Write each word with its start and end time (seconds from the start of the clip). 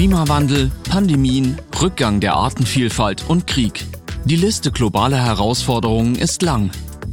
Klimawandel, 0.00 0.70
Pandemien, 0.88 1.58
Rückgang 1.78 2.20
der 2.20 2.32
Artenvielfalt 2.32 3.28
und 3.28 3.46
Krieg. 3.46 3.84
Die 4.24 4.36
Liste 4.36 4.72
globaler 4.72 5.22
Herausforderungen 5.22 6.14
ist 6.14 6.40
lang. 6.40 6.70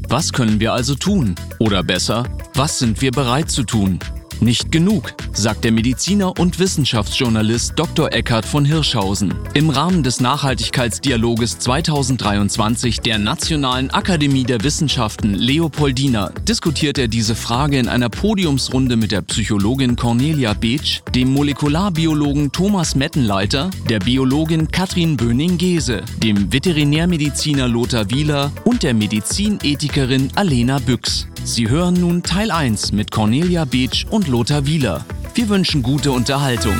Was 0.07 0.31
können 0.31 0.61
wir 0.61 0.71
also 0.71 0.95
tun? 0.95 1.35
Oder 1.59 1.83
besser, 1.83 2.23
was 2.53 2.79
sind 2.79 3.01
wir 3.01 3.11
bereit 3.11 3.51
zu 3.51 3.63
tun? 3.63 3.99
Nicht 4.39 4.71
genug, 4.71 5.15
sagt 5.33 5.63
der 5.63 5.71
Mediziner 5.71 6.39
und 6.39 6.59
Wissenschaftsjournalist 6.59 7.73
Dr. 7.75 8.13
Eckhard 8.13 8.45
von 8.45 8.65
Hirschhausen. 8.65 9.33
Im 9.55 9.71
Rahmen 9.71 10.03
des 10.03 10.21
Nachhaltigkeitsdialoges 10.21 11.57
2023 11.57 12.99
der 12.99 13.17
Nationalen 13.17 13.89
Akademie 13.89 14.43
der 14.43 14.63
Wissenschaften 14.63 15.33
Leopoldina 15.33 16.31
diskutiert 16.47 16.99
er 16.99 17.07
diese 17.07 17.33
Frage 17.33 17.79
in 17.79 17.87
einer 17.87 18.09
Podiumsrunde 18.09 18.95
mit 18.95 19.11
der 19.11 19.23
Psychologin 19.23 19.95
Cornelia 19.95 20.53
Beetsch, 20.53 21.01
dem 21.15 21.33
Molekularbiologen 21.33 22.51
Thomas 22.51 22.95
Mettenleiter, 22.95 23.71
der 23.89 23.99
Biologin 23.99 24.67
Katrin 24.67 25.17
Böning-Gese, 25.17 26.03
dem 26.21 26.53
Veterinärmediziner 26.53 27.67
Lothar 27.67 28.11
Wieler 28.11 28.51
und 28.65 28.83
der 28.83 28.93
Medizinethikerin 28.93 30.29
Alena 30.35 30.77
Büchs. 30.77 31.27
Sie 31.47 31.69
hören 31.69 31.93
nun 31.93 32.23
Teil 32.23 32.51
1 32.51 32.91
mit 32.91 33.09
Cornelia 33.09 33.63
Beetsch 33.63 34.05
und 34.09 34.27
Lothar 34.27 34.65
Wieler. 34.65 35.05
Wir 35.33 35.47
wünschen 35.47 35.81
gute 35.81 36.11
Unterhaltung. 36.11 36.75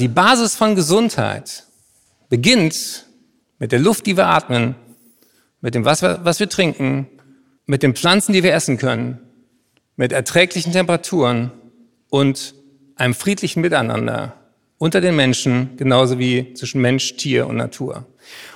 Die 0.00 0.08
Basis 0.08 0.56
von 0.56 0.74
Gesundheit 0.74 1.64
beginnt 2.30 3.04
mit 3.58 3.72
der 3.72 3.80
Luft, 3.80 4.06
die 4.06 4.16
wir 4.16 4.28
atmen, 4.28 4.76
mit 5.60 5.74
dem 5.74 5.84
Wasser, 5.84 6.24
was 6.24 6.40
wir 6.40 6.48
trinken, 6.48 7.06
mit 7.66 7.82
den 7.82 7.94
Pflanzen, 7.94 8.32
die 8.32 8.42
wir 8.42 8.54
essen 8.54 8.78
können, 8.78 9.18
mit 9.96 10.12
erträglichen 10.12 10.72
Temperaturen 10.72 11.52
und 12.08 12.54
einem 12.96 13.12
friedlichen 13.12 13.60
Miteinander 13.60 14.34
unter 14.78 15.00
den 15.00 15.16
Menschen, 15.16 15.76
genauso 15.76 16.18
wie 16.18 16.54
zwischen 16.54 16.80
Mensch, 16.80 17.16
Tier 17.16 17.46
und 17.46 17.56
Natur. 17.56 18.06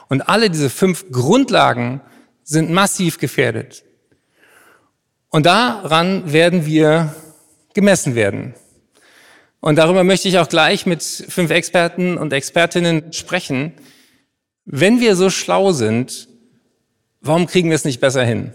Und 0.09 0.29
alle 0.29 0.51
diese 0.51 0.71
fünf 0.71 1.11
Grundlagen 1.11 2.01
sind 2.43 2.71
massiv 2.71 3.19
gefährdet. 3.19 3.85
Und 5.29 5.47
daran 5.47 6.33
werden 6.33 6.67
wir 6.67 7.15
gemessen 7.75 8.15
werden. 8.15 8.55
Und 9.61 9.77
darüber 9.77 10.05
möchte 10.05 10.29
ich 10.29 10.39
auch 10.39 10.49
gleich 10.49 10.87
mit 10.87 11.03
fünf 11.03 11.51
Experten 11.51 12.17
und 12.17 12.33
Expertinnen 12.33 13.13
sprechen. 13.13 13.75
Wenn 14.65 15.01
wir 15.01 15.17
so 15.17 15.31
schlau 15.31 15.73
sind, 15.73 16.29
warum 17.21 17.47
kriegen 17.47 17.69
wir 17.69 17.77
es 17.77 17.85
nicht 17.85 18.01
besser 18.01 18.25
hin? 18.25 18.53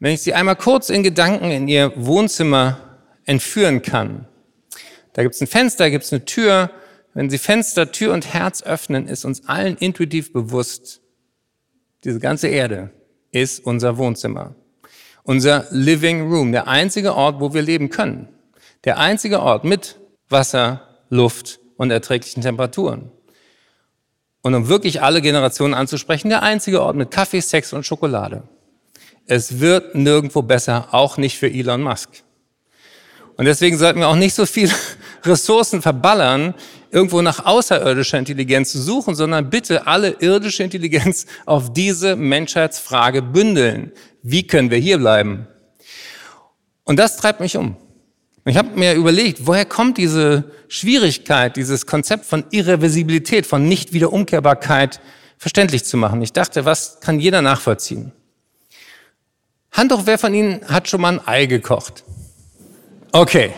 Wenn 0.00 0.14
ich 0.14 0.22
Sie 0.22 0.32
einmal 0.32 0.56
kurz 0.56 0.90
in 0.90 1.02
Gedanken 1.02 1.50
in 1.50 1.68
Ihr 1.68 1.92
Wohnzimmer 1.96 2.80
entführen 3.24 3.82
kann, 3.82 4.27
da 5.18 5.24
gibt 5.24 5.34
es 5.34 5.40
ein 5.40 5.48
Fenster, 5.48 5.86
da 5.86 5.90
gibt 5.90 6.04
es 6.04 6.12
eine 6.12 6.24
Tür. 6.24 6.70
Wenn 7.12 7.28
Sie 7.28 7.38
Fenster, 7.38 7.90
Tür 7.90 8.12
und 8.12 8.32
Herz 8.32 8.62
öffnen, 8.62 9.08
ist 9.08 9.24
uns 9.24 9.48
allen 9.48 9.76
intuitiv 9.76 10.32
bewusst, 10.32 11.00
diese 12.04 12.20
ganze 12.20 12.46
Erde 12.46 12.90
ist 13.32 13.66
unser 13.66 13.98
Wohnzimmer. 13.98 14.54
Unser 15.24 15.66
Living 15.72 16.30
Room, 16.32 16.52
der 16.52 16.68
einzige 16.68 17.16
Ort, 17.16 17.40
wo 17.40 17.52
wir 17.52 17.62
leben 17.62 17.90
können. 17.90 18.28
Der 18.84 18.98
einzige 18.98 19.40
Ort 19.42 19.64
mit 19.64 19.98
Wasser, 20.28 20.86
Luft 21.10 21.58
und 21.78 21.90
erträglichen 21.90 22.44
Temperaturen. 22.44 23.10
Und 24.42 24.54
um 24.54 24.68
wirklich 24.68 25.02
alle 25.02 25.20
Generationen 25.20 25.74
anzusprechen, 25.74 26.28
der 26.28 26.44
einzige 26.44 26.80
Ort 26.80 26.94
mit 26.94 27.10
Kaffee, 27.10 27.40
Sex 27.40 27.72
und 27.72 27.84
Schokolade. 27.84 28.44
Es 29.26 29.58
wird 29.58 29.96
nirgendwo 29.96 30.42
besser, 30.42 30.90
auch 30.92 31.16
nicht 31.16 31.38
für 31.38 31.50
Elon 31.50 31.82
Musk. 31.82 32.22
Und 33.38 33.44
deswegen 33.44 33.78
sollten 33.78 34.00
wir 34.00 34.08
auch 34.08 34.16
nicht 34.16 34.34
so 34.34 34.46
viel 34.46 34.68
Ressourcen 35.28 35.82
verballern, 35.82 36.54
irgendwo 36.90 37.22
nach 37.22 37.44
außerirdischer 37.44 38.18
Intelligenz 38.18 38.72
zu 38.72 38.80
suchen, 38.80 39.14
sondern 39.14 39.50
bitte 39.50 39.86
alle 39.86 40.16
irdische 40.20 40.62
Intelligenz 40.62 41.26
auf 41.46 41.72
diese 41.72 42.16
Menschheitsfrage 42.16 43.22
bündeln. 43.22 43.92
Wie 44.22 44.46
können 44.46 44.70
wir 44.70 44.78
hier 44.78 44.98
bleiben? 44.98 45.46
Und 46.84 46.98
das 46.98 47.16
treibt 47.16 47.40
mich 47.40 47.56
um. 47.56 47.76
Ich 48.44 48.56
habe 48.56 48.70
mir 48.78 48.94
überlegt, 48.94 49.46
woher 49.46 49.66
kommt 49.66 49.98
diese 49.98 50.44
Schwierigkeit, 50.68 51.56
dieses 51.56 51.84
Konzept 51.84 52.24
von 52.24 52.44
Irreversibilität, 52.50 53.46
von 53.46 53.68
Nichtwiederumkehrbarkeit 53.68 55.00
verständlich 55.36 55.84
zu 55.84 55.98
machen. 55.98 56.22
Ich 56.22 56.32
dachte, 56.32 56.64
was 56.64 57.00
kann 57.00 57.20
jeder 57.20 57.42
nachvollziehen? 57.42 58.12
Hand 59.72 59.92
hoch, 59.92 60.02
wer 60.06 60.18
von 60.18 60.32
Ihnen 60.32 60.66
hat 60.66 60.88
schon 60.88 61.02
mal 61.02 61.18
ein 61.18 61.28
Ei 61.28 61.46
gekocht? 61.46 62.04
Okay. 63.12 63.52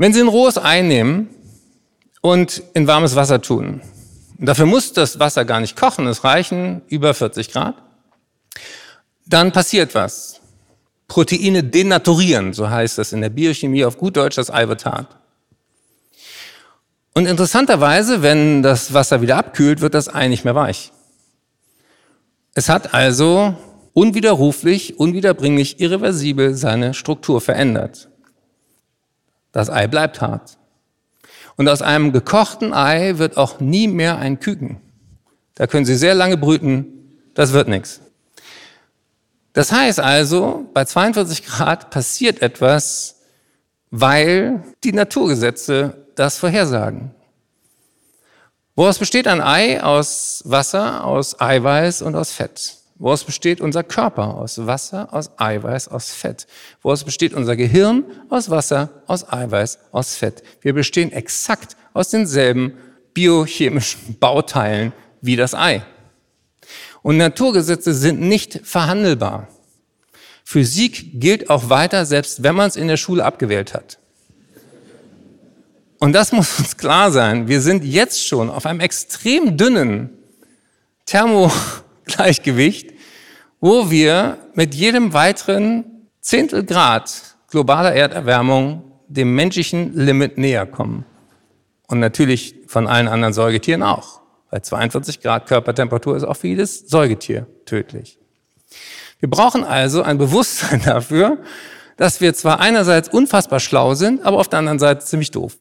Wenn 0.00 0.14
Sie 0.14 0.20
ein 0.22 0.28
rohes 0.28 0.56
Ei 0.56 0.80
nehmen 0.80 1.28
und 2.22 2.62
in 2.72 2.86
warmes 2.86 3.16
Wasser 3.16 3.42
tun, 3.42 3.82
dafür 4.38 4.64
muss 4.64 4.94
das 4.94 5.18
Wasser 5.18 5.44
gar 5.44 5.60
nicht 5.60 5.76
kochen, 5.76 6.06
es 6.06 6.24
reichen 6.24 6.80
über 6.88 7.12
40 7.12 7.52
Grad, 7.52 7.74
dann 9.26 9.52
passiert 9.52 9.94
was. 9.94 10.40
Proteine 11.06 11.62
denaturieren, 11.64 12.54
so 12.54 12.70
heißt 12.70 12.96
das 12.96 13.12
in 13.12 13.20
der 13.20 13.28
Biochemie, 13.28 13.84
auf 13.84 13.98
gut 13.98 14.16
Deutsch 14.16 14.36
das 14.36 14.50
Ei 14.50 14.68
wird 14.68 14.86
hart. 14.86 15.18
Und 17.12 17.26
interessanterweise, 17.26 18.22
wenn 18.22 18.62
das 18.62 18.94
Wasser 18.94 19.20
wieder 19.20 19.36
abkühlt, 19.36 19.82
wird 19.82 19.92
das 19.92 20.08
Ei 20.08 20.28
nicht 20.28 20.46
mehr 20.46 20.54
weich. 20.54 20.92
Es 22.54 22.70
hat 22.70 22.94
also 22.94 23.54
unwiderruflich, 23.92 24.98
unwiederbringlich, 24.98 25.78
irreversibel 25.78 26.54
seine 26.54 26.94
Struktur 26.94 27.42
verändert. 27.42 28.09
Das 29.52 29.70
Ei 29.70 29.86
bleibt 29.86 30.20
hart. 30.20 30.56
Und 31.56 31.68
aus 31.68 31.82
einem 31.82 32.12
gekochten 32.12 32.72
Ei 32.72 33.18
wird 33.18 33.36
auch 33.36 33.60
nie 33.60 33.88
mehr 33.88 34.18
ein 34.18 34.40
Küken. 34.40 34.80
Da 35.54 35.66
können 35.66 35.84
Sie 35.84 35.96
sehr 35.96 36.14
lange 36.14 36.36
brüten, 36.36 37.20
das 37.34 37.52
wird 37.52 37.68
nichts. 37.68 38.00
Das 39.52 39.72
heißt 39.72 40.00
also, 40.00 40.68
bei 40.72 40.84
42 40.84 41.44
Grad 41.44 41.90
passiert 41.90 42.40
etwas, 42.40 43.16
weil 43.90 44.62
die 44.84 44.92
Naturgesetze 44.92 46.06
das 46.14 46.38
vorhersagen. 46.38 47.10
Woraus 48.76 48.98
besteht 48.98 49.26
ein 49.26 49.42
Ei? 49.42 49.82
Aus 49.82 50.42
Wasser, 50.46 51.04
aus 51.04 51.40
Eiweiß 51.40 52.02
und 52.02 52.14
aus 52.14 52.32
Fett. 52.32 52.79
Woraus 53.00 53.24
besteht 53.24 53.62
unser 53.62 53.82
Körper? 53.82 54.34
Aus 54.34 54.66
Wasser, 54.66 55.08
aus 55.14 55.30
Eiweiß, 55.38 55.88
aus 55.88 56.12
Fett. 56.12 56.46
Woraus 56.82 57.02
besteht 57.02 57.32
unser 57.32 57.56
Gehirn? 57.56 58.04
Aus 58.28 58.50
Wasser, 58.50 58.90
aus 59.06 59.26
Eiweiß, 59.32 59.78
aus 59.90 60.16
Fett. 60.16 60.42
Wir 60.60 60.74
bestehen 60.74 61.10
exakt 61.10 61.78
aus 61.94 62.10
denselben 62.10 62.74
biochemischen 63.14 64.16
Bauteilen 64.20 64.92
wie 65.22 65.34
das 65.34 65.54
Ei. 65.54 65.82
Und 67.00 67.16
Naturgesetze 67.16 67.94
sind 67.94 68.20
nicht 68.20 68.60
verhandelbar. 68.64 69.48
Physik 70.44 71.18
gilt 71.18 71.48
auch 71.48 71.70
weiter, 71.70 72.04
selbst 72.04 72.42
wenn 72.42 72.54
man 72.54 72.68
es 72.68 72.76
in 72.76 72.86
der 72.86 72.98
Schule 72.98 73.24
abgewählt 73.24 73.72
hat. 73.72 73.98
Und 75.98 76.12
das 76.12 76.32
muss 76.32 76.58
uns 76.58 76.76
klar 76.76 77.10
sein. 77.10 77.48
Wir 77.48 77.62
sind 77.62 77.82
jetzt 77.82 78.26
schon 78.26 78.50
auf 78.50 78.66
einem 78.66 78.80
extrem 78.80 79.56
dünnen 79.56 80.10
Thermo 81.06 81.50
Gleichgewicht, 82.04 82.92
wo 83.60 83.90
wir 83.90 84.38
mit 84.54 84.74
jedem 84.74 85.12
weiteren 85.12 85.84
Zehntel 86.20 86.64
Grad 86.64 87.36
globaler 87.50 87.92
Erderwärmung 87.92 88.84
dem 89.08 89.34
menschlichen 89.34 89.94
Limit 89.94 90.38
näher 90.38 90.66
kommen. 90.66 91.04
Und 91.88 91.98
natürlich 91.98 92.54
von 92.66 92.86
allen 92.86 93.08
anderen 93.08 93.34
Säugetieren 93.34 93.82
auch. 93.82 94.20
Bei 94.50 94.60
42 94.60 95.20
Grad 95.20 95.46
Körpertemperatur 95.46 96.16
ist 96.16 96.24
auch 96.24 96.36
für 96.36 96.48
jedes 96.48 96.88
Säugetier 96.88 97.46
tödlich. 97.66 98.18
Wir 99.18 99.28
brauchen 99.28 99.64
also 99.64 100.02
ein 100.02 100.18
Bewusstsein 100.18 100.82
dafür, 100.84 101.38
dass 101.96 102.20
wir 102.20 102.32
zwar 102.34 102.60
einerseits 102.60 103.08
unfassbar 103.08 103.60
schlau 103.60 103.94
sind, 103.94 104.24
aber 104.24 104.38
auf 104.38 104.48
der 104.48 104.60
anderen 104.60 104.78
Seite 104.78 105.04
ziemlich 105.04 105.30
doof. 105.30 105.58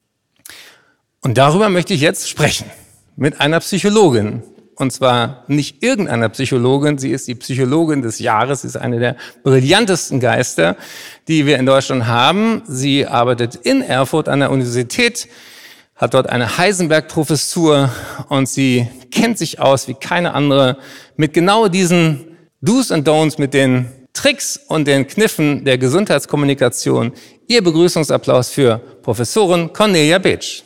Und 1.22 1.38
darüber 1.38 1.70
möchte 1.70 1.94
ich 1.94 2.02
jetzt 2.02 2.30
sprechen 2.30 2.70
mit 3.16 3.42
einer 3.42 3.60
Psychologin, 3.60 4.44
und 4.80 4.94
zwar 4.94 5.44
nicht 5.48 5.84
irgendeiner 5.84 6.30
Psychologin, 6.30 6.98
sie 6.98 7.12
ist 7.12 7.28
die 7.28 7.36
Psychologin 7.36 8.02
des 8.02 8.20
Jahres, 8.20 8.62
sie 8.62 8.68
ist 8.68 8.78
eine 8.78 8.98
der 8.98 9.18
brillantesten 9.44 10.22
Geister, 10.22 10.78
die 11.28 11.46
wir 11.46 11.60
in 11.60 11.66
Deutschland 11.66 12.08
haben. 12.08 12.64
Sie 12.66 13.06
arbeitet 13.06 13.56
in 13.56 13.82
Erfurt 13.82 14.30
an 14.30 14.40
der 14.40 14.52
Universität, 14.52 15.28
hat 15.98 16.14
dort 16.14 16.30
eine 16.30 16.58
Heisenberg-Professur 16.58 17.90
und 18.30 18.48
sie 18.48 18.88
kennt 19.12 19.38
sich 19.38 19.60
aus 19.60 19.90
wie 19.90 19.96
keine 19.96 20.34
andere 20.34 20.78
mit 21.18 21.34
genau 21.34 21.68
diesen 21.68 22.38
Do's 22.62 22.90
and 22.90 23.06
Don'ts, 23.06 23.38
mit 23.38 23.54
den 23.54 23.92
Tricks 24.14 24.58
und 24.70 24.88
den 24.88 25.06
Kniffen 25.08 25.66
der 25.66 25.78
Gesundheitskommunikation. 25.78 27.12
Ihr 27.50 27.62
Begrüßungsapplaus 27.62 28.50
für 28.50 28.80
Professorin 29.02 29.74
Cornelia 29.74 30.20
Beetsch. 30.20 30.64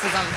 Zusammen. 0.00 0.28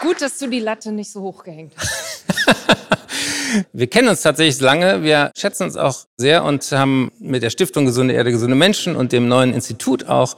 Gut, 0.00 0.22
dass 0.22 0.38
du 0.38 0.46
die 0.48 0.60
Latte 0.60 0.92
nicht 0.92 1.10
so 1.10 1.20
hoch 1.22 1.42
gehängt 1.44 1.72
hast. 1.76 2.24
Wir 3.72 3.86
kennen 3.88 4.08
uns 4.08 4.22
tatsächlich 4.22 4.60
lange. 4.60 5.02
Wir 5.02 5.32
schätzen 5.36 5.64
uns 5.64 5.76
auch 5.76 6.06
sehr 6.16 6.44
und 6.44 6.70
haben 6.72 7.10
mit 7.18 7.42
der 7.42 7.50
Stiftung 7.50 7.86
Gesunde 7.86 8.14
Erde, 8.14 8.30
gesunde 8.30 8.54
Menschen 8.54 8.94
und 8.94 9.12
dem 9.12 9.26
neuen 9.26 9.54
Institut 9.54 10.06
auch 10.06 10.36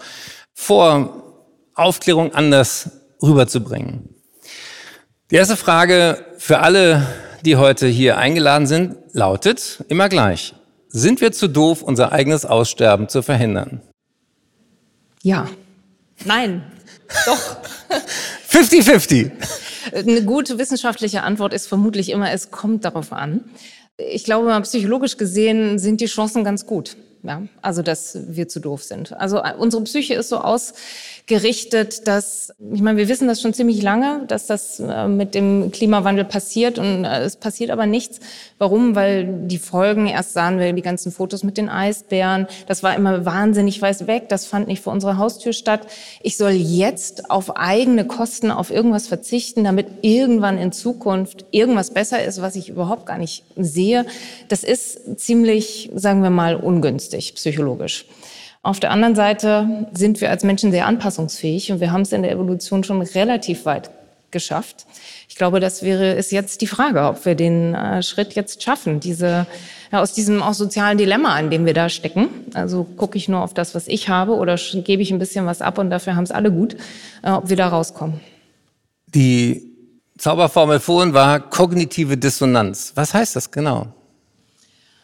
vor, 0.54 1.26
Aufklärung 1.74 2.34
anders 2.34 2.90
rüberzubringen. 3.22 4.14
Die 5.30 5.36
erste 5.36 5.56
Frage 5.56 6.24
für 6.38 6.58
alle, 6.58 7.06
die 7.44 7.56
heute 7.56 7.86
hier 7.86 8.18
eingeladen 8.18 8.66
sind, 8.66 8.96
lautet 9.12 9.84
immer 9.88 10.08
gleich. 10.08 10.54
Sind 10.88 11.20
wir 11.20 11.32
zu 11.32 11.48
doof, 11.48 11.82
unser 11.82 12.12
eigenes 12.12 12.44
Aussterben 12.44 13.08
zu 13.08 13.22
verhindern? 13.22 13.80
Ja. 15.22 15.48
Nein. 16.24 16.64
Doch. 17.26 17.56
50-50. 18.50 19.30
Eine 19.94 20.24
gute 20.24 20.58
wissenschaftliche 20.58 21.22
Antwort 21.22 21.54
ist 21.54 21.66
vermutlich 21.66 22.10
immer, 22.10 22.30
es 22.32 22.50
kommt 22.50 22.84
darauf 22.84 23.12
an. 23.12 23.44
Ich 23.96 24.24
glaube, 24.24 24.46
mal 24.46 24.60
psychologisch 24.62 25.16
gesehen 25.16 25.78
sind 25.78 26.00
die 26.00 26.06
Chancen 26.06 26.44
ganz 26.44 26.66
gut. 26.66 26.96
Ja, 27.22 27.42
also 27.60 27.82
dass 27.82 28.18
wir 28.28 28.48
zu 28.48 28.60
doof 28.60 28.82
sind. 28.82 29.12
Also 29.12 29.42
unsere 29.58 29.82
Psyche 29.84 30.14
ist 30.14 30.30
so 30.30 30.38
aus, 30.38 30.72
gerichtet, 31.30 32.08
dass, 32.08 32.52
ich 32.72 32.82
meine, 32.82 32.98
wir 32.98 33.08
wissen 33.08 33.28
das 33.28 33.40
schon 33.40 33.54
ziemlich 33.54 33.82
lange, 33.82 34.24
dass 34.26 34.46
das 34.46 34.80
äh, 34.80 35.06
mit 35.06 35.36
dem 35.36 35.70
Klimawandel 35.70 36.24
passiert 36.24 36.76
und 36.76 37.04
äh, 37.04 37.20
es 37.20 37.36
passiert 37.36 37.70
aber 37.70 37.86
nichts. 37.86 38.18
Warum? 38.58 38.96
Weil 38.96 39.46
die 39.46 39.58
Folgen, 39.58 40.08
erst 40.08 40.32
sahen 40.32 40.58
wir 40.58 40.72
die 40.72 40.82
ganzen 40.82 41.12
Fotos 41.12 41.44
mit 41.44 41.56
den 41.56 41.68
Eisbären, 41.68 42.48
das 42.66 42.82
war 42.82 42.96
immer 42.96 43.24
wahnsinnig 43.24 43.80
weit 43.80 44.08
weg, 44.08 44.28
das 44.28 44.44
fand 44.44 44.66
nicht 44.66 44.82
vor 44.82 44.92
unserer 44.92 45.18
Haustür 45.18 45.52
statt. 45.52 45.86
Ich 46.20 46.36
soll 46.36 46.50
jetzt 46.50 47.30
auf 47.30 47.56
eigene 47.56 48.04
Kosten 48.04 48.50
auf 48.50 48.72
irgendwas 48.72 49.06
verzichten, 49.06 49.62
damit 49.62 49.86
irgendwann 50.02 50.58
in 50.58 50.72
Zukunft 50.72 51.44
irgendwas 51.52 51.92
besser 51.92 52.24
ist, 52.24 52.42
was 52.42 52.56
ich 52.56 52.68
überhaupt 52.70 53.06
gar 53.06 53.18
nicht 53.18 53.44
sehe. 53.54 54.04
Das 54.48 54.64
ist 54.64 55.20
ziemlich, 55.20 55.92
sagen 55.94 56.24
wir 56.24 56.30
mal, 56.30 56.56
ungünstig 56.56 57.36
psychologisch. 57.36 58.04
Auf 58.62 58.78
der 58.78 58.90
anderen 58.90 59.14
Seite 59.14 59.88
sind 59.92 60.20
wir 60.20 60.30
als 60.30 60.44
Menschen 60.44 60.70
sehr 60.70 60.86
anpassungsfähig 60.86 61.72
und 61.72 61.80
wir 61.80 61.92
haben 61.92 62.02
es 62.02 62.12
in 62.12 62.22
der 62.22 62.32
Evolution 62.32 62.84
schon 62.84 63.00
relativ 63.00 63.64
weit 63.64 63.90
geschafft. 64.30 64.86
Ich 65.28 65.36
glaube, 65.36 65.60
das 65.60 65.82
wäre 65.82 66.12
ist 66.12 66.30
jetzt 66.30 66.60
die 66.60 66.66
Frage, 66.66 67.02
ob 67.04 67.24
wir 67.24 67.34
den 67.34 67.74
äh, 67.74 68.02
Schritt 68.02 68.34
jetzt 68.34 68.62
schaffen, 68.62 69.00
diese 69.00 69.46
ja, 69.90 70.00
aus 70.00 70.12
diesem 70.12 70.42
auch 70.42 70.54
sozialen 70.54 70.98
Dilemma, 70.98 71.38
in 71.40 71.50
dem 71.50 71.66
wir 71.66 71.74
da 71.74 71.88
stecken. 71.88 72.28
Also 72.54 72.84
gucke 72.84 73.16
ich 73.16 73.28
nur 73.28 73.42
auf 73.42 73.54
das, 73.54 73.74
was 73.74 73.88
ich 73.88 74.08
habe, 74.08 74.34
oder 74.36 74.56
gebe 74.56 75.02
ich 75.02 75.10
ein 75.10 75.18
bisschen 75.18 75.46
was 75.46 75.62
ab 75.62 75.78
und 75.78 75.90
dafür 75.90 76.14
haben 76.14 76.24
es 76.24 76.30
alle 76.30 76.52
gut, 76.52 76.76
äh, 77.22 77.30
ob 77.30 77.48
wir 77.48 77.56
da 77.56 77.68
rauskommen. 77.68 78.20
Die 79.06 79.72
Zauberformel 80.18 80.80
vorhin 80.80 81.14
war 81.14 81.40
kognitive 81.40 82.16
Dissonanz. 82.16 82.92
Was 82.94 83.14
heißt 83.14 83.34
das 83.34 83.50
genau? 83.50 83.88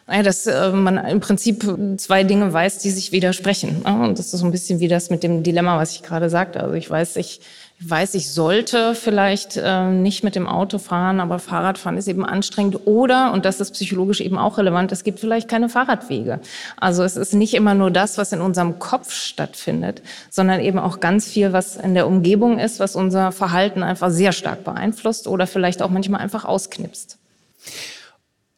Naja, 0.07 0.23
dass 0.23 0.47
äh, 0.47 0.71
man 0.71 0.97
im 0.97 1.19
Prinzip 1.19 1.65
zwei 1.97 2.23
Dinge 2.23 2.53
weiß, 2.53 2.77
die 2.77 2.91
sich 2.91 3.11
widersprechen. 3.11 3.81
Und 3.81 4.17
das 4.17 4.33
ist 4.33 4.39
so 4.39 4.45
ein 4.45 4.51
bisschen 4.51 4.79
wie 4.79 4.87
das 4.87 5.09
mit 5.09 5.21
dem 5.21 5.43
Dilemma, 5.43 5.77
was 5.77 5.91
ich 5.91 6.01
gerade 6.01 6.29
sagte. 6.29 6.61
Also 6.61 6.75
ich 6.75 6.89
weiß, 6.89 7.17
ich, 7.17 7.41
ich 7.77 7.89
weiß, 7.89 8.15
ich 8.15 8.31
sollte 8.31 8.95
vielleicht 8.95 9.57
äh, 9.57 9.89
nicht 9.89 10.23
mit 10.23 10.35
dem 10.35 10.47
Auto 10.47 10.77
fahren, 10.77 11.19
aber 11.19 11.39
Fahrradfahren 11.39 11.97
ist 11.97 12.07
eben 12.07 12.25
anstrengend. 12.25 12.87
Oder, 12.87 13.33
und 13.33 13.43
das 13.43 13.59
ist 13.59 13.71
psychologisch 13.71 14.21
eben 14.21 14.37
auch 14.37 14.57
relevant, 14.57 14.93
es 14.93 15.03
gibt 15.03 15.19
vielleicht 15.19 15.49
keine 15.49 15.67
Fahrradwege. 15.67 16.39
Also 16.77 17.03
es 17.03 17.17
ist 17.17 17.33
nicht 17.33 17.53
immer 17.53 17.73
nur 17.73 17.91
das, 17.91 18.17
was 18.17 18.31
in 18.31 18.39
unserem 18.39 18.79
Kopf 18.79 19.11
stattfindet, 19.11 20.01
sondern 20.29 20.61
eben 20.61 20.79
auch 20.79 21.01
ganz 21.01 21.27
viel, 21.27 21.51
was 21.51 21.75
in 21.75 21.95
der 21.95 22.07
Umgebung 22.07 22.59
ist, 22.59 22.79
was 22.79 22.95
unser 22.95 23.33
Verhalten 23.33 23.83
einfach 23.83 24.09
sehr 24.09 24.31
stark 24.31 24.63
beeinflusst 24.63 25.27
oder 25.27 25.47
vielleicht 25.47 25.81
auch 25.81 25.89
manchmal 25.89 26.21
einfach 26.21 26.45
ausknipst 26.45 27.17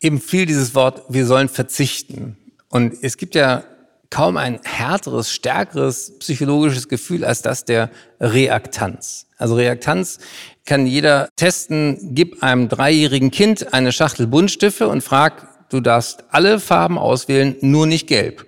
eben 0.02 0.20
viel 0.20 0.46
dieses 0.46 0.76
Wort, 0.76 1.04
wir 1.10 1.26
sollen 1.26 1.50
verzichten. 1.50 2.38
Und 2.70 2.94
es 3.02 3.18
gibt 3.18 3.36
ja 3.36 3.64
kaum 4.10 4.38
ein 4.38 4.60
härteres, 4.64 5.32
stärkeres 5.32 6.18
psychologisches 6.20 6.88
Gefühl 6.88 7.24
als 7.24 7.42
das 7.42 7.66
der 7.66 7.90
Reaktanz. 8.20 9.28
Also 9.38 9.56
Reaktanz 9.56 10.20
kann 10.66 10.86
jeder 10.86 11.30
testen. 11.36 12.16
Gib 12.16 12.44
einem 12.44 12.70
dreijährigen 12.70 13.32
Kind 13.32 13.74
eine 13.74 13.92
Schachtel 13.92 14.28
Buntstifte 14.28 14.88
und 14.88 15.02
frag, 15.02 15.70
du 15.70 15.80
darfst 15.80 16.24
alle 16.30 16.60
Farben 16.60 16.98
auswählen, 16.98 17.56
nur 17.62 17.88
nicht 17.88 18.08
gelb. 18.08 18.46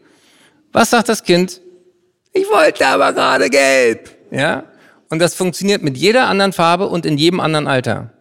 Was 0.72 0.90
sagt 0.90 1.10
das 1.10 1.24
Kind? 1.24 1.62
Ich 2.34 2.50
wollte 2.50 2.88
aber 2.88 3.14
gerade 3.14 3.50
gelb. 3.50 4.10
Ja? 4.32 4.64
Und 5.10 5.20
das 5.20 5.36
funktioniert 5.36 5.84
mit 5.84 5.98
jeder 5.98 6.28
anderen 6.28 6.54
Farbe 6.54 6.88
und 6.88 7.06
in 7.06 7.18
jedem 7.18 7.40
anderen 7.40 7.68
Alter. 7.68 8.12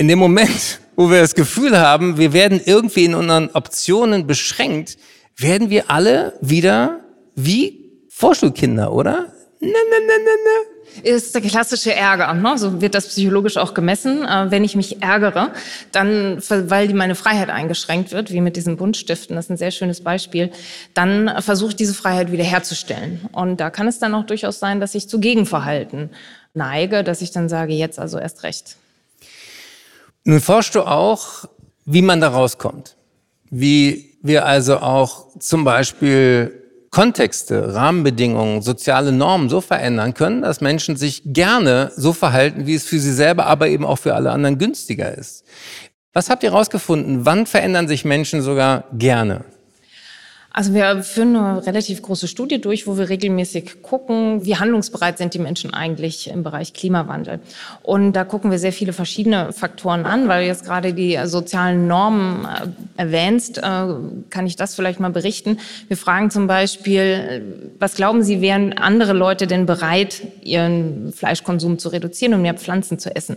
In 0.00 0.08
dem 0.08 0.18
Moment, 0.18 0.80
wo 0.96 1.10
wir 1.10 1.20
das 1.20 1.34
Gefühl 1.34 1.78
haben, 1.78 2.16
wir 2.16 2.32
werden 2.32 2.58
irgendwie 2.64 3.04
in 3.04 3.14
unseren 3.14 3.50
Optionen 3.50 4.26
beschränkt, 4.26 4.96
werden 5.36 5.68
wir 5.68 5.90
alle 5.90 6.38
wieder 6.40 7.00
wie 7.34 8.06
Vorschulkinder, 8.08 8.94
oder? 8.94 9.26
Ne, 9.60 9.68
ne, 9.68 9.72
ne, 10.06 10.16
ne, 10.24 11.02
ne. 11.04 11.10
Ist 11.10 11.34
der 11.34 11.42
klassische 11.42 11.94
Ärger. 11.94 12.32
Ne? 12.32 12.56
So 12.56 12.80
wird 12.80 12.94
das 12.94 13.08
psychologisch 13.08 13.58
auch 13.58 13.74
gemessen. 13.74 14.24
Äh, 14.24 14.50
wenn 14.50 14.64
ich 14.64 14.74
mich 14.74 15.02
ärgere, 15.02 15.52
dann, 15.92 16.38
weil 16.48 16.94
meine 16.94 17.14
Freiheit 17.14 17.50
eingeschränkt 17.50 18.12
wird, 18.12 18.32
wie 18.32 18.40
mit 18.40 18.56
diesen 18.56 18.78
Buntstiften, 18.78 19.36
das 19.36 19.44
ist 19.44 19.50
ein 19.50 19.58
sehr 19.58 19.70
schönes 19.70 20.02
Beispiel, 20.02 20.50
dann 20.94 21.42
versuche 21.42 21.72
ich 21.72 21.76
diese 21.76 21.92
Freiheit 21.92 22.32
wiederherzustellen. 22.32 23.28
Und 23.32 23.60
da 23.60 23.68
kann 23.68 23.86
es 23.86 23.98
dann 23.98 24.14
auch 24.14 24.24
durchaus 24.24 24.60
sein, 24.60 24.80
dass 24.80 24.94
ich 24.94 25.10
zu 25.10 25.20
Gegenverhalten 25.20 26.08
neige, 26.54 27.04
dass 27.04 27.20
ich 27.20 27.32
dann 27.32 27.50
sage, 27.50 27.74
jetzt 27.74 27.98
also 27.98 28.18
erst 28.18 28.44
recht. 28.44 28.76
Nun 30.24 30.40
forschst 30.40 30.74
du 30.74 30.82
auch, 30.82 31.44
wie 31.84 32.02
man 32.02 32.20
da 32.20 32.28
rauskommt. 32.28 32.96
Wie 33.50 34.18
wir 34.22 34.46
also 34.46 34.78
auch 34.78 35.38
zum 35.38 35.64
Beispiel 35.64 36.60
Kontexte, 36.90 37.74
Rahmenbedingungen, 37.74 38.62
soziale 38.62 39.12
Normen 39.12 39.48
so 39.48 39.60
verändern 39.60 40.12
können, 40.14 40.42
dass 40.42 40.60
Menschen 40.60 40.96
sich 40.96 41.22
gerne 41.24 41.92
so 41.96 42.12
verhalten, 42.12 42.66
wie 42.66 42.74
es 42.74 42.84
für 42.84 42.98
sie 42.98 43.12
selber, 43.12 43.46
aber 43.46 43.68
eben 43.68 43.84
auch 43.84 43.98
für 43.98 44.14
alle 44.14 44.32
anderen 44.32 44.58
günstiger 44.58 45.16
ist. 45.16 45.44
Was 46.12 46.28
habt 46.28 46.42
ihr 46.42 46.50
herausgefunden? 46.50 47.24
Wann 47.24 47.46
verändern 47.46 47.86
sich 47.86 48.04
Menschen 48.04 48.42
sogar 48.42 48.84
gerne? 48.92 49.44
Also 50.52 50.74
wir 50.74 51.04
führen 51.04 51.36
eine 51.36 51.64
relativ 51.64 52.02
große 52.02 52.26
Studie 52.26 52.60
durch, 52.60 52.88
wo 52.88 52.98
wir 52.98 53.08
regelmäßig 53.08 53.82
gucken, 53.82 54.44
wie 54.44 54.56
handlungsbereit 54.56 55.16
sind 55.16 55.32
die 55.32 55.38
Menschen 55.38 55.72
eigentlich 55.72 56.28
im 56.28 56.42
Bereich 56.42 56.72
Klimawandel. 56.72 57.38
Und 57.82 58.14
da 58.14 58.24
gucken 58.24 58.50
wir 58.50 58.58
sehr 58.58 58.72
viele 58.72 58.92
verschiedene 58.92 59.52
Faktoren 59.52 60.04
an, 60.06 60.26
weil 60.26 60.42
du 60.42 60.48
jetzt 60.48 60.64
gerade 60.64 60.92
die 60.92 61.16
sozialen 61.26 61.86
Normen 61.86 62.46
äh, 62.46 63.00
erwähnst, 63.00 63.58
äh, 63.58 63.62
kann 63.62 64.46
ich 64.46 64.56
das 64.56 64.74
vielleicht 64.74 64.98
mal 64.98 65.10
berichten. 65.10 65.58
Wir 65.86 65.96
fragen 65.96 66.32
zum 66.32 66.48
Beispiel, 66.48 67.70
was 67.78 67.94
glauben 67.94 68.24
Sie, 68.24 68.40
wären 68.40 68.72
andere 68.72 69.12
Leute 69.12 69.46
denn 69.46 69.66
bereit, 69.66 70.20
ihren 70.42 71.12
Fleischkonsum 71.12 71.78
zu 71.78 71.90
reduzieren 71.90 72.34
und 72.34 72.42
mehr 72.42 72.54
Pflanzen 72.54 72.98
zu 72.98 73.14
essen? 73.14 73.36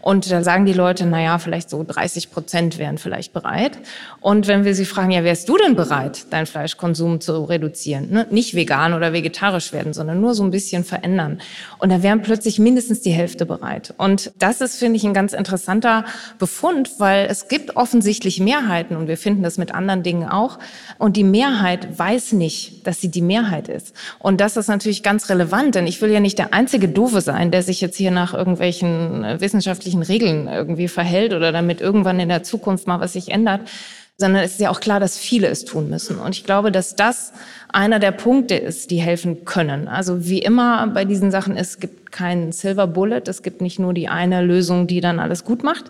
Und 0.00 0.30
da 0.30 0.42
sagen 0.42 0.64
die 0.64 0.72
Leute, 0.72 1.04
na 1.04 1.22
ja, 1.22 1.38
vielleicht 1.38 1.68
so 1.68 1.84
30 1.86 2.30
Prozent 2.30 2.78
wären 2.78 2.96
vielleicht 2.96 3.34
bereit. 3.34 3.78
Und 4.22 4.46
wenn 4.46 4.64
wir 4.64 4.74
sie 4.74 4.86
fragen, 4.86 5.10
ja, 5.10 5.24
wärst 5.24 5.46
du 5.46 5.58
denn 5.58 5.76
bereit, 5.76 6.24
dein 6.30 6.46
Fleischkonsum 6.54 7.20
zu 7.20 7.42
reduzieren. 7.42 8.10
Ne? 8.10 8.28
Nicht 8.30 8.54
vegan 8.54 8.94
oder 8.94 9.12
vegetarisch 9.12 9.72
werden, 9.72 9.92
sondern 9.92 10.20
nur 10.20 10.34
so 10.34 10.44
ein 10.44 10.52
bisschen 10.52 10.84
verändern. 10.84 11.40
Und 11.78 11.90
da 11.90 12.00
wären 12.04 12.22
plötzlich 12.22 12.60
mindestens 12.60 13.00
die 13.00 13.10
Hälfte 13.10 13.44
bereit. 13.44 13.92
Und 13.98 14.30
das 14.38 14.60
ist, 14.60 14.78
finde 14.78 14.96
ich, 14.96 15.02
ein 15.02 15.14
ganz 15.14 15.32
interessanter 15.32 16.04
Befund, 16.38 16.92
weil 16.98 17.26
es 17.28 17.48
gibt 17.48 17.74
offensichtlich 17.76 18.38
Mehrheiten 18.38 18.94
und 18.94 19.08
wir 19.08 19.16
finden 19.16 19.42
das 19.42 19.58
mit 19.58 19.74
anderen 19.74 20.04
Dingen 20.04 20.28
auch. 20.28 20.60
Und 20.98 21.16
die 21.16 21.24
Mehrheit 21.24 21.98
weiß 21.98 22.34
nicht, 22.34 22.86
dass 22.86 23.00
sie 23.00 23.10
die 23.10 23.22
Mehrheit 23.22 23.66
ist. 23.66 23.92
Und 24.20 24.40
das 24.40 24.56
ist 24.56 24.68
natürlich 24.68 25.02
ganz 25.02 25.28
relevant, 25.30 25.74
denn 25.74 25.88
ich 25.88 26.00
will 26.00 26.12
ja 26.12 26.20
nicht 26.20 26.38
der 26.38 26.54
einzige 26.54 26.88
Doofe 26.88 27.20
sein, 27.20 27.50
der 27.50 27.64
sich 27.64 27.80
jetzt 27.80 27.96
hier 27.96 28.12
nach 28.12 28.32
irgendwelchen 28.32 29.24
äh, 29.24 29.40
wissenschaftlichen 29.40 30.02
Regeln 30.02 30.46
irgendwie 30.46 30.86
verhält 30.86 31.32
oder 31.32 31.50
damit 31.50 31.80
irgendwann 31.80 32.20
in 32.20 32.28
der 32.28 32.44
Zukunft 32.44 32.86
mal 32.86 33.00
was 33.00 33.14
sich 33.14 33.32
ändert 33.32 33.62
sondern 34.16 34.44
es 34.44 34.52
ist 34.52 34.60
ja 34.60 34.70
auch 34.70 34.80
klar, 34.80 35.00
dass 35.00 35.18
viele 35.18 35.48
es 35.48 35.64
tun 35.64 35.90
müssen. 35.90 36.18
Und 36.18 36.36
ich 36.36 36.44
glaube, 36.44 36.70
dass 36.70 36.94
das 36.94 37.32
einer 37.72 37.98
der 37.98 38.12
Punkte 38.12 38.54
ist, 38.54 38.92
die 38.92 39.00
helfen 39.00 39.44
können. 39.44 39.88
Also 39.88 40.24
wie 40.24 40.38
immer 40.38 40.86
bei 40.86 41.04
diesen 41.04 41.32
Sachen, 41.32 41.56
es 41.56 41.80
gibt 41.80 42.12
kein 42.12 42.52
Silver 42.52 42.86
Bullet, 42.86 43.22
es 43.26 43.42
gibt 43.42 43.60
nicht 43.60 43.80
nur 43.80 43.92
die 43.92 44.06
eine 44.08 44.42
Lösung, 44.42 44.86
die 44.86 45.00
dann 45.00 45.18
alles 45.18 45.44
gut 45.44 45.64
macht, 45.64 45.86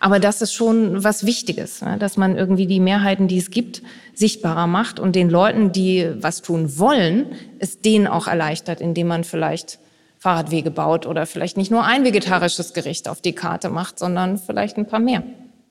aber 0.00 0.18
das 0.18 0.42
ist 0.42 0.52
schon 0.52 1.04
was 1.04 1.24
Wichtiges, 1.24 1.82
ne? 1.82 1.98
dass 1.98 2.16
man 2.16 2.36
irgendwie 2.36 2.66
die 2.66 2.80
Mehrheiten, 2.80 3.28
die 3.28 3.38
es 3.38 3.50
gibt, 3.50 3.82
sichtbarer 4.12 4.66
macht 4.66 4.98
und 4.98 5.14
den 5.14 5.30
Leuten, 5.30 5.70
die 5.70 6.10
was 6.16 6.42
tun 6.42 6.78
wollen, 6.78 7.26
es 7.60 7.80
denen 7.80 8.08
auch 8.08 8.26
erleichtert, 8.26 8.80
indem 8.80 9.06
man 9.06 9.22
vielleicht 9.22 9.78
Fahrradwege 10.18 10.72
baut 10.72 11.06
oder 11.06 11.26
vielleicht 11.26 11.56
nicht 11.56 11.70
nur 11.70 11.84
ein 11.84 12.04
vegetarisches 12.04 12.74
Gericht 12.74 13.08
auf 13.08 13.20
die 13.20 13.34
Karte 13.34 13.68
macht, 13.68 14.00
sondern 14.00 14.36
vielleicht 14.36 14.76
ein 14.76 14.86
paar 14.86 14.98
mehr. 14.98 15.22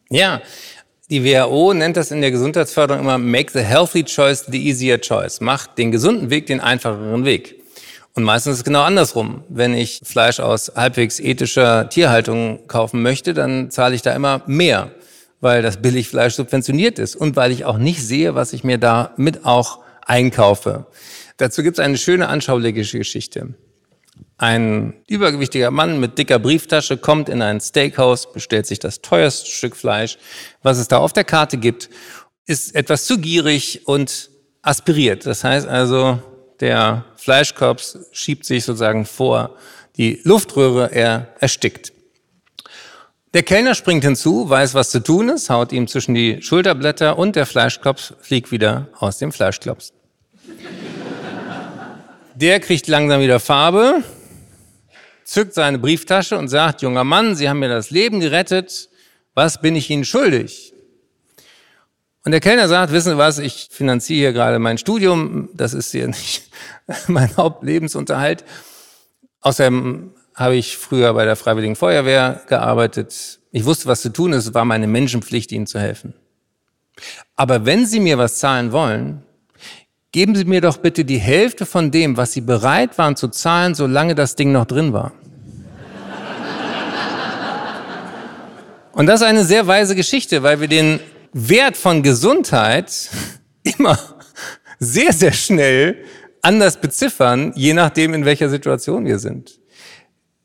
Ja, 0.09 0.41
die 1.09 1.23
WHO 1.23 1.73
nennt 1.73 1.95
das 1.95 2.11
in 2.11 2.19
der 2.19 2.31
Gesundheitsförderung 2.31 3.01
immer 3.01 3.17
Make 3.17 3.51
the 3.53 3.63
healthy 3.63 4.03
choice 4.03 4.45
the 4.47 4.67
easier 4.67 4.99
choice. 4.99 5.39
Macht 5.39 5.77
den 5.77 5.91
gesunden 5.91 6.29
Weg 6.29 6.47
den 6.47 6.59
einfacheren 6.59 7.23
Weg. 7.23 7.63
Und 8.13 8.23
meistens 8.23 8.53
ist 8.53 8.59
es 8.59 8.63
genau 8.65 8.81
andersrum. 8.81 9.43
Wenn 9.47 9.73
ich 9.73 10.01
Fleisch 10.03 10.39
aus 10.39 10.71
halbwegs 10.75 11.19
ethischer 11.19 11.87
Tierhaltung 11.87 12.67
kaufen 12.67 13.01
möchte, 13.01 13.33
dann 13.33 13.71
zahle 13.71 13.95
ich 13.95 14.01
da 14.01 14.13
immer 14.13 14.41
mehr, 14.47 14.91
weil 15.39 15.61
das 15.61 15.81
Billigfleisch 15.81 16.33
subventioniert 16.33 16.99
ist 16.99 17.15
und 17.15 17.35
weil 17.35 17.51
ich 17.51 17.63
auch 17.63 17.77
nicht 17.77 18.03
sehe, 18.03 18.35
was 18.35 18.51
ich 18.51 18.63
mir 18.63 18.77
damit 18.77 19.45
auch 19.45 19.79
einkaufe. 20.05 20.87
Dazu 21.37 21.63
gibt 21.63 21.77
es 21.77 21.85
eine 21.85 21.97
schöne 21.97 22.27
anschauliche 22.27 22.73
Geschichte. 22.73 23.53
Ein 24.37 24.93
übergewichtiger 25.07 25.71
Mann 25.71 25.99
mit 25.99 26.19
dicker 26.19 26.37
Brieftasche 26.37 26.97
kommt 26.97 27.27
in 27.27 27.41
ein 27.41 27.59
Steakhouse, 27.59 28.31
bestellt 28.31 28.67
sich 28.67 28.77
das 28.77 29.01
teuerste 29.01 29.49
Stück 29.49 29.75
Fleisch. 29.75 30.19
Was 30.61 30.77
es 30.77 30.87
da 30.87 30.97
auf 30.99 31.11
der 31.11 31.23
Karte 31.23 31.57
gibt, 31.57 31.89
ist 32.45 32.75
etwas 32.75 33.05
zu 33.05 33.17
gierig 33.17 33.87
und 33.87 34.29
aspiriert. 34.61 35.25
Das 35.25 35.43
heißt 35.43 35.67
also, 35.67 36.19
der 36.59 37.05
Fleischkorb 37.15 37.81
schiebt 38.11 38.45
sich 38.45 38.63
sozusagen 38.63 39.05
vor 39.05 39.55
die 39.97 40.21
Luftröhre, 40.23 40.91
er 40.91 41.29
erstickt. 41.39 41.91
Der 43.33 43.41
Kellner 43.41 43.73
springt 43.73 44.03
hinzu, 44.03 44.49
weiß, 44.49 44.75
was 44.75 44.91
zu 44.91 44.99
tun 44.99 45.29
ist, 45.29 45.49
haut 45.49 45.71
ihm 45.71 45.87
zwischen 45.87 46.13
die 46.13 46.43
Schulterblätter 46.43 47.17
und 47.17 47.35
der 47.35 47.47
Fleischklops 47.47 48.13
fliegt 48.21 48.51
wieder 48.51 48.87
aus 48.99 49.17
dem 49.17 49.31
Fleischklops. 49.31 49.93
Der 52.35 52.59
kriegt 52.59 52.87
langsam 52.87 53.19
wieder 53.19 53.39
Farbe, 53.39 54.03
zückt 55.27 55.53
seine 55.53 55.77
Brieftasche 55.77 56.37
und 56.37 56.47
sagt, 56.47 56.81
junger 56.81 57.03
Mann, 57.03 57.35
Sie 57.35 57.49
haben 57.49 57.59
mir 57.59 57.69
das 57.69 57.91
Leben 57.91 58.19
gerettet, 58.19 58.89
was 59.33 59.61
bin 59.61 59.75
ich 59.75 59.89
Ihnen 59.89 60.05
schuldig? 60.05 60.73
Und 62.23 62.31
der 62.31 62.39
Kellner 62.39 62.67
sagt, 62.67 62.93
wissen 62.93 63.11
Sie 63.11 63.17
was, 63.17 63.37
ich 63.37 63.67
finanziere 63.69 64.19
hier 64.19 64.33
gerade 64.33 64.57
mein 64.57 64.77
Studium, 64.77 65.49
das 65.53 65.73
ist 65.73 65.91
hier 65.91 66.07
nicht 66.07 66.49
mein 67.07 67.35
Hauptlebensunterhalt. 67.35 68.45
Außerdem 69.41 70.13
habe 70.33 70.55
ich 70.55 70.77
früher 70.77 71.13
bei 71.13 71.25
der 71.25 71.35
Freiwilligen 71.35 71.75
Feuerwehr 71.75 72.41
gearbeitet. 72.47 73.39
Ich 73.51 73.65
wusste, 73.65 73.87
was 73.87 74.01
zu 74.01 74.13
tun 74.13 74.33
ist, 74.33 74.47
es 74.47 74.53
war 74.53 74.65
meine 74.65 74.87
Menschenpflicht, 74.87 75.51
Ihnen 75.51 75.67
zu 75.67 75.79
helfen. 75.79 76.13
Aber 77.35 77.65
wenn 77.65 77.85
Sie 77.85 77.99
mir 77.99 78.17
was 78.17 78.39
zahlen 78.39 78.71
wollen, 78.71 79.23
geben 80.11 80.35
Sie 80.35 80.45
mir 80.45 80.61
doch 80.61 80.77
bitte 80.77 81.05
die 81.05 81.17
Hälfte 81.17 81.65
von 81.65 81.91
dem, 81.91 82.17
was 82.17 82.33
Sie 82.33 82.41
bereit 82.41 82.97
waren 82.97 83.15
zu 83.15 83.27
zahlen, 83.27 83.75
solange 83.75 84.15
das 84.15 84.35
Ding 84.35 84.51
noch 84.51 84.65
drin 84.65 84.93
war. 84.93 85.13
Und 88.93 89.05
das 89.05 89.21
ist 89.21 89.27
eine 89.27 89.43
sehr 89.43 89.67
weise 89.67 89.95
Geschichte, 89.95 90.41
weil 90.41 90.59
wir 90.59 90.67
den 90.67 90.99
Wert 91.31 91.77
von 91.77 92.01
Gesundheit 92.01 93.09
immer 93.63 93.99
sehr, 94.79 95.13
sehr 95.13 95.33
schnell 95.33 96.03
anders 96.41 96.81
beziffern, 96.81 97.53
je 97.55 97.73
nachdem, 97.73 98.13
in 98.13 98.25
welcher 98.25 98.49
Situation 98.49 99.05
wir 99.05 99.19
sind. 99.19 99.59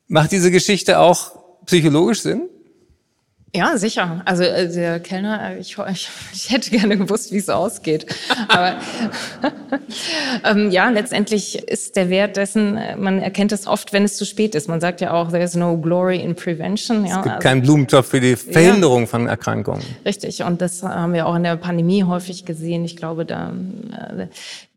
Macht 0.07 0.31
diese 0.31 0.51
Geschichte 0.51 0.99
auch 0.99 1.31
psychologisch 1.65 2.21
Sinn? 2.21 2.49
Ja, 3.55 3.77
sicher. 3.77 4.23
Also 4.25 4.41
äh, 4.41 4.67
der 4.67 4.99
Kellner, 4.99 5.51
äh, 5.51 5.59
ich, 5.59 5.77
ich, 5.77 6.09
ich 6.33 6.49
hätte 6.49 6.71
gerne 6.71 6.97
gewusst, 6.97 7.31
wie 7.31 7.37
es 7.37 7.49
ausgeht. 7.49 8.07
Aber 8.47 8.77
ähm, 10.43 10.71
ja, 10.71 10.89
letztendlich 10.89 11.67
ist 11.67 11.95
der 11.95 12.09
Wert 12.09 12.35
dessen, 12.35 12.77
äh, 12.77 12.95
man 12.95 13.19
erkennt 13.19 13.51
es 13.51 13.67
oft, 13.67 13.93
wenn 13.93 14.05
es 14.05 14.17
zu 14.17 14.25
spät 14.25 14.55
ist. 14.55 14.67
Man 14.67 14.81
sagt 14.81 15.01
ja 15.01 15.13
auch, 15.13 15.29
there 15.29 15.43
is 15.43 15.55
no 15.55 15.77
glory 15.77 16.19
in 16.19 16.33
prevention. 16.33 17.05
Ja, 17.05 17.17
es 17.17 17.23
gibt 17.23 17.35
also, 17.35 17.47
keinen 17.47 17.61
Blumentopf 17.61 18.07
für 18.07 18.19
die 18.19 18.35
Verhinderung 18.35 19.01
ja, 19.01 19.07
von 19.07 19.27
Erkrankungen. 19.27 19.83
Richtig, 20.03 20.41
und 20.41 20.59
das 20.59 20.81
haben 20.81 21.13
wir 21.13 21.27
auch 21.27 21.35
in 21.35 21.43
der 21.43 21.55
Pandemie 21.57 22.03
häufig 22.03 22.45
gesehen. 22.45 22.83
Ich 22.85 22.97
glaube, 22.97 23.23
da, 23.23 23.53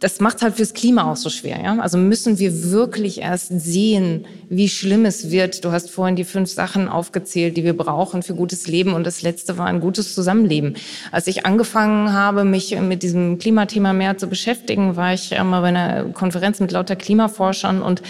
das 0.00 0.20
macht 0.20 0.42
halt 0.42 0.56
fürs 0.56 0.74
Klima 0.74 1.10
auch 1.10 1.16
so 1.16 1.30
schwer. 1.30 1.62
Ja? 1.62 1.78
Also 1.78 1.96
müssen 1.96 2.38
wir 2.38 2.70
wirklich 2.70 3.22
erst 3.22 3.58
sehen, 3.58 4.26
wie 4.50 4.68
schlimm 4.68 5.06
es 5.06 5.30
wird. 5.30 5.64
Du 5.64 5.72
hast 5.72 5.90
vorhin 5.90 6.16
die 6.16 6.24
fünf 6.24 6.50
Sachen 6.50 6.88
aufgezählt, 6.88 7.56
die 7.56 7.64
wir 7.64 7.74
brauchen 7.74 8.22
für 8.22 8.34
gutes 8.34 8.65
Leben. 8.66 8.92
Und 8.92 9.06
das 9.06 9.22
letzte 9.22 9.58
war 9.58 9.66
ein 9.66 9.80
gutes 9.80 10.14
Zusammenleben. 10.14 10.76
Als 11.12 11.26
ich 11.26 11.46
angefangen 11.46 12.12
habe, 12.12 12.44
mich 12.44 12.78
mit 12.80 13.02
diesem 13.02 13.38
Klimathema 13.38 13.92
mehr 13.92 14.18
zu 14.18 14.26
beschäftigen, 14.26 14.96
war 14.96 15.14
ich 15.14 15.30
mal 15.42 15.60
bei 15.60 15.68
einer 15.68 16.04
Konferenz 16.12 16.60
mit 16.60 16.72
lauter 16.72 16.96
Klimaforschern 16.96 17.82
und 17.82 18.02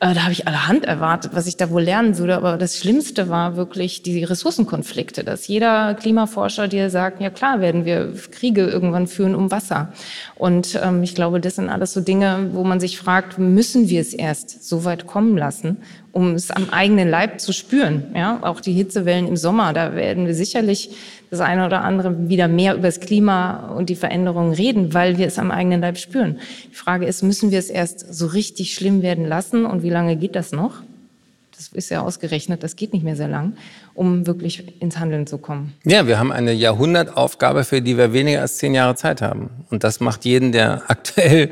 äh, 0.00 0.14
da 0.14 0.22
habe 0.22 0.32
ich 0.32 0.46
allerhand 0.46 0.84
erwartet, 0.84 1.32
was 1.34 1.46
ich 1.46 1.56
da 1.56 1.70
wohl 1.70 1.82
lernen 1.82 2.18
würde. 2.18 2.36
Aber 2.36 2.56
das 2.56 2.76
Schlimmste 2.76 3.28
war 3.28 3.56
wirklich 3.56 4.02
die 4.02 4.22
Ressourcenkonflikte, 4.22 5.24
dass 5.24 5.48
jeder 5.48 5.94
Klimaforscher 5.94 6.68
dir 6.68 6.90
sagt, 6.90 7.20
ja 7.20 7.30
klar 7.30 7.60
werden 7.60 7.84
wir 7.84 8.12
Kriege 8.30 8.66
irgendwann 8.66 9.06
führen 9.08 9.34
um 9.34 9.50
Wasser. 9.50 9.92
Und 10.36 10.78
ähm, 10.82 11.02
ich 11.02 11.14
glaube, 11.14 11.40
das 11.40 11.56
sind 11.56 11.68
alles 11.68 11.92
so 11.92 12.00
Dinge, 12.00 12.50
wo 12.52 12.62
man 12.64 12.78
sich 12.80 12.98
fragt, 12.98 13.38
müssen 13.38 13.88
wir 13.88 14.00
es 14.00 14.14
erst 14.14 14.68
so 14.68 14.84
weit 14.84 15.06
kommen 15.06 15.36
lassen, 15.36 15.78
um 16.18 16.34
es 16.34 16.50
am 16.50 16.70
eigenen 16.70 17.08
Leib 17.08 17.40
zu 17.40 17.52
spüren. 17.52 18.06
Ja, 18.12 18.40
auch 18.42 18.60
die 18.60 18.72
Hitzewellen 18.72 19.28
im 19.28 19.36
Sommer, 19.36 19.72
da 19.72 19.94
werden 19.94 20.26
wir 20.26 20.34
sicherlich 20.34 20.90
das 21.30 21.38
eine 21.38 21.64
oder 21.64 21.82
andere 21.82 22.28
wieder 22.28 22.48
mehr 22.48 22.74
über 22.74 22.88
das 22.88 22.98
Klima 22.98 23.68
und 23.76 23.88
die 23.88 23.94
Veränderungen 23.94 24.52
reden, 24.52 24.94
weil 24.94 25.16
wir 25.16 25.28
es 25.28 25.38
am 25.38 25.52
eigenen 25.52 25.80
Leib 25.80 25.96
spüren. 25.96 26.40
Die 26.72 26.74
Frage 26.74 27.06
ist, 27.06 27.22
müssen 27.22 27.52
wir 27.52 27.60
es 27.60 27.70
erst 27.70 28.12
so 28.12 28.26
richtig 28.26 28.74
schlimm 28.74 29.00
werden 29.00 29.26
lassen 29.26 29.64
und 29.64 29.84
wie 29.84 29.90
lange 29.90 30.16
geht 30.16 30.34
das 30.34 30.50
noch? 30.50 30.82
Das 31.56 31.68
ist 31.68 31.88
ja 31.88 32.00
ausgerechnet, 32.00 32.64
das 32.64 32.74
geht 32.74 32.92
nicht 32.92 33.04
mehr 33.04 33.16
sehr 33.16 33.28
lang, 33.28 33.52
um 33.94 34.26
wirklich 34.26 34.82
ins 34.82 34.98
Handeln 34.98 35.28
zu 35.28 35.38
kommen. 35.38 35.72
Ja, 35.84 36.08
wir 36.08 36.18
haben 36.18 36.32
eine 36.32 36.52
Jahrhundertaufgabe, 36.52 37.62
für 37.62 37.80
die 37.80 37.96
wir 37.96 38.12
weniger 38.12 38.40
als 38.40 38.58
zehn 38.58 38.74
Jahre 38.74 38.96
Zeit 38.96 39.22
haben. 39.22 39.50
Und 39.70 39.84
das 39.84 40.00
macht 40.00 40.24
jeden, 40.24 40.50
der 40.50 40.82
aktuell 40.88 41.50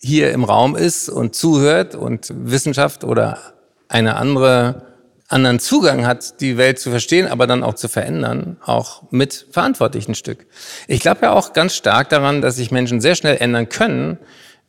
hier 0.00 0.32
im 0.32 0.44
Raum 0.44 0.76
ist 0.76 1.10
und 1.10 1.34
zuhört 1.34 1.94
und 1.94 2.32
Wissenschaft 2.34 3.04
oder 3.04 3.57
eine 3.88 4.16
andere 4.16 4.88
anderen 5.28 5.58
Zugang 5.58 6.06
hat, 6.06 6.40
die 6.40 6.56
Welt 6.56 6.78
zu 6.78 6.90
verstehen, 6.90 7.26
aber 7.26 7.46
dann 7.46 7.62
auch 7.62 7.74
zu 7.74 7.88
verändern, 7.88 8.56
auch 8.64 9.02
mit 9.10 9.46
verantwortlich 9.50 10.08
ein 10.08 10.14
Stück. 10.14 10.46
Ich 10.86 11.00
glaube 11.00 11.20
ja 11.22 11.32
auch 11.32 11.52
ganz 11.52 11.74
stark 11.74 12.08
daran, 12.08 12.40
dass 12.40 12.56
sich 12.56 12.70
Menschen 12.70 13.00
sehr 13.00 13.14
schnell 13.14 13.36
ändern 13.36 13.68
können, 13.68 14.18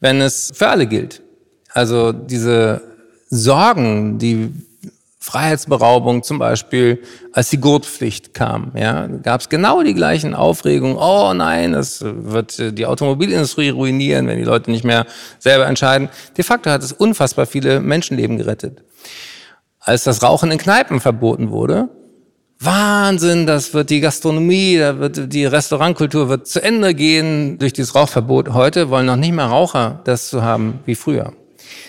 wenn 0.02 0.20
es 0.20 0.52
für 0.54 0.68
alle 0.68 0.86
gilt. 0.86 1.22
Also 1.74 2.12
diese 2.12 2.82
Sorgen, 3.30 4.20
die 4.20 4.52
Freiheitsberaubung 5.22 6.24
zum 6.24 6.40
Beispiel, 6.40 7.04
als 7.34 7.50
die 7.50 7.60
Gurtpflicht 7.60 8.34
kam, 8.34 8.72
ja, 8.76 9.08
gab 9.08 9.42
es 9.42 9.50
genau 9.50 9.84
die 9.84 9.94
gleichen 9.94 10.34
Aufregungen. 10.34 10.96
Oh 10.98 11.34
nein, 11.34 11.74
das 11.74 12.02
wird 12.02 12.78
die 12.78 12.86
Automobilindustrie 12.86 13.70
ruinieren, 13.70 14.28
wenn 14.28 14.38
die 14.38 14.46
Leute 14.46 14.72
nicht 14.72 14.86
mehr 14.86 15.06
selber 15.38 15.68
entscheiden. 15.68 16.10
De 16.38 16.44
facto 16.46 16.70
hat 16.70 16.84
es 16.84 16.94
unfassbar 16.94 17.46
viele 17.46 17.82
Menschenleben 17.82 18.38
gerettet 18.38 18.82
als 19.90 20.04
das 20.04 20.22
Rauchen 20.22 20.52
in 20.52 20.58
Kneipen 20.58 21.00
verboten 21.00 21.50
wurde. 21.50 21.90
Wahnsinn, 22.60 23.48
das 23.48 23.74
wird 23.74 23.90
die 23.90 24.02
Gastronomie, 24.02 24.78
da 24.78 25.00
wird 25.00 25.34
die 25.34 25.46
Restaurantkultur 25.46 26.28
wird 26.28 26.48
zu 26.48 26.62
Ende 26.62 26.94
gehen 26.94 27.58
durch 27.58 27.72
dieses 27.72 27.96
Rauchverbot. 27.96 28.50
Heute 28.50 28.90
wollen 28.90 29.06
noch 29.06 29.16
nicht 29.16 29.32
mehr 29.32 29.46
Raucher 29.46 30.02
das 30.04 30.30
zu 30.30 30.44
haben 30.44 30.80
wie 30.86 30.96
früher. 30.96 31.34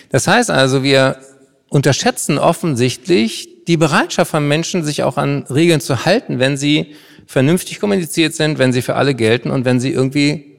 Das 0.09 0.27
heißt 0.27 0.49
also, 0.49 0.81
wir 0.81 1.17
unterschätzen 1.71 2.37
offensichtlich 2.37 3.63
die 3.65 3.77
Bereitschaft 3.77 4.31
von 4.31 4.45
Menschen, 4.45 4.83
sich 4.83 5.03
auch 5.03 5.15
an 5.15 5.43
Regeln 5.49 5.79
zu 5.79 6.03
halten, 6.03 6.37
wenn 6.37 6.57
sie 6.57 6.95
vernünftig 7.25 7.79
kommuniziert 7.79 8.33
sind, 8.33 8.59
wenn 8.59 8.73
sie 8.73 8.81
für 8.81 8.95
alle 8.95 9.15
gelten 9.15 9.49
und 9.49 9.63
wenn 9.63 9.79
sie 9.79 9.89
irgendwie 9.89 10.57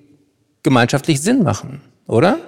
gemeinschaftlich 0.62 1.20
Sinn 1.20 1.42
machen, 1.42 1.82
oder? 2.06 2.38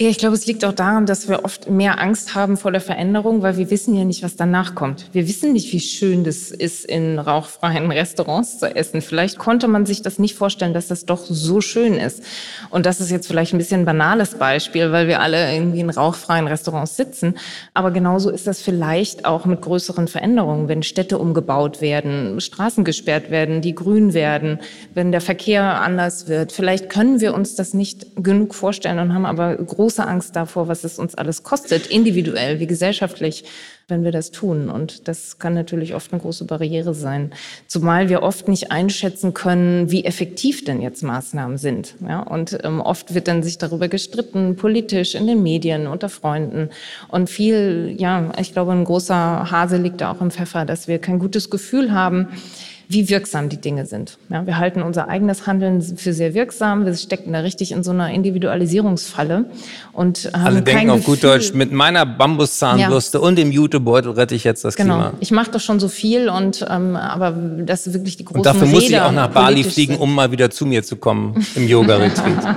Ja, 0.00 0.08
ich 0.10 0.18
glaube, 0.18 0.36
es 0.36 0.46
liegt 0.46 0.64
auch 0.64 0.74
daran, 0.74 1.06
dass 1.06 1.28
wir 1.28 1.44
oft 1.44 1.68
mehr 1.68 2.00
Angst 2.00 2.36
haben 2.36 2.56
vor 2.56 2.70
der 2.70 2.80
Veränderung, 2.80 3.42
weil 3.42 3.56
wir 3.56 3.68
wissen 3.68 3.96
ja 3.96 4.04
nicht, 4.04 4.22
was 4.22 4.36
danach 4.36 4.76
kommt. 4.76 5.06
Wir 5.10 5.26
wissen 5.26 5.52
nicht, 5.52 5.72
wie 5.72 5.80
schön 5.80 6.22
das 6.22 6.52
ist, 6.52 6.84
in 6.84 7.18
rauchfreien 7.18 7.90
Restaurants 7.90 8.60
zu 8.60 8.72
essen. 8.76 9.02
Vielleicht 9.02 9.38
konnte 9.38 9.66
man 9.66 9.86
sich 9.86 10.00
das 10.00 10.20
nicht 10.20 10.36
vorstellen, 10.36 10.72
dass 10.72 10.86
das 10.86 11.04
doch 11.04 11.26
so 11.28 11.60
schön 11.60 11.94
ist. 11.94 12.22
Und 12.70 12.86
das 12.86 13.00
ist 13.00 13.10
jetzt 13.10 13.26
vielleicht 13.26 13.52
ein 13.52 13.58
bisschen 13.58 13.80
ein 13.80 13.86
banales 13.86 14.36
Beispiel, 14.36 14.92
weil 14.92 15.08
wir 15.08 15.18
alle 15.18 15.52
irgendwie 15.52 15.80
in 15.80 15.90
rauchfreien 15.90 16.46
Restaurants 16.46 16.94
sitzen. 16.94 17.34
Aber 17.74 17.90
genauso 17.90 18.30
ist 18.30 18.46
das 18.46 18.62
vielleicht 18.62 19.24
auch 19.24 19.46
mit 19.46 19.62
größeren 19.62 20.06
Veränderungen, 20.06 20.68
wenn 20.68 20.84
Städte 20.84 21.18
umgebaut 21.18 21.80
werden, 21.80 22.40
Straßen 22.40 22.84
gesperrt 22.84 23.32
werden, 23.32 23.62
die 23.62 23.74
grün 23.74 24.14
werden, 24.14 24.60
wenn 24.94 25.10
der 25.10 25.20
Verkehr 25.20 25.80
anders 25.80 26.28
wird. 26.28 26.52
Vielleicht 26.52 26.88
können 26.88 27.20
wir 27.20 27.34
uns 27.34 27.56
das 27.56 27.74
nicht 27.74 28.14
genug 28.14 28.54
vorstellen 28.54 29.00
und 29.00 29.12
haben 29.12 29.26
aber 29.26 29.56
große 29.56 29.87
große 29.88 30.06
Angst 30.06 30.36
davor, 30.36 30.68
was 30.68 30.84
es 30.84 30.98
uns 30.98 31.14
alles 31.14 31.42
kostet, 31.44 31.86
individuell 31.86 32.60
wie 32.60 32.66
gesellschaftlich, 32.66 33.44
wenn 33.88 34.04
wir 34.04 34.12
das 34.12 34.30
tun. 34.30 34.68
Und 34.68 35.08
das 35.08 35.38
kann 35.38 35.54
natürlich 35.54 35.94
oft 35.94 36.12
eine 36.12 36.20
große 36.20 36.44
Barriere 36.44 36.92
sein. 36.92 37.32
Zumal 37.68 38.10
wir 38.10 38.22
oft 38.22 38.48
nicht 38.48 38.70
einschätzen 38.70 39.32
können, 39.32 39.90
wie 39.90 40.04
effektiv 40.04 40.62
denn 40.62 40.82
jetzt 40.82 41.02
Maßnahmen 41.02 41.56
sind. 41.56 41.94
Ja, 42.06 42.20
und 42.20 42.58
ähm, 42.64 42.82
oft 42.82 43.14
wird 43.14 43.28
dann 43.28 43.42
sich 43.42 43.56
darüber 43.56 43.88
gestritten, 43.88 44.56
politisch, 44.56 45.14
in 45.14 45.26
den 45.26 45.42
Medien, 45.42 45.86
unter 45.86 46.10
Freunden. 46.10 46.68
Und 47.08 47.30
viel, 47.30 47.94
ja, 47.96 48.30
ich 48.38 48.52
glaube, 48.52 48.72
ein 48.72 48.84
großer 48.84 49.50
Hase 49.50 49.78
liegt 49.78 50.02
da 50.02 50.12
auch 50.12 50.20
im 50.20 50.30
Pfeffer, 50.30 50.66
dass 50.66 50.86
wir 50.86 50.98
kein 50.98 51.18
gutes 51.18 51.48
Gefühl 51.48 51.92
haben, 51.92 52.28
wie 52.90 53.08
wirksam 53.10 53.50
die 53.50 53.58
Dinge 53.58 53.84
sind. 53.84 54.16
Ja, 54.30 54.46
wir 54.46 54.56
halten 54.56 54.80
unser 54.82 55.08
eigenes 55.08 55.46
Handeln 55.46 55.82
für 55.82 56.14
sehr 56.14 56.32
wirksam. 56.32 56.86
Wir 56.86 56.94
stecken 56.94 57.34
da 57.34 57.40
richtig 57.40 57.70
in 57.72 57.82
so 57.82 57.90
einer 57.90 58.10
Individualisierungsfalle 58.10 59.44
und 59.92 60.30
haben 60.32 60.46
Alle 60.46 60.62
denken 60.62 60.90
auf 60.90 61.04
gut 61.04 61.20
Gefühl- 61.20 61.30
Deutsch, 61.38 61.52
mit 61.52 61.70
meiner 61.70 62.06
Bambuszahnbürste 62.06 63.20
und 63.20 63.36
dem 63.36 63.52
Jutebeutel 63.52 64.12
rette 64.12 64.34
ich 64.34 64.44
jetzt 64.44 64.64
das 64.64 64.74
Genau. 64.76 64.94
Klima. 64.94 65.12
Ich 65.20 65.30
mache 65.30 65.50
doch 65.50 65.60
schon 65.60 65.80
so 65.80 65.88
viel 65.88 66.28
und 66.30 66.64
ähm, 66.68 66.96
aber 66.96 67.32
das 67.32 67.86
ist 67.86 67.92
wirklich 67.94 68.16
die 68.16 68.24
großen 68.24 68.38
Und 68.40 68.46
dafür 68.46 68.66
muss 68.66 68.84
ich 68.84 68.88
Räder 68.90 69.06
auch 69.08 69.12
nach 69.12 69.28
Bali 69.28 69.64
fliegen, 69.64 69.92
sind. 69.94 70.02
um 70.02 70.14
mal 70.14 70.32
wieder 70.32 70.50
zu 70.50 70.64
mir 70.64 70.82
zu 70.82 70.96
kommen 70.96 71.44
im 71.56 71.68
Yoga-Retreat. 71.68 72.56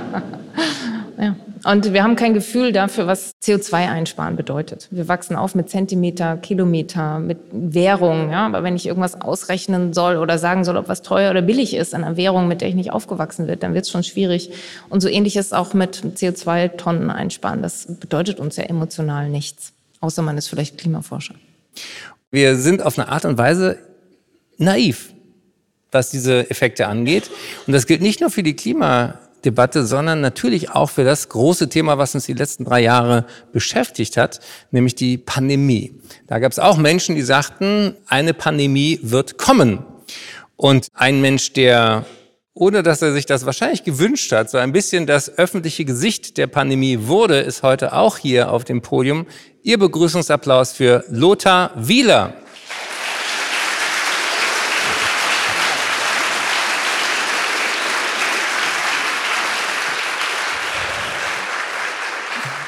Und 1.64 1.92
wir 1.92 2.02
haben 2.02 2.16
kein 2.16 2.34
Gefühl 2.34 2.72
dafür, 2.72 3.06
was 3.06 3.34
CO2 3.42 3.88
einsparen 3.88 4.36
bedeutet. 4.36 4.88
Wir 4.90 5.06
wachsen 5.06 5.36
auf 5.36 5.54
mit 5.54 5.70
Zentimeter, 5.70 6.36
Kilometer, 6.36 7.18
mit 7.20 7.38
Währung. 7.52 8.30
Ja? 8.30 8.46
Aber 8.46 8.62
wenn 8.64 8.74
ich 8.74 8.86
irgendwas 8.86 9.20
ausrechnen 9.20 9.92
soll 9.92 10.16
oder 10.16 10.38
sagen 10.38 10.64
soll, 10.64 10.76
ob 10.76 10.88
was 10.88 11.02
teuer 11.02 11.30
oder 11.30 11.42
billig 11.42 11.74
ist 11.74 11.94
an 11.94 12.04
einer 12.04 12.16
Währung, 12.16 12.48
mit 12.48 12.60
der 12.60 12.68
ich 12.68 12.74
nicht 12.74 12.92
aufgewachsen 12.92 13.46
bin, 13.46 13.58
dann 13.60 13.74
wird 13.74 13.84
es 13.84 13.90
schon 13.90 14.02
schwierig. 14.02 14.50
Und 14.88 15.00
so 15.00 15.08
ähnlich 15.08 15.36
ist 15.36 15.46
es 15.46 15.52
auch 15.52 15.72
mit 15.74 16.02
CO2-Tonnen 16.16 17.10
einsparen. 17.10 17.62
Das 17.62 17.86
bedeutet 17.88 18.40
uns 18.40 18.56
ja 18.56 18.64
emotional 18.64 19.28
nichts. 19.28 19.72
Außer 20.00 20.22
man 20.22 20.36
ist 20.36 20.48
vielleicht 20.48 20.78
Klimaforscher. 20.78 21.34
Wir 22.30 22.56
sind 22.56 22.82
auf 22.82 22.98
eine 22.98 23.08
Art 23.08 23.24
und 23.24 23.38
Weise 23.38 23.78
naiv, 24.58 25.12
was 25.92 26.10
diese 26.10 26.50
Effekte 26.50 26.88
angeht. 26.88 27.30
Und 27.66 27.72
das 27.72 27.86
gilt 27.86 28.00
nicht 28.00 28.20
nur 28.20 28.30
für 28.30 28.42
die 28.42 28.56
Klimadebatte, 29.42 29.84
sondern 29.84 30.20
natürlich 30.20 30.70
auch 30.70 30.90
für 30.90 31.04
das 31.04 31.28
große 31.28 31.68
Thema, 31.68 31.98
was 31.98 32.14
uns 32.14 32.26
die 32.26 32.32
letzten 32.32 32.64
drei 32.64 32.80
Jahre 32.80 33.26
beschäftigt 33.52 34.16
hat, 34.16 34.40
nämlich 34.70 34.94
die 34.94 35.18
Pandemie. 35.18 35.94
Da 36.28 36.38
gab 36.38 36.52
es 36.52 36.58
auch 36.58 36.76
Menschen, 36.76 37.16
die 37.16 37.22
sagten, 37.22 37.96
eine 38.06 38.34
Pandemie 38.34 39.00
wird 39.02 39.38
kommen. 39.38 39.84
Und 40.56 40.88
ein 40.94 41.20
Mensch, 41.20 41.52
der 41.52 42.06
ohne 42.54 42.82
dass 42.82 43.00
er 43.00 43.14
sich 43.14 43.24
das 43.24 43.46
wahrscheinlich 43.46 43.82
gewünscht 43.82 44.30
hat, 44.30 44.50
so 44.50 44.58
ein 44.58 44.72
bisschen 44.72 45.06
das 45.06 45.38
öffentliche 45.38 45.86
Gesicht 45.86 46.36
der 46.36 46.46
Pandemie 46.46 46.98
wurde, 47.06 47.40
ist 47.40 47.62
heute 47.62 47.94
auch 47.94 48.18
hier 48.18 48.52
auf 48.52 48.64
dem 48.64 48.82
Podium. 48.82 49.26
Ihr 49.62 49.78
Begrüßungsapplaus 49.78 50.72
für 50.72 51.02
Lothar 51.08 51.72
Wieler. 51.76 52.34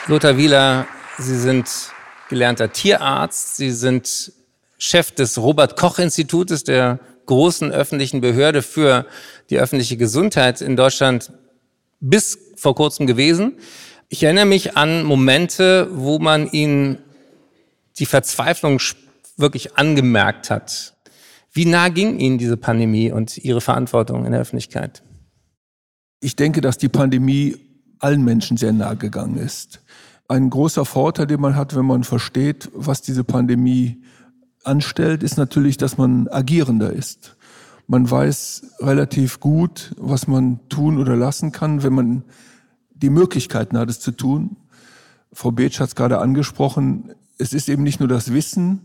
Lothar 0.06 0.36
Wieler, 0.36 0.86
Sie 1.16 1.38
sind 1.38 1.66
gelernter 2.28 2.70
Tierarzt, 2.70 3.56
Sie 3.56 3.70
sind 3.70 4.34
Chef 4.76 5.12
des 5.12 5.38
Robert 5.38 5.78
Koch 5.78 5.98
Institutes, 5.98 6.62
der 6.62 7.00
großen 7.24 7.72
öffentlichen 7.72 8.20
Behörde 8.20 8.60
für 8.60 9.06
die 9.48 9.58
öffentliche 9.58 9.96
Gesundheit 9.96 10.60
in 10.60 10.76
Deutschland 10.76 11.32
bis 12.00 12.38
vor 12.56 12.74
kurzem 12.74 13.06
gewesen. 13.06 13.54
Ich 14.10 14.22
erinnere 14.22 14.44
mich 14.44 14.76
an 14.76 15.04
Momente, 15.04 15.88
wo 15.90 16.18
man 16.18 16.50
Ihnen 16.50 16.98
die 17.98 18.06
Verzweiflung 18.06 18.80
wirklich 19.38 19.78
angemerkt 19.78 20.50
hat. 20.50 20.92
Wie 21.50 21.64
nah 21.64 21.88
ging 21.88 22.18
Ihnen 22.18 22.36
diese 22.36 22.58
Pandemie 22.58 23.10
und 23.10 23.38
Ihre 23.38 23.62
Verantwortung 23.62 24.26
in 24.26 24.32
der 24.32 24.42
Öffentlichkeit? 24.42 25.02
Ich 26.20 26.36
denke, 26.36 26.60
dass 26.60 26.76
die 26.76 26.90
Pandemie 26.90 27.56
allen 28.00 28.22
Menschen 28.22 28.58
sehr 28.58 28.72
nahe 28.74 28.96
gegangen 28.96 29.38
ist. 29.38 29.80
Ein 30.26 30.48
großer 30.48 30.84
Vorteil, 30.84 31.26
den 31.26 31.40
man 31.40 31.54
hat, 31.54 31.76
wenn 31.76 31.84
man 31.84 32.04
versteht, 32.04 32.70
was 32.74 33.02
diese 33.02 33.24
Pandemie 33.24 34.02
anstellt, 34.62 35.22
ist 35.22 35.36
natürlich, 35.36 35.76
dass 35.76 35.98
man 35.98 36.28
agierender 36.28 36.92
ist. 36.92 37.36
Man 37.86 38.10
weiß 38.10 38.76
relativ 38.80 39.40
gut, 39.40 39.94
was 39.98 40.26
man 40.26 40.60
tun 40.70 40.98
oder 40.98 41.16
lassen 41.16 41.52
kann, 41.52 41.82
wenn 41.82 41.92
man 41.92 42.24
die 42.94 43.10
Möglichkeiten 43.10 43.76
hat, 43.76 43.90
es 43.90 44.00
zu 44.00 44.12
tun. 44.12 44.56
Frau 45.32 45.50
Beetsch 45.50 45.80
hat 45.80 45.88
es 45.88 45.94
gerade 45.94 46.18
angesprochen, 46.18 47.12
es 47.36 47.52
ist 47.52 47.68
eben 47.68 47.82
nicht 47.82 48.00
nur 48.00 48.08
das 48.08 48.32
Wissen, 48.32 48.80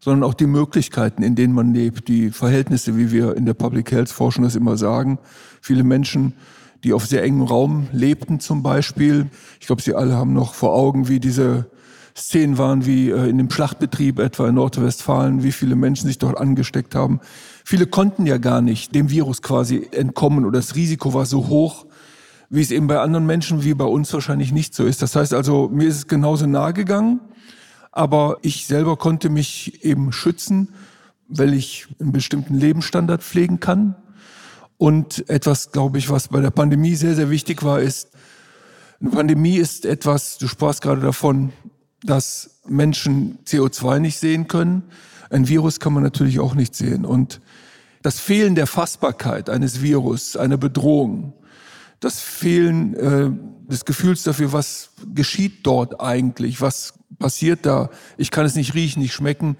sondern 0.00 0.28
auch 0.28 0.34
die 0.34 0.46
Möglichkeiten, 0.46 1.22
in 1.22 1.36
denen 1.36 1.54
man 1.54 1.72
lebt, 1.72 2.08
die 2.08 2.30
Verhältnisse, 2.30 2.98
wie 2.98 3.12
wir 3.12 3.36
in 3.36 3.46
der 3.46 3.54
Public 3.54 3.92
Health 3.92 4.10
Forschung 4.10 4.44
das 4.44 4.56
immer 4.56 4.76
sagen. 4.76 5.18
Viele 5.60 5.84
Menschen, 5.84 6.34
die 6.84 6.92
auf 6.92 7.06
sehr 7.06 7.22
engem 7.22 7.42
Raum 7.42 7.88
lebten 7.92 8.40
zum 8.40 8.62
Beispiel. 8.62 9.28
Ich 9.60 9.66
glaube, 9.66 9.82
Sie 9.82 9.94
alle 9.94 10.14
haben 10.14 10.32
noch 10.32 10.54
vor 10.54 10.74
Augen, 10.74 11.08
wie 11.08 11.20
diese 11.20 11.70
Szenen 12.16 12.58
waren, 12.58 12.84
wie 12.84 13.10
äh, 13.10 13.28
in 13.28 13.38
dem 13.38 13.50
Schlachtbetrieb 13.50 14.18
etwa 14.18 14.48
in 14.48 14.56
Nordrhein-Westfalen, 14.56 15.42
wie 15.42 15.52
viele 15.52 15.76
Menschen 15.76 16.06
sich 16.06 16.18
dort 16.18 16.36
angesteckt 16.36 16.94
haben. 16.94 17.20
Viele 17.64 17.86
konnten 17.86 18.26
ja 18.26 18.38
gar 18.38 18.60
nicht 18.60 18.94
dem 18.94 19.10
Virus 19.10 19.40
quasi 19.40 19.88
entkommen 19.92 20.44
oder 20.44 20.58
das 20.58 20.74
Risiko 20.74 21.14
war 21.14 21.26
so 21.26 21.48
hoch, 21.48 21.86
wie 22.50 22.60
es 22.60 22.70
eben 22.70 22.86
bei 22.86 23.00
anderen 23.00 23.24
Menschen 23.24 23.64
wie 23.64 23.72
bei 23.72 23.86
uns 23.86 24.12
wahrscheinlich 24.12 24.52
nicht 24.52 24.74
so 24.74 24.84
ist. 24.84 25.00
Das 25.00 25.16
heißt 25.16 25.32
also, 25.32 25.70
mir 25.72 25.88
ist 25.88 25.96
es 25.96 26.06
genauso 26.06 26.46
nahe 26.46 26.74
gegangen, 26.74 27.20
aber 27.92 28.36
ich 28.42 28.66
selber 28.66 28.96
konnte 28.96 29.30
mich 29.30 29.82
eben 29.84 30.12
schützen, 30.12 30.68
weil 31.28 31.54
ich 31.54 31.86
einen 31.98 32.12
bestimmten 32.12 32.54
Lebensstandard 32.54 33.22
pflegen 33.22 33.58
kann. 33.58 33.94
Und 34.82 35.30
etwas, 35.30 35.70
glaube 35.70 35.98
ich, 35.98 36.10
was 36.10 36.26
bei 36.26 36.40
der 36.40 36.50
Pandemie 36.50 36.96
sehr, 36.96 37.14
sehr 37.14 37.30
wichtig 37.30 37.62
war, 37.62 37.78
ist, 37.78 38.08
eine 39.00 39.10
Pandemie 39.10 39.54
ist 39.54 39.86
etwas, 39.86 40.38
du 40.38 40.48
sprachst 40.48 40.82
gerade 40.82 41.00
davon, 41.00 41.52
dass 42.02 42.58
Menschen 42.66 43.38
CO2 43.46 44.00
nicht 44.00 44.18
sehen 44.18 44.48
können. 44.48 44.82
Ein 45.30 45.46
Virus 45.46 45.78
kann 45.78 45.92
man 45.92 46.02
natürlich 46.02 46.40
auch 46.40 46.56
nicht 46.56 46.74
sehen. 46.74 47.04
Und 47.04 47.40
das 48.02 48.18
Fehlen 48.18 48.56
der 48.56 48.66
Fassbarkeit 48.66 49.48
eines 49.50 49.82
Virus, 49.82 50.36
einer 50.36 50.56
Bedrohung, 50.56 51.32
das 52.00 52.18
Fehlen 52.18 52.94
äh, 52.94 53.70
des 53.70 53.84
Gefühls 53.84 54.24
dafür, 54.24 54.52
was 54.52 54.90
geschieht 55.14 55.64
dort 55.64 56.00
eigentlich, 56.00 56.60
was 56.60 56.94
passiert 57.20 57.66
da, 57.66 57.88
ich 58.16 58.32
kann 58.32 58.46
es 58.46 58.56
nicht 58.56 58.74
riechen, 58.74 59.00
nicht 59.00 59.14
schmecken. 59.14 59.56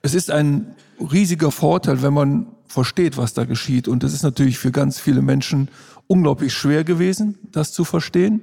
Es 0.00 0.14
ist 0.14 0.30
ein 0.30 0.74
riesiger 0.98 1.50
Vorteil, 1.50 2.00
wenn 2.00 2.14
man 2.14 2.46
versteht, 2.74 3.16
was 3.16 3.32
da 3.34 3.44
geschieht. 3.44 3.86
Und 3.88 4.02
es 4.04 4.12
ist 4.12 4.24
natürlich 4.24 4.58
für 4.58 4.72
ganz 4.72 4.98
viele 4.98 5.22
Menschen 5.22 5.68
unglaublich 6.08 6.52
schwer 6.52 6.82
gewesen, 6.82 7.38
das 7.52 7.72
zu 7.72 7.84
verstehen. 7.84 8.42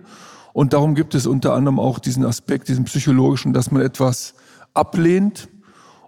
Und 0.53 0.73
darum 0.73 0.95
gibt 0.95 1.13
es 1.15 1.27
unter 1.27 1.53
anderem 1.53 1.79
auch 1.79 1.99
diesen 1.99 2.25
Aspekt, 2.25 2.69
diesen 2.69 2.85
psychologischen, 2.85 3.53
dass 3.53 3.71
man 3.71 3.81
etwas 3.81 4.33
ablehnt 4.73 5.49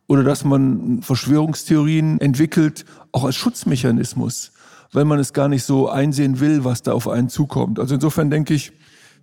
oder 0.07 0.23
dass 0.23 0.45
man 0.45 1.01
Verschwörungstheorien 1.01 2.19
entwickelt, 2.21 2.85
auch 3.11 3.25
als 3.25 3.35
Schutzmechanismus, 3.35 4.53
weil 4.93 5.05
man 5.05 5.19
es 5.19 5.33
gar 5.33 5.49
nicht 5.49 5.63
so 5.63 5.89
einsehen 5.89 6.39
will, 6.39 6.63
was 6.63 6.81
da 6.81 6.93
auf 6.93 7.09
einen 7.09 7.27
zukommt. 7.29 7.77
Also 7.77 7.95
insofern 7.95 8.29
denke 8.29 8.53
ich, 8.53 8.71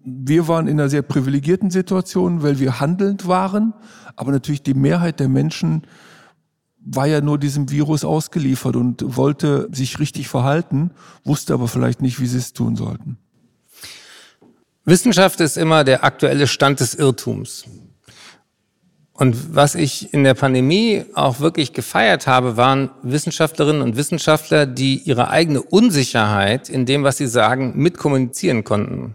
wir 0.04 0.46
waren 0.46 0.66
in 0.66 0.78
einer 0.78 0.90
sehr 0.90 1.02
privilegierten 1.02 1.70
Situation, 1.70 2.42
weil 2.42 2.58
wir 2.58 2.80
handelnd 2.80 3.26
waren, 3.26 3.72
aber 4.16 4.32
natürlich 4.32 4.62
die 4.62 4.74
Mehrheit 4.74 5.20
der 5.20 5.28
Menschen 5.28 5.82
war 6.84 7.06
ja 7.06 7.20
nur 7.20 7.38
diesem 7.38 7.70
Virus 7.70 8.04
ausgeliefert 8.04 8.76
und 8.76 9.16
wollte 9.16 9.68
sich 9.72 9.98
richtig 9.98 10.28
verhalten, 10.28 10.90
wusste 11.24 11.54
aber 11.54 11.68
vielleicht 11.68 12.02
nicht, 12.02 12.20
wie 12.20 12.26
sie 12.26 12.38
es 12.38 12.52
tun 12.52 12.76
sollten. 12.76 13.18
Wissenschaft 14.84 15.40
ist 15.40 15.56
immer 15.56 15.84
der 15.84 16.04
aktuelle 16.04 16.46
Stand 16.46 16.80
des 16.80 16.94
Irrtums. 16.94 17.64
Und 19.12 19.54
was 19.54 19.74
ich 19.74 20.14
in 20.14 20.24
der 20.24 20.32
Pandemie 20.32 21.04
auch 21.14 21.40
wirklich 21.40 21.74
gefeiert 21.74 22.26
habe, 22.26 22.56
waren 22.56 22.90
Wissenschaftlerinnen 23.02 23.82
und 23.82 23.96
Wissenschaftler, 23.96 24.64
die 24.64 24.96
ihre 24.96 25.28
eigene 25.28 25.60
Unsicherheit 25.60 26.70
in 26.70 26.86
dem, 26.86 27.04
was 27.04 27.18
sie 27.18 27.26
sagen, 27.26 27.74
mitkommunizieren 27.76 28.64
konnten. 28.64 29.14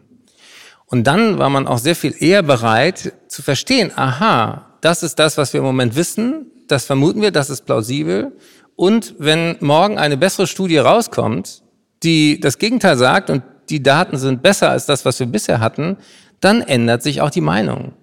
Und 0.85 1.07
dann 1.07 1.39
war 1.39 1.49
man 1.49 1.65
auch 1.65 1.79
sehr 1.79 1.95
viel 1.95 2.13
eher 2.19 2.43
bereit 2.43 3.13
zu 3.27 3.41
verstehen, 3.41 3.91
aha, 3.95 4.77
das 4.81 5.01
ist 5.01 5.17
das, 5.17 5.39
was 5.39 5.53
wir 5.53 5.59
im 5.61 5.65
Moment 5.65 5.95
wissen, 5.95 6.51
das 6.67 6.85
vermuten 6.85 7.21
wir, 7.21 7.31
das 7.31 7.49
ist 7.49 7.65
plausibel. 7.65 8.31
Und 8.75 9.15
wenn 9.17 9.57
morgen 9.59 9.97
eine 9.97 10.17
bessere 10.17 10.47
Studie 10.47 10.77
rauskommt, 10.77 11.63
die 12.03 12.39
das 12.39 12.57
Gegenteil 12.57 12.97
sagt 12.97 13.29
und 13.29 13.43
die 13.69 13.81
Daten 13.81 14.17
sind 14.17 14.43
besser 14.43 14.69
als 14.69 14.85
das, 14.85 15.05
was 15.05 15.19
wir 15.19 15.27
bisher 15.27 15.59
hatten, 15.59 15.97
dann 16.39 16.61
ändert 16.61 17.01
sich 17.01 17.21
auch 17.21 17.29
die 17.29 17.41
Meinung. 17.41 17.93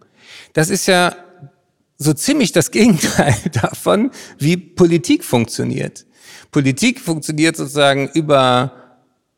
Das 0.52 0.70
ist 0.70 0.86
ja 0.86 1.14
so 1.98 2.12
ziemlich 2.12 2.52
das 2.52 2.70
Gegenteil 2.72 3.34
davon, 3.52 4.10
wie 4.38 4.56
Politik 4.56 5.24
funktioniert. 5.24 6.06
Politik 6.50 7.00
funktioniert 7.00 7.56
sozusagen 7.56 8.08
über 8.14 8.72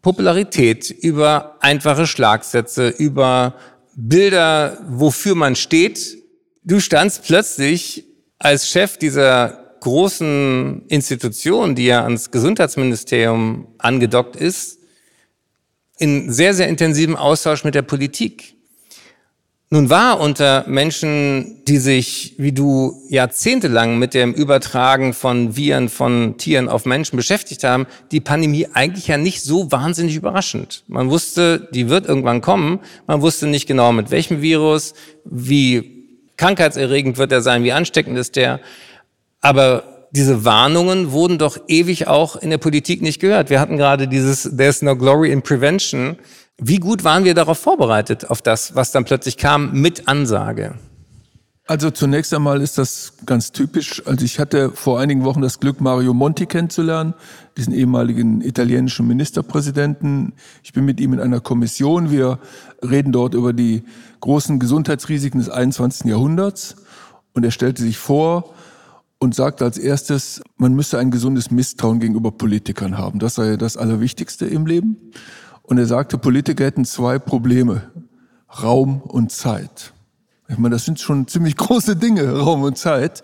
Popularität, 0.03 0.91
über 0.91 1.57
einfache 1.61 2.07
Schlagsätze, 2.07 2.89
über 2.89 3.55
Bilder, 3.97 4.79
wofür 4.89 5.35
man 5.35 5.57
steht. 5.57 6.19
Du 6.65 6.81
standst 6.81 7.25
plötzlich 7.25 8.05
als 8.39 8.69
Chef 8.69 8.97
dieser 8.99 9.77
großen 9.81 10.87
Institution, 10.89 11.75
die 11.75 11.87
ja 11.87 12.05
ans 12.05 12.31
Gesundheitsministerium 12.31 13.69
angedockt 13.79 14.37
ist, 14.37 14.79
in 15.99 16.33
sehr, 16.33 16.55
sehr 16.55 16.69
intensivem 16.69 17.17
Austausch 17.17 17.65
mit 17.65 17.75
der 17.75 17.83
Politik. 17.83 18.55
Nun 19.71 19.91
war 19.91 20.21
unter 20.21 20.65
Menschen, 20.69 21.65
die 21.67 21.79
sich, 21.79 22.35
wie 22.39 22.53
du, 22.53 23.03
jahrzehntelang 23.09 23.99
mit 23.99 24.15
dem 24.15 24.33
Übertragen 24.33 25.13
von 25.13 25.57
Viren 25.57 25.89
von 25.89 26.39
Tieren 26.39 26.69
auf 26.69 26.87
Menschen 26.87 27.17
beschäftigt 27.17 27.65
haben, 27.65 27.87
die 28.13 28.21
Pandemie 28.21 28.69
eigentlich 28.73 29.09
ja 29.09 29.17
nicht 29.17 29.43
so 29.43 29.73
wahnsinnig 29.73 30.17
überraschend. 30.17 30.85
Man 30.87 31.11
wusste, 31.11 31.69
die 31.73 31.89
wird 31.89 32.07
irgendwann 32.07 32.41
kommen. 32.41 32.81
Man 33.07 33.21
wusste 33.21 33.47
nicht 33.49 33.67
genau 33.67 33.93
mit 33.93 34.11
welchem 34.11 34.43
Virus, 34.43 34.95
wie 35.25 35.94
krankheitserregend 36.37 37.19
wird 37.19 37.33
er 37.33 37.41
sein, 37.41 37.65
wie 37.65 37.73
ansteckend 37.73 38.19
ist 38.19 38.37
der. 38.37 38.61
Aber 39.41 40.09
diese 40.11 40.45
Warnungen 40.45 41.13
wurden 41.13 41.39
doch 41.39 41.59
ewig 41.69 42.07
auch 42.07 42.37
in 42.37 42.51
der 42.51 42.59
Politik 42.59 43.03
nicht 43.03 43.21
gehört. 43.21 43.51
Wir 43.51 43.61
hatten 43.61 43.77
gerade 43.77 44.09
dieses 44.09 44.57
There's 44.57 44.83
no 44.83 44.97
glory 44.97 45.33
in 45.33 45.43
prevention 45.43 46.17
wie 46.59 46.79
gut 46.79 47.03
waren 47.03 47.25
wir 47.25 47.35
darauf 47.35 47.59
vorbereitet, 47.59 48.31
auf 48.31 48.41
das, 48.41 48.77
was 48.77 48.93
dann 48.93 49.05
plötzlich 49.05 49.37
kam, 49.37 49.73
mit 49.73 50.07
Ansage? 50.07 50.77
Also 51.67 51.91
zunächst 51.91 52.35
einmal 52.35 52.61
ist 52.61 52.77
das 52.77 53.15
ganz 53.25 53.51
typisch. 53.51 54.03
Also 54.07 54.23
ich 54.23 54.39
hatte 54.39 54.71
vor 54.71 55.01
einigen 55.01 55.25
Wochen 55.25 55.41
das 55.41 55.61
Glück, 55.61 55.81
Mario 55.81 56.13
Monti 56.13 56.45
kennenzulernen, 56.45 57.15
diesen 57.57 57.73
ehemaligen 57.73 58.43
italienischen 58.43 59.07
Ministerpräsidenten. 59.07 60.35
Ich 60.63 60.75
bin 60.75 60.85
mit 60.85 61.01
ihm 61.01 61.15
in 61.15 61.21
einer 61.21 61.41
Kommission. 61.41 62.11
Wir 62.11 62.39
reden 62.83 63.13
dort 63.13 63.33
über 63.33 63.55
die 63.55 63.83
großen 64.21 64.59
Gesundheitsrisiken 64.59 65.41
des 65.41 65.49
21. 65.49 66.05
Jahrhunderts. 66.05 66.77
Und 67.33 67.45
er 67.45 67.51
stellte 67.51 67.81
sich 67.81 67.97
vor 67.97 68.53
und 69.19 69.35
sagte 69.35 69.65
als 69.65 69.79
erstes, 69.79 70.43
man 70.59 70.75
müsse 70.75 70.99
ein 70.99 71.11
gesundes 71.11 71.51
Misstrauen 71.51 71.99
gegenüber 71.99 72.31
Politikern 72.31 72.99
haben. 72.99 73.21
Das 73.21 73.37
sei 73.37 73.57
das 73.57 73.79
Allerwichtigste 73.79 74.45
im 74.45 74.67
Leben. 74.67 74.99
Und 75.63 75.79
er 75.79 75.87
sagte, 75.87 76.19
Politiker 76.19 76.65
hätten 76.65 76.85
zwei 76.85 77.19
Probleme, 77.19 77.91
Raum 78.63 79.01
und 79.01 79.33
Zeit. 79.33 79.95
Ich 80.49 80.59
meine, 80.59 80.75
das 80.75 80.85
sind 80.85 81.01
schon 81.01 81.27
ziemlich 81.27 81.57
große 81.59 81.97
Dinge, 81.97 82.39
Raum 82.39 82.63
und 82.63 82.79
Zeit. 82.79 83.23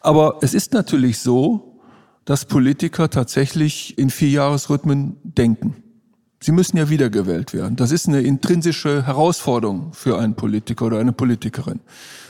Aber 0.00 0.38
es 0.42 0.54
ist 0.54 0.72
natürlich 0.72 1.18
so, 1.18 1.80
dass 2.24 2.44
Politiker 2.44 3.10
tatsächlich 3.10 3.98
in 3.98 4.10
Vierjahresrhythmen 4.10 5.16
denken. 5.22 5.76
Sie 6.40 6.52
müssen 6.52 6.76
ja 6.76 6.90
wiedergewählt 6.90 7.54
werden. 7.54 7.76
Das 7.76 7.90
ist 7.90 8.06
eine 8.06 8.20
intrinsische 8.20 9.06
Herausforderung 9.06 9.92
für 9.94 10.18
einen 10.18 10.34
Politiker 10.34 10.86
oder 10.86 10.98
eine 10.98 11.12
Politikerin. 11.12 11.80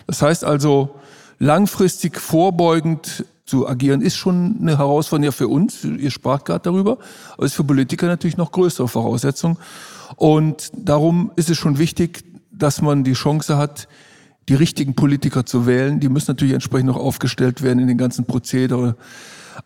Das 0.06 0.22
heißt 0.22 0.44
also, 0.44 0.94
langfristig 1.38 2.20
vorbeugend 2.20 3.24
zu 3.44 3.68
agieren, 3.68 4.00
ist 4.00 4.16
schon 4.16 4.56
eine 4.60 4.78
Herausforderung 4.78 5.24
ja 5.24 5.32
für 5.32 5.48
uns. 5.48 5.84
Ihr 5.84 6.10
sprach 6.10 6.44
gerade 6.44 6.62
darüber, 6.62 6.98
aber 7.36 7.44
ist 7.44 7.54
für 7.54 7.64
Politiker 7.64 8.06
natürlich 8.06 8.36
noch 8.36 8.52
größere 8.52 8.88
Voraussetzung. 8.88 9.58
Und 10.16 10.70
darum 10.76 11.32
ist 11.36 11.50
es 11.50 11.58
schon 11.58 11.78
wichtig, 11.78 12.24
dass 12.52 12.82
man 12.82 13.04
die 13.04 13.14
Chance 13.14 13.56
hat, 13.56 13.88
die 14.48 14.54
richtigen 14.54 14.94
Politiker 14.94 15.46
zu 15.46 15.66
wählen. 15.66 16.00
Die 16.00 16.08
müssen 16.08 16.30
natürlich 16.30 16.54
entsprechend 16.54 16.88
noch 16.88 16.96
aufgestellt 16.96 17.62
werden 17.62 17.78
in 17.78 17.88
den 17.88 17.98
ganzen 17.98 18.24
Prozedere. 18.24 18.96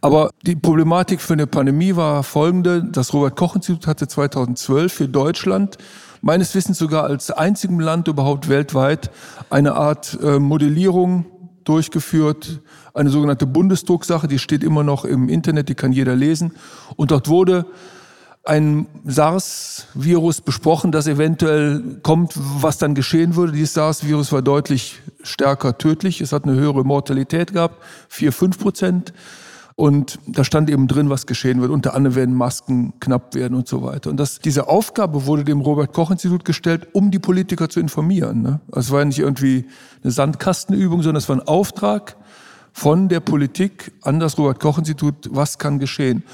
Aber 0.01 0.31
die 0.43 0.55
Problematik 0.55 1.21
für 1.21 1.33
eine 1.33 1.47
Pandemie 1.47 1.97
war 1.97 2.23
folgende. 2.23 2.85
Das 2.85 3.13
Robert-Koch-Institut 3.13 3.87
hatte 3.87 4.07
2012 4.07 4.93
für 4.93 5.09
Deutschland 5.09 5.79
meines 6.21 6.55
Wissens 6.55 6.79
sogar 6.79 7.05
als 7.05 7.31
einzigem 7.31 7.81
Land 7.81 8.09
überhaupt 8.09 8.49
weltweit 8.49 9.11
eine 9.51 9.75
Art 9.75 10.19
äh, 10.23 10.39
Modellierung 10.39 11.27
durchgeführt, 11.65 12.61
eine 12.95 13.11
sogenannte 13.11 13.47
Bundesdrucksache, 13.47 14.27
die 14.27 14.39
steht 14.39 14.65
immer 14.65 14.83
noch 14.83 15.05
im 15.05 15.29
Internet, 15.29 15.69
die 15.69 15.75
kann 15.75 15.93
jeder 15.93 16.17
lesen. 16.17 16.53
Und 16.97 17.11
dort 17.11 17.29
wurde 17.29 17.67
ein 18.49 18.87
SARS-Virus 19.05 20.41
besprochen, 20.41 20.91
das 20.91 21.07
eventuell 21.07 21.99
kommt, 22.03 22.33
was 22.35 22.79
dann 22.79 22.95
geschehen 22.95 23.37
würde. 23.37 23.53
Dieses 23.53 23.75
SARS-Virus 23.75 24.33
war 24.33 24.41
deutlich 24.41 25.01
stärker 25.23 25.77
tödlich. 25.77 26.23
Es 26.23 26.33
hat 26.33 26.45
eine 26.45 26.55
höhere 26.55 26.83
Mortalität 26.83 27.53
gehabt, 27.53 27.83
vier 28.09 28.33
fünf 28.33 28.59
Prozent. 28.59 29.13
Und 29.77 30.19
da 30.27 30.45
stand 30.45 30.71
eben 30.71 30.89
drin, 30.89 31.11
was 31.11 31.27
geschehen 31.27 31.61
wird. 31.61 31.71
Unter 31.71 31.95
anderem 31.95 32.17
werden 32.17 32.35
Masken 32.35 32.95
knapp 33.01 33.35
werden 33.35 33.55
und 33.55 33.69
so 33.69 33.83
weiter. 33.83 34.09
Und 34.11 34.17
das, 34.17 34.39
diese 34.39 34.67
Aufgabe 34.67 35.27
wurde 35.27 35.45
dem 35.45 35.61
Robert-Koch-Institut 35.61 36.45
gestellt, 36.45 36.89
um 36.95 37.11
die 37.11 37.21
Politiker 37.21 37.69
zu 37.69 37.79
informieren. 37.81 38.43
Ne? 38.43 38.61
Also 38.73 38.89
es 38.89 38.91
war 38.93 39.05
nicht 39.05 39.19
irgendwie 39.19 39.67
eine 40.03 40.11
Sandkastenübung, 40.11 41.03
sondern 41.03 41.19
es 41.19 41.29
war 41.29 41.37
ein 41.37 41.47
Auftrag 41.47 42.17
von 42.73 43.09
der 43.09 43.21
Politik 43.21 43.93
an 44.03 44.19
das 44.19 44.39
Robert-Koch-Institut, 44.39 45.29
was 45.33 45.59
kann 45.59 45.79
geschehen. 45.79 46.25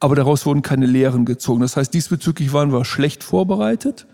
Aber 0.00 0.16
daraus 0.16 0.46
wurden 0.46 0.62
keine 0.62 0.86
Lehren 0.86 1.24
gezogen. 1.24 1.60
Das 1.60 1.76
heißt, 1.76 1.92
diesbezüglich 1.92 2.52
waren 2.52 2.72
wir 2.72 2.84
schlecht 2.84 3.22
vorbereitet. 3.22 4.06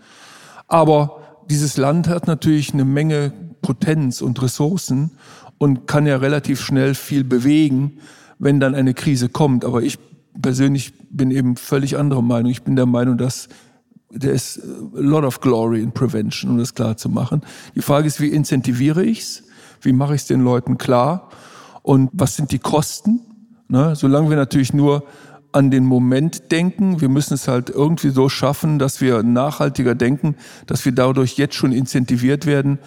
Aber 0.67 1.21
dieses 1.49 1.77
Land 1.77 2.09
hat 2.09 2.27
natürlich 2.27 2.73
eine 2.73 2.85
Menge 2.85 3.31
Potenz 3.61 4.21
und 4.21 4.41
Ressourcen 4.41 5.11
und 5.57 5.87
kann 5.87 6.05
ja 6.05 6.17
relativ 6.17 6.61
schnell 6.61 6.93
viel 6.93 7.23
bewegen 7.23 7.99
wenn 8.39 8.59
dann 8.59 8.75
eine 8.75 8.93
Krise 8.93 9.29
kommt. 9.29 9.65
Aber 9.65 9.81
ich 9.81 9.99
persönlich 10.41 10.93
bin 11.09 11.31
eben 11.31 11.55
völlig 11.55 11.97
anderer 11.97 12.21
Meinung. 12.21 12.51
Ich 12.51 12.63
bin 12.63 12.75
der 12.75 12.85
Meinung, 12.85 13.17
dass 13.17 13.47
there 14.17 14.33
is 14.33 14.59
a 14.95 14.99
lot 14.99 15.23
of 15.23 15.41
glory 15.41 15.81
in 15.81 15.91
prevention, 15.91 16.51
um 16.51 16.57
das 16.57 16.75
klar 16.75 16.97
zu 16.97 17.09
machen. 17.09 17.41
Die 17.75 17.81
Frage 17.81 18.07
ist, 18.07 18.21
wie 18.21 18.29
incentiviere 18.29 19.03
ich's? 19.03 19.43
Wie 19.81 19.93
mache 19.93 20.15
ich 20.15 20.21
es 20.21 20.27
den 20.27 20.41
Leuten 20.41 20.77
klar? 20.77 21.29
Und 21.81 22.09
was 22.13 22.35
sind 22.35 22.51
die 22.51 22.59
Kosten? 22.59 23.21
Ne? 23.67 23.95
Solange 23.95 24.29
wir 24.29 24.37
natürlich 24.37 24.73
nur 24.73 25.03
an 25.51 25.71
den 25.71 25.85
Moment 25.85 26.51
denken. 26.51 27.01
Wir 27.01 27.09
müssen 27.09 27.33
es 27.33 27.47
halt 27.47 27.69
irgendwie 27.69 28.09
so 28.09 28.29
schaffen, 28.29 28.79
dass 28.79 29.01
wir 29.01 29.23
nachhaltiger 29.23 29.95
denken, 29.95 30.35
dass 30.65 30.85
wir 30.85 30.91
dadurch 30.91 31.37
jetzt 31.37 31.55
schon 31.55 31.71
incentiviert 31.71 32.45
werden 32.45 32.79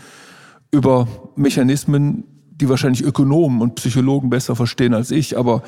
über 0.70 1.08
Mechanismen, 1.36 2.24
die 2.50 2.68
wahrscheinlich 2.68 3.02
Ökonomen 3.02 3.60
und 3.60 3.74
Psychologen 3.76 4.30
besser 4.30 4.54
verstehen 4.54 4.94
als 4.94 5.10
ich, 5.10 5.36
aber 5.36 5.62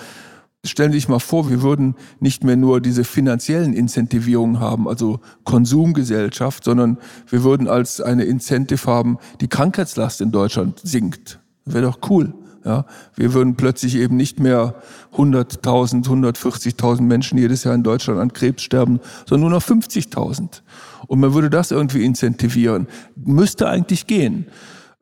stellen 0.64 0.92
Sie 0.92 0.98
sich 0.98 1.08
mal 1.08 1.18
vor, 1.18 1.50
wir 1.50 1.62
würden 1.62 1.96
nicht 2.20 2.44
mehr 2.44 2.56
nur 2.56 2.80
diese 2.80 3.04
finanziellen 3.04 3.72
Incentivierungen 3.72 4.60
haben, 4.60 4.86
also 4.86 5.20
Konsumgesellschaft, 5.44 6.64
sondern 6.64 6.98
wir 7.28 7.42
würden 7.42 7.66
als 7.66 8.00
eine 8.00 8.24
Incentive 8.24 8.86
haben, 8.86 9.18
die 9.40 9.48
Krankheitslast 9.48 10.20
in 10.20 10.30
Deutschland 10.30 10.80
sinkt. 10.84 11.40
Wäre 11.64 11.86
doch 11.86 11.98
cool. 12.10 12.34
Ja, 12.64 12.86
wir 13.16 13.34
würden 13.34 13.56
plötzlich 13.56 13.96
eben 13.96 14.16
nicht 14.16 14.38
mehr 14.38 14.76
100.000, 15.16 16.04
140.000 16.06 17.00
Menschen 17.00 17.36
jedes 17.38 17.64
Jahr 17.64 17.74
in 17.74 17.82
Deutschland 17.82 18.20
an 18.20 18.32
Krebs 18.32 18.62
sterben, 18.62 19.00
sondern 19.26 19.50
nur 19.50 19.58
noch 19.58 19.66
50.000. 19.66 20.62
Und 21.08 21.20
man 21.20 21.34
würde 21.34 21.50
das 21.50 21.72
irgendwie 21.72 22.04
incentivieren. 22.04 22.86
Müsste 23.16 23.68
eigentlich 23.68 24.06
gehen. 24.06 24.46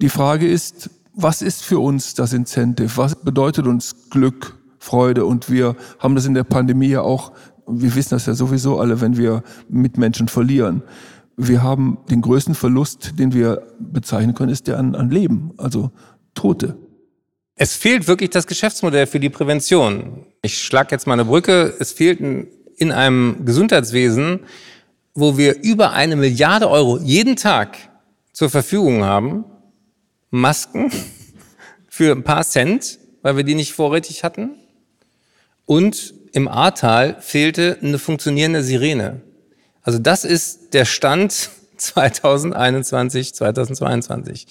Die 0.00 0.08
Frage 0.08 0.48
ist, 0.48 0.88
was 1.12 1.42
ist 1.42 1.62
für 1.62 1.80
uns 1.80 2.14
das 2.14 2.32
Incentive? 2.32 2.96
Was 2.96 3.14
bedeutet 3.14 3.66
uns 3.66 4.08
Glück, 4.08 4.56
Freude? 4.78 5.26
Und 5.26 5.50
wir 5.50 5.76
haben 5.98 6.14
das 6.14 6.24
in 6.24 6.34
der 6.34 6.44
Pandemie 6.44 6.88
ja 6.88 7.02
auch, 7.02 7.32
wir 7.66 7.94
wissen 7.94 8.10
das 8.10 8.24
ja 8.24 8.34
sowieso 8.34 8.78
alle, 8.78 9.02
wenn 9.02 9.18
wir 9.18 9.42
Mitmenschen 9.68 10.28
verlieren. 10.28 10.82
Wir 11.36 11.62
haben 11.62 11.98
den 12.10 12.22
größten 12.22 12.54
Verlust, 12.54 13.18
den 13.18 13.32
wir 13.34 13.62
bezeichnen 13.78 14.34
können, 14.34 14.50
ist 14.50 14.66
der 14.66 14.78
an, 14.78 14.94
an 14.94 15.10
Leben, 15.10 15.52
also 15.58 15.90
Tote. 16.34 16.76
Es 17.62 17.76
fehlt 17.76 18.08
wirklich 18.08 18.30
das 18.30 18.46
Geschäftsmodell 18.46 19.06
für 19.06 19.20
die 19.20 19.28
Prävention. 19.28 20.24
Ich 20.40 20.62
schlage 20.62 20.92
jetzt 20.92 21.06
mal 21.06 21.12
eine 21.12 21.26
Brücke. 21.26 21.74
Es 21.78 21.92
fehlt 21.92 22.18
in 22.18 22.90
einem 22.90 23.44
Gesundheitswesen, 23.44 24.40
wo 25.12 25.36
wir 25.36 25.62
über 25.62 25.92
eine 25.92 26.16
Milliarde 26.16 26.70
Euro 26.70 26.96
jeden 26.96 27.36
Tag 27.36 27.76
zur 28.32 28.48
Verfügung 28.48 29.04
haben, 29.04 29.44
Masken 30.30 30.90
für 31.90 32.12
ein 32.12 32.24
paar 32.24 32.44
Cent, 32.44 32.98
weil 33.20 33.36
wir 33.36 33.44
die 33.44 33.54
nicht 33.54 33.74
vorrätig 33.74 34.24
hatten. 34.24 34.52
Und 35.66 36.14
im 36.32 36.48
Ahrtal 36.48 37.18
fehlte 37.20 37.76
eine 37.82 37.98
funktionierende 37.98 38.62
Sirene. 38.62 39.20
Also 39.82 39.98
das 39.98 40.24
ist 40.24 40.72
der 40.72 40.86
Stand 40.86 41.50
2021, 41.76 43.34
2022. 43.34 44.46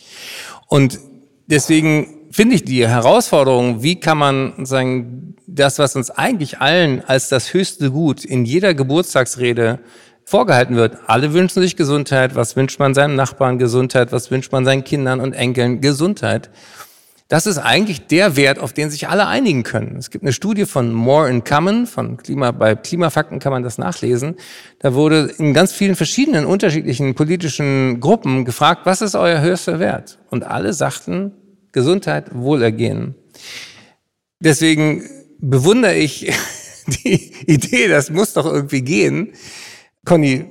Und 0.68 1.00
deswegen 1.48 2.19
finde 2.32 2.56
ich 2.56 2.64
die 2.64 2.88
Herausforderung, 2.88 3.84
wie 3.84 4.00
kann 4.00 4.18
man 4.18 4.66
sagen, 4.66 5.36
das, 5.48 5.80
was 5.80 5.96
uns 5.96 6.12
eigentlich 6.12 6.60
allen 6.60 7.04
als 7.06 7.30
das 7.30 7.54
höchste 7.54 7.92
Gut 7.92 8.24
in 8.24 8.46
jeder 8.46 8.74
Geburtstagsrede 8.74 9.80
vorgehalten 10.24 10.76
wird. 10.76 10.98
Alle 11.08 11.34
wünschen 11.34 11.62
sich 11.62 11.76
Gesundheit. 11.76 12.36
Was 12.36 12.56
wünscht 12.56 12.80
man 12.80 12.94
seinem 12.94 13.16
Nachbarn? 13.16 13.58
Gesundheit. 13.58 14.12
Was 14.12 14.30
wünscht 14.30 14.52
man 14.52 14.64
seinen 14.64 14.84
Kindern 14.84 15.20
und 15.20 15.34
Enkeln? 15.34 15.82
Gesundheit. 15.82 16.52
Das 17.30 17.46
ist 17.46 17.60
eigentlich 17.60 18.08
der 18.08 18.36
Wert, 18.36 18.58
auf 18.58 18.74
den 18.74 18.90
sich 18.90 19.08
alle 19.08 19.28
einigen 19.28 19.62
können. 19.62 19.98
Es 19.98 20.10
gibt 20.10 20.24
eine 20.24 20.34
Studie 20.34 20.66
von 20.66 20.92
More 20.94 21.30
in 21.30 21.44
Common, 21.44 21.86
von 21.86 22.18
Klima, 22.18 22.50
bei 22.50 22.74
Klimafakten 22.76 23.38
kann 23.38 23.52
man 23.52 23.62
das 23.62 23.78
nachlesen. 23.78 24.36
Da 24.80 24.96
wurde 24.96 25.32
in 25.38 25.54
ganz 25.54 25.72
vielen 25.72 25.96
verschiedenen 25.96 26.46
unterschiedlichen 26.46 27.14
politischen 27.14 28.00
Gruppen 28.00 28.46
gefragt, 28.46 28.82
was 28.86 29.04
ist 29.04 29.16
euer 29.16 29.42
höchster 29.42 29.80
Wert? 29.80 30.18
Und 30.32 30.44
alle 30.44 30.74
sagten 30.74 31.34
Gesundheit, 31.80 32.26
Wohlergehen. 32.34 33.16
Deswegen 34.42 35.04
bewundere 35.40 35.96
ich 35.96 36.32
die 36.88 37.34
Idee, 37.48 37.88
das 37.88 38.10
muss 38.10 38.34
doch 38.34 38.46
irgendwie 38.46 38.82
gehen, 38.82 39.34
Conny, 40.06 40.46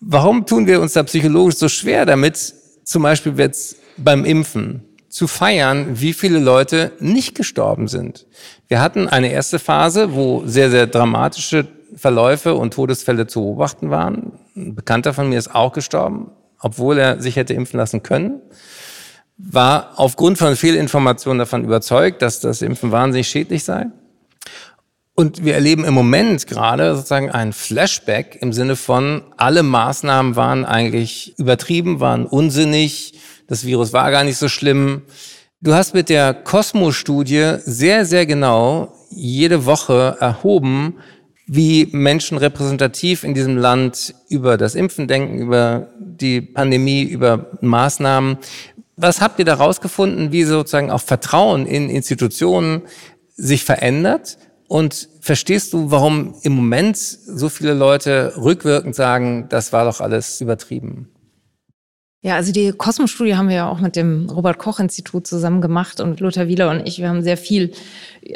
warum 0.00 0.46
tun 0.46 0.66
wir 0.66 0.80
uns 0.80 0.94
da 0.94 1.02
psychologisch 1.04 1.56
so 1.56 1.68
schwer 1.68 2.04
damit, 2.04 2.54
zum 2.84 3.02
Beispiel 3.02 3.38
jetzt 3.38 3.76
beim 3.96 4.24
Impfen 4.24 4.82
zu 5.08 5.26
feiern, 5.26 6.00
wie 6.00 6.12
viele 6.12 6.38
Leute 6.38 6.92
nicht 6.98 7.34
gestorben 7.34 7.88
sind. 7.88 8.26
Wir 8.68 8.80
hatten 8.80 9.08
eine 9.08 9.30
erste 9.30 9.58
Phase, 9.58 10.14
wo 10.14 10.42
sehr, 10.46 10.70
sehr 10.70 10.86
dramatische 10.86 11.66
Verläufe 11.94 12.54
und 12.54 12.74
Todesfälle 12.74 13.26
zu 13.26 13.40
beobachten 13.40 13.90
waren. 13.90 14.32
Ein 14.56 14.74
Bekannter 14.74 15.12
von 15.12 15.28
mir 15.28 15.38
ist 15.38 15.54
auch 15.54 15.72
gestorben, 15.72 16.30
obwohl 16.60 16.98
er 16.98 17.20
sich 17.20 17.36
hätte 17.36 17.54
impfen 17.54 17.78
lassen 17.78 18.02
können. 18.02 18.40
War 19.42 19.92
aufgrund 19.96 20.38
von 20.38 20.56
Fehlinformationen 20.56 21.38
davon 21.38 21.64
überzeugt, 21.64 22.22
dass 22.22 22.40
das 22.40 22.62
Impfen 22.62 22.92
wahnsinnig 22.92 23.28
schädlich 23.28 23.64
sei. 23.64 23.86
Und 25.14 25.44
wir 25.44 25.54
erleben 25.54 25.84
im 25.84 25.94
Moment 25.94 26.46
gerade 26.46 26.94
sozusagen 26.94 27.30
ein 27.30 27.52
Flashback 27.52 28.38
im 28.40 28.52
Sinne 28.52 28.76
von, 28.76 29.22
alle 29.36 29.62
Maßnahmen 29.62 30.34
waren 30.36 30.64
eigentlich 30.64 31.34
übertrieben, 31.38 32.00
waren 32.00 32.24
unsinnig, 32.26 33.14
das 33.46 33.66
Virus 33.66 33.92
war 33.92 34.10
gar 34.10 34.24
nicht 34.24 34.38
so 34.38 34.48
schlimm. 34.48 35.02
Du 35.60 35.74
hast 35.74 35.92
mit 35.92 36.08
der 36.08 36.32
Cosmo-Studie 36.32 37.56
sehr, 37.58 38.06
sehr 38.06 38.24
genau 38.24 38.94
jede 39.10 39.66
Woche 39.66 40.16
erhoben, 40.20 40.94
wie 41.46 41.88
Menschen 41.90 42.38
repräsentativ 42.38 43.24
in 43.24 43.34
diesem 43.34 43.58
Land 43.58 44.14
über 44.28 44.56
das 44.56 44.74
Impfen 44.74 45.08
denken, 45.08 45.38
über 45.38 45.88
die 45.98 46.40
Pandemie, 46.40 47.02
über 47.02 47.50
Maßnahmen. 47.60 48.38
Was 49.02 49.22
habt 49.22 49.38
ihr 49.38 49.46
da 49.46 49.54
rausgefunden, 49.54 50.30
wie 50.30 50.44
sozusagen 50.44 50.90
auch 50.90 51.00
Vertrauen 51.00 51.64
in 51.64 51.88
Institutionen 51.88 52.82
sich 53.34 53.64
verändert? 53.64 54.36
Und 54.68 55.08
verstehst 55.22 55.72
du, 55.72 55.90
warum 55.90 56.34
im 56.42 56.52
Moment 56.52 56.98
so 56.98 57.48
viele 57.48 57.72
Leute 57.72 58.34
rückwirkend 58.36 58.94
sagen, 58.94 59.46
das 59.48 59.72
war 59.72 59.86
doch 59.86 60.02
alles 60.02 60.42
übertrieben? 60.42 61.08
Ja, 62.22 62.34
also 62.34 62.52
die 62.52 62.72
Kosmos-Studie 62.72 63.34
haben 63.34 63.48
wir 63.48 63.56
ja 63.56 63.70
auch 63.70 63.80
mit 63.80 63.96
dem 63.96 64.28
Robert-Koch-Institut 64.28 65.26
zusammen 65.26 65.62
gemacht 65.62 66.02
und 66.02 66.20
Lothar 66.20 66.48
Wieler 66.48 66.68
und 66.68 66.86
ich, 66.86 66.98
wir 66.98 67.08
haben 67.08 67.22
sehr 67.22 67.38
viel 67.38 67.72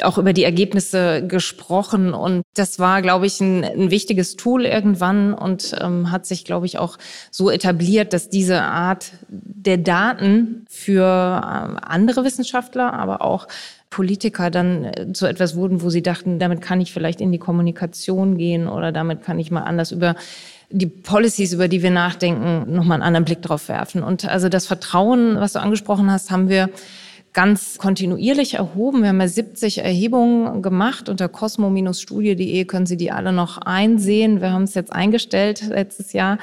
auch 0.01 0.17
über 0.17 0.33
die 0.33 0.43
Ergebnisse 0.43 1.23
gesprochen 1.27 2.15
und 2.15 2.41
das 2.55 2.79
war, 2.79 3.03
glaube 3.03 3.27
ich, 3.27 3.39
ein, 3.41 3.63
ein 3.63 3.91
wichtiges 3.91 4.37
Tool 4.37 4.65
irgendwann 4.65 5.35
und 5.35 5.75
ähm, 5.79 6.09
hat 6.09 6.25
sich, 6.25 6.45
glaube 6.45 6.65
ich, 6.65 6.79
auch 6.79 6.97
so 7.29 7.51
etabliert, 7.51 8.13
dass 8.13 8.27
diese 8.27 8.63
Art 8.63 9.11
der 9.29 9.77
Daten 9.77 10.65
für 10.67 11.03
äh, 11.03 11.79
andere 11.85 12.23
Wissenschaftler, 12.23 12.91
aber 12.91 13.21
auch 13.21 13.47
Politiker 13.91 14.49
dann 14.49 14.85
äh, 14.85 15.13
zu 15.13 15.27
etwas 15.27 15.55
wurden, 15.55 15.83
wo 15.83 15.91
sie 15.91 16.01
dachten, 16.01 16.39
damit 16.39 16.59
kann 16.59 16.81
ich 16.81 16.91
vielleicht 16.91 17.21
in 17.21 17.31
die 17.31 17.37
Kommunikation 17.37 18.35
gehen 18.35 18.67
oder 18.67 18.91
damit 18.91 19.21
kann 19.21 19.37
ich 19.37 19.51
mal 19.51 19.61
anders 19.61 19.91
über 19.91 20.15
die 20.69 20.87
Policies, 20.87 21.53
über 21.53 21.67
die 21.67 21.83
wir 21.83 21.91
nachdenken, 21.91 22.73
nochmal 22.73 22.95
einen 22.95 23.03
anderen 23.03 23.25
Blick 23.25 23.41
drauf 23.41 23.69
werfen. 23.69 24.03
Und 24.03 24.25
also 24.25 24.49
das 24.49 24.67
Vertrauen, 24.67 25.39
was 25.39 25.53
du 25.53 25.59
angesprochen 25.59 26.11
hast, 26.11 26.31
haben 26.31 26.49
wir 26.49 26.69
ganz 27.35 27.77
kontinuierlich 27.77 28.53
erhoben. 28.55 29.01
Wir 29.01 29.09
haben 29.09 29.19
ja 29.19 29.27
70 29.27 29.79
Erhebungen 29.79 30.61
gemacht. 30.61 31.09
Unter 31.09 31.27
cosmo-studie.de 31.27 32.63
können 32.63 32.85
Sie 32.85 32.95
die 32.95 33.11
alle 33.11 33.33
noch 33.33 33.57
einsehen. 33.57 34.39
Wir 34.39 34.51
haben 34.53 34.63
es 34.63 34.73
jetzt 34.73 34.91
eingestellt 34.91 35.61
letztes 35.67 36.13
Jahr. 36.13 36.37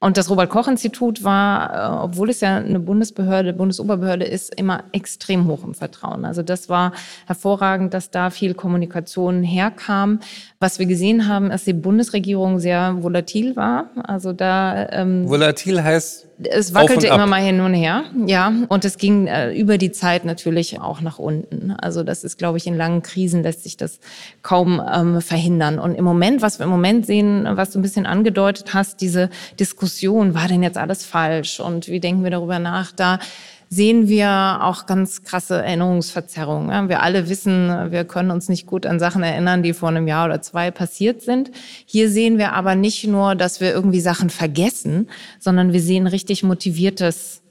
Und 0.00 0.16
das 0.16 0.30
Robert-Koch-Institut 0.30 1.22
war, 1.22 1.74
äh, 1.74 2.04
obwohl 2.04 2.30
es 2.30 2.40
ja 2.40 2.56
eine 2.56 2.80
Bundesbehörde, 2.80 3.52
Bundesoberbehörde 3.52 4.24
ist, 4.24 4.54
immer 4.54 4.84
extrem 4.92 5.46
hoch 5.46 5.64
im 5.64 5.74
Vertrauen. 5.74 6.24
Also 6.24 6.42
das 6.42 6.70
war 6.70 6.92
hervorragend, 7.26 7.92
dass 7.92 8.10
da 8.10 8.30
viel 8.30 8.54
Kommunikation 8.54 9.42
herkam. 9.42 10.20
Was 10.60 10.80
wir 10.80 10.86
gesehen 10.86 11.28
haben, 11.28 11.52
ist, 11.52 11.68
die 11.68 11.72
Bundesregierung 11.72 12.58
sehr 12.58 12.96
volatil 13.00 13.54
war. 13.54 13.90
Also 14.02 14.32
da 14.32 14.88
ähm, 14.90 15.28
volatil 15.28 15.82
heißt 15.82 16.28
es 16.44 16.74
wackelte 16.74 17.08
immer 17.08 17.26
mal 17.26 17.42
hin 17.42 17.60
und 17.60 17.74
her, 17.74 18.04
ja. 18.26 18.52
Und 18.68 18.84
es 18.84 18.96
ging 18.98 19.26
äh, 19.26 19.52
über 19.52 19.76
die 19.76 19.90
Zeit 19.90 20.24
natürlich 20.24 20.80
auch 20.80 21.00
nach 21.00 21.18
unten. 21.18 21.72
Also 21.72 22.04
das 22.04 22.22
ist, 22.22 22.38
glaube 22.38 22.58
ich, 22.58 22.66
in 22.66 22.76
langen 22.76 23.02
Krisen 23.02 23.42
lässt 23.42 23.64
sich 23.64 23.76
das 23.76 23.98
kaum 24.42 24.80
ähm, 24.92 25.20
verhindern. 25.20 25.78
Und 25.78 25.94
im 25.96 26.04
Moment, 26.04 26.40
was 26.40 26.58
wir 26.58 26.64
im 26.64 26.70
Moment 26.70 27.06
sehen, 27.06 27.46
was 27.52 27.70
du 27.70 27.78
ein 27.78 27.82
bisschen 27.82 28.06
angedeutet 28.06 28.72
hast, 28.72 29.00
diese 29.00 29.30
Diskussion, 29.58 30.34
war 30.34 30.46
denn 30.46 30.62
jetzt 30.62 30.78
alles 30.78 31.04
falsch? 31.04 31.58
Und 31.58 31.88
wie 31.88 32.00
denken 32.00 32.22
wir 32.22 32.30
darüber 32.30 32.58
nach? 32.58 32.92
Da 32.92 33.18
sehen 33.70 34.08
wir 34.08 34.60
auch 34.62 34.86
ganz 34.86 35.22
krasse 35.22 35.62
Erinnerungsverzerrungen. 35.62 36.88
Wir 36.88 37.02
alle 37.02 37.28
wissen, 37.28 37.90
wir 37.90 38.04
können 38.04 38.30
uns 38.30 38.48
nicht 38.48 38.66
gut 38.66 38.86
an 38.86 38.98
Sachen 38.98 39.22
erinnern, 39.22 39.62
die 39.62 39.72
vor 39.72 39.88
einem 39.90 40.08
Jahr 40.08 40.26
oder 40.26 40.40
zwei 40.40 40.70
passiert 40.70 41.22
sind. 41.22 41.50
Hier 41.84 42.10
sehen 42.10 42.38
wir 42.38 42.52
aber 42.52 42.74
nicht 42.74 43.06
nur, 43.06 43.34
dass 43.34 43.60
wir 43.60 43.72
irgendwie 43.72 44.00
Sachen 44.00 44.30
vergessen, 44.30 45.08
sondern 45.38 45.72
wir 45.72 45.80
sehen 45.80 46.06
richtig 46.06 46.42
motiviertes 46.42 47.42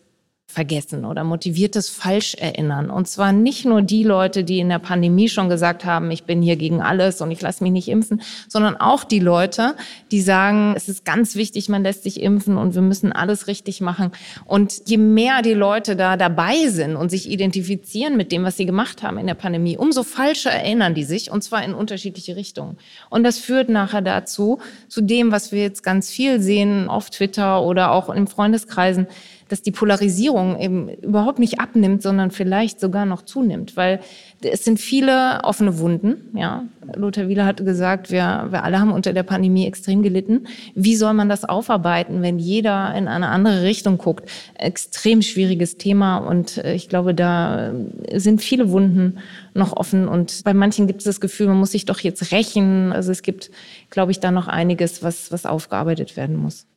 vergessen 0.49 1.03
oder 1.03 1.25
motiviertes 1.25 1.89
Falscherinnern. 1.89 2.89
Und 2.89 3.07
zwar 3.07 3.33
nicht 3.33 3.65
nur 3.65 3.81
die 3.81 4.03
Leute, 4.03 4.45
die 4.45 4.59
in 4.59 4.69
der 4.69 4.79
Pandemie 4.79 5.27
schon 5.27 5.49
gesagt 5.49 5.83
haben, 5.83 6.09
ich 6.09 6.23
bin 6.23 6.41
hier 6.41 6.55
gegen 6.55 6.81
alles 6.81 7.19
und 7.19 7.31
ich 7.31 7.41
lasse 7.41 7.63
mich 7.63 7.73
nicht 7.73 7.89
impfen, 7.89 8.21
sondern 8.47 8.77
auch 8.77 9.03
die 9.03 9.19
Leute, 9.19 9.75
die 10.09 10.21
sagen, 10.21 10.73
es 10.75 10.87
ist 10.87 11.03
ganz 11.03 11.35
wichtig, 11.35 11.67
man 11.67 11.83
lässt 11.83 12.03
sich 12.03 12.21
impfen 12.21 12.57
und 12.57 12.75
wir 12.75 12.81
müssen 12.81 13.11
alles 13.11 13.47
richtig 13.47 13.81
machen. 13.81 14.11
Und 14.45 14.81
je 14.85 14.97
mehr 14.97 15.41
die 15.41 15.53
Leute 15.53 15.97
da 15.97 16.15
dabei 16.15 16.69
sind 16.69 16.95
und 16.95 17.09
sich 17.09 17.29
identifizieren 17.29 18.15
mit 18.15 18.31
dem, 18.31 18.45
was 18.45 18.55
sie 18.55 18.65
gemacht 18.65 19.03
haben 19.03 19.17
in 19.17 19.27
der 19.27 19.35
Pandemie, 19.35 19.77
umso 19.77 20.03
falscher 20.03 20.51
erinnern 20.51 20.95
die 20.95 21.03
sich 21.03 21.29
und 21.29 21.43
zwar 21.43 21.63
in 21.63 21.73
unterschiedliche 21.73 22.37
Richtungen. 22.37 22.77
Und 23.09 23.23
das 23.23 23.37
führt 23.37 23.67
nachher 23.67 24.01
dazu, 24.01 24.59
zu 24.87 25.01
dem, 25.01 25.31
was 25.31 25.51
wir 25.51 25.61
jetzt 25.61 25.83
ganz 25.83 26.09
viel 26.09 26.39
sehen 26.41 26.87
auf 26.87 27.09
Twitter 27.09 27.61
oder 27.61 27.91
auch 27.91 28.09
in 28.09 28.27
Freundeskreisen, 28.27 29.07
dass 29.49 29.61
die 29.61 29.71
Polarisierung 29.71 30.59
eben 30.59 30.89
überhaupt 30.89 31.39
nicht 31.39 31.59
abnimmt, 31.59 32.01
sondern 32.01 32.31
vielleicht 32.31 32.79
sogar 32.79 33.05
noch 33.05 33.23
zunimmt, 33.23 33.77
weil 33.77 33.99
es 34.41 34.63
sind 34.63 34.79
viele 34.79 35.41
offene 35.43 35.79
Wunden. 35.79 36.37
Ja, 36.37 36.63
Lothar 36.95 37.27
Wieler 37.27 37.45
hatte 37.45 37.63
gesagt, 37.63 38.11
wir, 38.11 38.47
wir 38.49 38.63
alle 38.63 38.79
haben 38.79 38.91
unter 38.91 39.13
der 39.13 39.23
Pandemie 39.23 39.65
extrem 39.65 40.03
gelitten. 40.03 40.47
Wie 40.75 40.95
soll 40.95 41.13
man 41.13 41.29
das 41.29 41.43
aufarbeiten, 41.43 42.21
wenn 42.21 42.39
jeder 42.39 42.93
in 42.95 43.07
eine 43.07 43.29
andere 43.29 43.63
Richtung 43.63 43.97
guckt? 43.97 44.29
Extrem 44.55 45.21
schwieriges 45.21 45.77
Thema 45.77 46.17
und 46.17 46.57
äh, 46.57 46.73
ich 46.73 46.89
glaube, 46.89 47.13
da 47.13 47.73
sind 48.13 48.41
viele 48.41 48.69
Wunden 48.71 49.19
noch 49.53 49.75
offen 49.75 50.07
und 50.07 50.43
bei 50.43 50.53
manchen 50.53 50.87
gibt 50.87 50.99
es 50.99 51.05
das 51.05 51.21
Gefühl, 51.21 51.47
man 51.47 51.57
muss 51.57 51.71
sich 51.71 51.85
doch 51.85 51.99
jetzt 51.99 52.31
rächen. 52.31 52.91
Also 52.91 53.11
es 53.11 53.23
gibt, 53.23 53.51
glaube 53.89 54.11
ich, 54.11 54.19
da 54.19 54.31
noch 54.31 54.47
einiges, 54.47 55.03
was, 55.03 55.31
was 55.31 55.45
aufgearbeitet 55.45 56.15
werden 56.15 56.35
muss. 56.35 56.67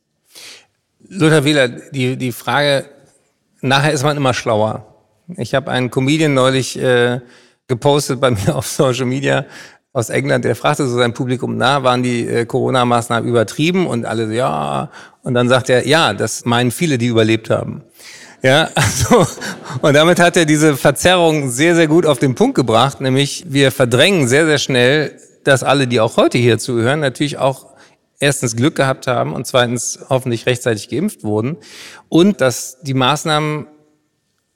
Lothar 1.13 1.45
Wieler, 1.45 1.69
die, 1.69 2.17
die 2.17 2.31
Frage, 2.31 2.85
nachher 3.61 3.93
ist 3.93 4.05
man 4.05 4.17
immer 4.17 4.33
schlauer. 4.33 4.87
Ich 5.37 5.55
habe 5.55 5.71
einen 5.71 5.91
Comedian 5.91 6.35
neulich 6.35 6.81
äh, 6.81 7.21
gepostet 7.67 8.21
bei 8.21 8.31
mir 8.31 8.55
auf 8.55 8.69
Social 8.69 9.07
Media 9.07 9.45
aus 9.93 10.09
England, 10.09 10.45
der 10.45 10.55
fragte 10.55 10.87
so 10.87 10.97
sein 10.97 11.13
Publikum, 11.13 11.57
na, 11.57 11.83
waren 11.83 12.05
die 12.05 12.25
äh, 12.25 12.47
Corona-Maßnahmen 12.47 13.29
übertrieben? 13.29 13.89
Und 13.89 14.07
alle 14.07 14.29
so, 14.29 14.33
ja. 14.33 14.89
Und 15.23 15.35
dann 15.35 15.49
sagt 15.49 15.69
er, 15.69 15.85
ja, 15.85 16.15
das 16.15 16.45
meinen 16.45 16.71
viele, 16.71 16.97
die 16.97 17.09
überlebt 17.09 17.51
haben. 17.51 17.83
Ja, 18.41 18.69
also, 18.77 19.27
und 19.83 19.95
damit 19.95 20.21
hat 20.21 20.37
er 20.37 20.45
diese 20.45 20.77
Verzerrung 20.77 21.51
sehr, 21.51 21.75
sehr 21.75 21.89
gut 21.89 22.07
auf 22.07 22.21
den 22.21 22.37
Punkt 22.37 22.55
gebracht, 22.55 23.01
nämlich 23.01 23.47
wir 23.49 23.73
verdrängen 23.73 24.29
sehr, 24.29 24.47
sehr 24.47 24.59
schnell, 24.59 25.19
dass 25.43 25.65
alle, 25.65 25.89
die 25.89 25.99
auch 25.99 26.17
heute 26.17 26.39
hier 26.39 26.59
zuhören, 26.59 27.01
natürlich 27.01 27.39
auch 27.39 27.70
erstens 28.21 28.55
Glück 28.55 28.77
gehabt 28.77 29.07
haben 29.07 29.33
und 29.33 29.47
zweitens 29.47 29.99
hoffentlich 30.09 30.47
rechtzeitig 30.47 30.89
geimpft 30.89 31.25
wurden 31.25 31.57
und 32.09 32.41
dass 32.41 32.79
die 32.83 32.95
Maßnahmen 32.95 33.67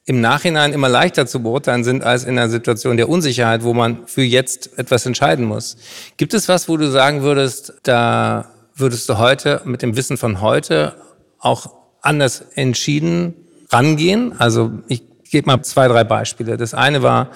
im 0.07 0.21
Nachhinein 0.21 0.75
immer 0.75 0.91
leichter 0.91 1.27
zu 1.27 1.43
beurteilen 1.43 1.83
sind 1.83 2.05
als 2.05 2.25
in 2.25 2.39
einer 2.39 2.51
Situation 2.51 2.99
der 2.99 3.09
Unsicherheit, 3.09 3.65
wo 3.65 3.73
man 3.73 4.07
für 4.07 4.23
jetzt 4.23 4.79
etwas 4.79 5.07
entscheiden 5.07 5.47
muss. 5.47 5.79
Gibt 6.19 6.35
es 6.35 6.47
was, 6.47 6.69
wo 6.69 6.77
du 6.77 6.91
sagen 6.91 7.23
würdest, 7.23 7.73
da 7.83 8.51
würdest 8.75 9.09
du 9.09 9.19
heute 9.19 9.63
mit 9.65 9.81
dem 9.81 9.97
Wissen 9.97 10.19
von 10.19 10.43
heute 10.43 10.95
auch 11.39 11.75
anders 12.03 12.45
entschieden 12.55 13.35
rangehen? 13.71 14.35
Also 14.39 14.73
ich 14.89 15.03
gebe 15.31 15.47
mal 15.47 15.63
zwei, 15.63 15.89
drei 15.89 16.05
Beispiele. 16.05 16.59
Das 16.59 16.75
eine 16.75 17.03
war 17.03 17.31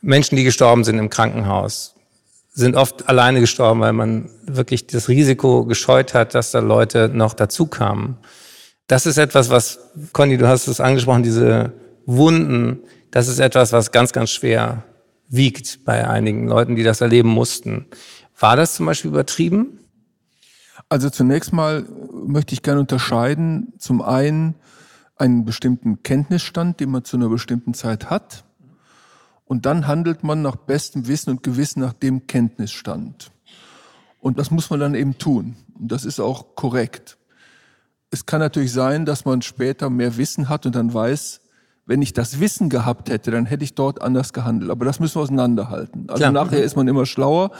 Menschen, 0.00 0.36
die 0.36 0.44
gestorben 0.44 0.84
sind 0.84 0.98
im 1.00 1.10
Krankenhaus 1.10 1.93
sind 2.54 2.76
oft 2.76 3.08
alleine 3.08 3.40
gestorben, 3.40 3.80
weil 3.80 3.92
man 3.92 4.30
wirklich 4.46 4.86
das 4.86 5.08
Risiko 5.08 5.64
gescheut 5.66 6.14
hat, 6.14 6.34
dass 6.34 6.52
da 6.52 6.60
Leute 6.60 7.10
noch 7.12 7.34
dazu 7.34 7.66
kamen. 7.66 8.16
Das 8.86 9.06
ist 9.06 9.18
etwas, 9.18 9.50
was, 9.50 9.80
Conny, 10.12 10.38
du 10.38 10.46
hast 10.46 10.68
es 10.68 10.80
angesprochen, 10.80 11.24
diese 11.24 11.72
Wunden, 12.06 12.78
das 13.10 13.26
ist 13.26 13.40
etwas, 13.40 13.72
was 13.72 13.90
ganz, 13.90 14.12
ganz 14.12 14.30
schwer 14.30 14.84
wiegt 15.28 15.84
bei 15.84 16.08
einigen 16.08 16.46
Leuten, 16.46 16.76
die 16.76 16.84
das 16.84 17.00
erleben 17.00 17.28
mussten. 17.28 17.86
War 18.38 18.56
das 18.56 18.74
zum 18.74 18.86
Beispiel 18.86 19.10
übertrieben? 19.10 19.80
Also 20.88 21.10
zunächst 21.10 21.52
mal 21.52 21.84
möchte 22.12 22.54
ich 22.54 22.62
gerne 22.62 22.80
unterscheiden, 22.80 23.72
zum 23.78 24.00
einen 24.00 24.54
einen 25.16 25.44
bestimmten 25.44 26.02
Kenntnisstand, 26.02 26.78
den 26.78 26.90
man 26.90 27.04
zu 27.04 27.16
einer 27.16 27.28
bestimmten 27.28 27.74
Zeit 27.74 28.10
hat, 28.10 28.43
und 29.44 29.66
dann 29.66 29.86
handelt 29.86 30.24
man 30.24 30.42
nach 30.42 30.56
bestem 30.56 31.06
Wissen 31.06 31.30
und 31.30 31.42
Gewissen 31.42 31.80
nach 31.80 31.92
dem 31.92 32.26
Kenntnisstand. 32.26 33.30
Und 34.20 34.38
das 34.38 34.50
muss 34.50 34.70
man 34.70 34.80
dann 34.80 34.94
eben 34.94 35.18
tun. 35.18 35.56
Und 35.78 35.92
das 35.92 36.04
ist 36.04 36.20
auch 36.20 36.54
korrekt. 36.54 37.18
es 38.10 38.26
kann 38.26 38.40
natürlich 38.40 38.72
sein, 38.72 39.04
dass 39.04 39.24
man 39.24 39.42
später 39.42 39.90
mehr 39.90 40.16
Wissen 40.16 40.48
hat 40.48 40.66
und 40.66 40.74
dann 40.76 40.94
weiß, 40.94 41.40
wenn 41.86 42.00
ich 42.00 42.12
das 42.12 42.40
Wissen 42.40 42.70
gehabt 42.70 43.10
hätte, 43.10 43.30
dann 43.30 43.44
hätte 43.44 43.64
ich 43.64 43.74
dort 43.74 44.00
anders 44.00 44.32
gehandelt. 44.32 44.70
Aber 44.70 44.84
das 44.84 45.00
müssen 45.00 45.16
wir 45.16 45.22
auseinanderhalten. 45.22 46.04
Also 46.08 46.20
Klar. 46.20 46.32
nachher 46.32 46.62
ist 46.62 46.76
man 46.76 46.88
immer 46.88 47.06
schlauer. 47.06 47.50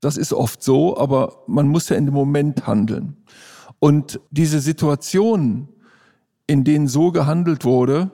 Das 0.00 0.16
ist 0.16 0.32
oft 0.32 0.62
so, 0.62 0.96
aber 0.96 1.42
man 1.46 1.68
muss 1.68 1.88
ja 1.88 1.96
in 1.96 2.06
dem 2.06 2.14
Moment 2.14 2.66
handeln. 2.66 3.16
Und 3.78 4.20
diese 4.30 4.60
Situationen, 4.60 5.68
in 6.46 6.64
denen 6.64 6.88
so 6.88 7.12
gehandelt 7.12 7.64
wurde, 7.64 8.10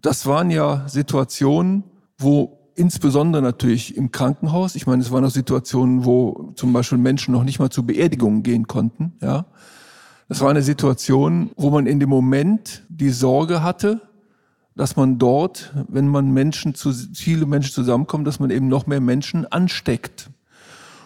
das 0.00 0.26
waren 0.26 0.50
ja 0.50 0.86
Situationen, 0.88 1.84
wo 2.18 2.70
insbesondere 2.74 3.42
natürlich 3.42 3.96
im 3.96 4.10
Krankenhaus, 4.10 4.74
ich 4.74 4.86
meine, 4.86 5.02
es 5.02 5.10
waren 5.10 5.24
auch 5.24 5.30
Situationen, 5.30 6.04
wo 6.04 6.52
zum 6.56 6.72
Beispiel 6.72 6.98
Menschen 6.98 7.32
noch 7.32 7.44
nicht 7.44 7.58
mal 7.58 7.70
zu 7.70 7.86
Beerdigungen 7.86 8.42
gehen 8.42 8.66
konnten, 8.66 9.14
ja. 9.20 9.46
Das 10.26 10.40
war 10.40 10.48
eine 10.48 10.62
Situation, 10.62 11.50
wo 11.56 11.68
man 11.68 11.86
in 11.86 12.00
dem 12.00 12.08
Moment 12.08 12.82
die 12.88 13.10
Sorge 13.10 13.62
hatte, 13.62 14.00
dass 14.74 14.96
man 14.96 15.18
dort, 15.18 15.72
wenn 15.88 16.08
man 16.08 16.32
Menschen 16.32 16.74
zu, 16.74 16.92
viele 16.92 17.46
Menschen 17.46 17.72
zusammenkommen, 17.72 18.24
dass 18.24 18.40
man 18.40 18.50
eben 18.50 18.68
noch 18.68 18.86
mehr 18.86 19.00
Menschen 19.00 19.46
ansteckt. 19.46 20.30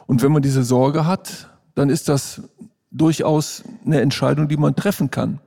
Und 0.06 0.22
wenn 0.22 0.32
man 0.32 0.42
diese 0.42 0.62
Sorge 0.62 1.04
hat, 1.04 1.50
dann 1.74 1.90
ist 1.90 2.08
das 2.08 2.42
durchaus 2.90 3.64
eine 3.84 4.00
Entscheidung, 4.00 4.48
die 4.48 4.56
man 4.56 4.74
treffen 4.74 5.10
kann. 5.10 5.40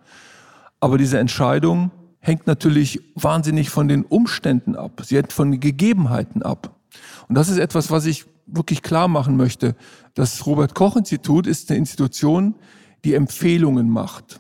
Aber 0.80 0.98
diese 0.98 1.18
Entscheidung 1.18 1.92
hängt 2.22 2.48
natürlich 2.48 3.02
wahnsinnig 3.16 3.70
von 3.70 3.88
den 3.88 4.06
Umständen 4.06 4.76
ab. 4.76 5.02
Sie 5.04 5.18
hängt 5.18 5.34
von 5.34 5.52
den 5.52 5.60
Gegebenheiten 5.60 6.44
ab. 6.44 6.80
Und 7.28 7.36
das 7.36 7.50
ist 7.50 7.58
etwas, 7.58 7.92
was 7.92 8.06
ich 8.06 8.26
wirklich 8.46 8.82
klar 8.82 9.08
machen 9.08 9.36
möchte. 9.36 9.76
Das 10.14 10.46
Robert 10.46 10.76
Koch 10.76 10.96
Institut 10.96 11.48
ist 11.48 11.70
eine 11.70 11.80
Institution, 11.80 12.56
die 13.04 13.16
Empfehlungen 13.16 13.90
macht. 13.90 14.40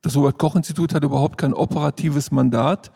Das 0.00 0.16
Robert 0.16 0.38
Koch 0.38 0.56
Institut 0.56 0.94
hat 0.94 1.04
überhaupt 1.04 1.38
kein 1.38 1.52
operatives 1.52 2.30
Mandat 2.30 2.92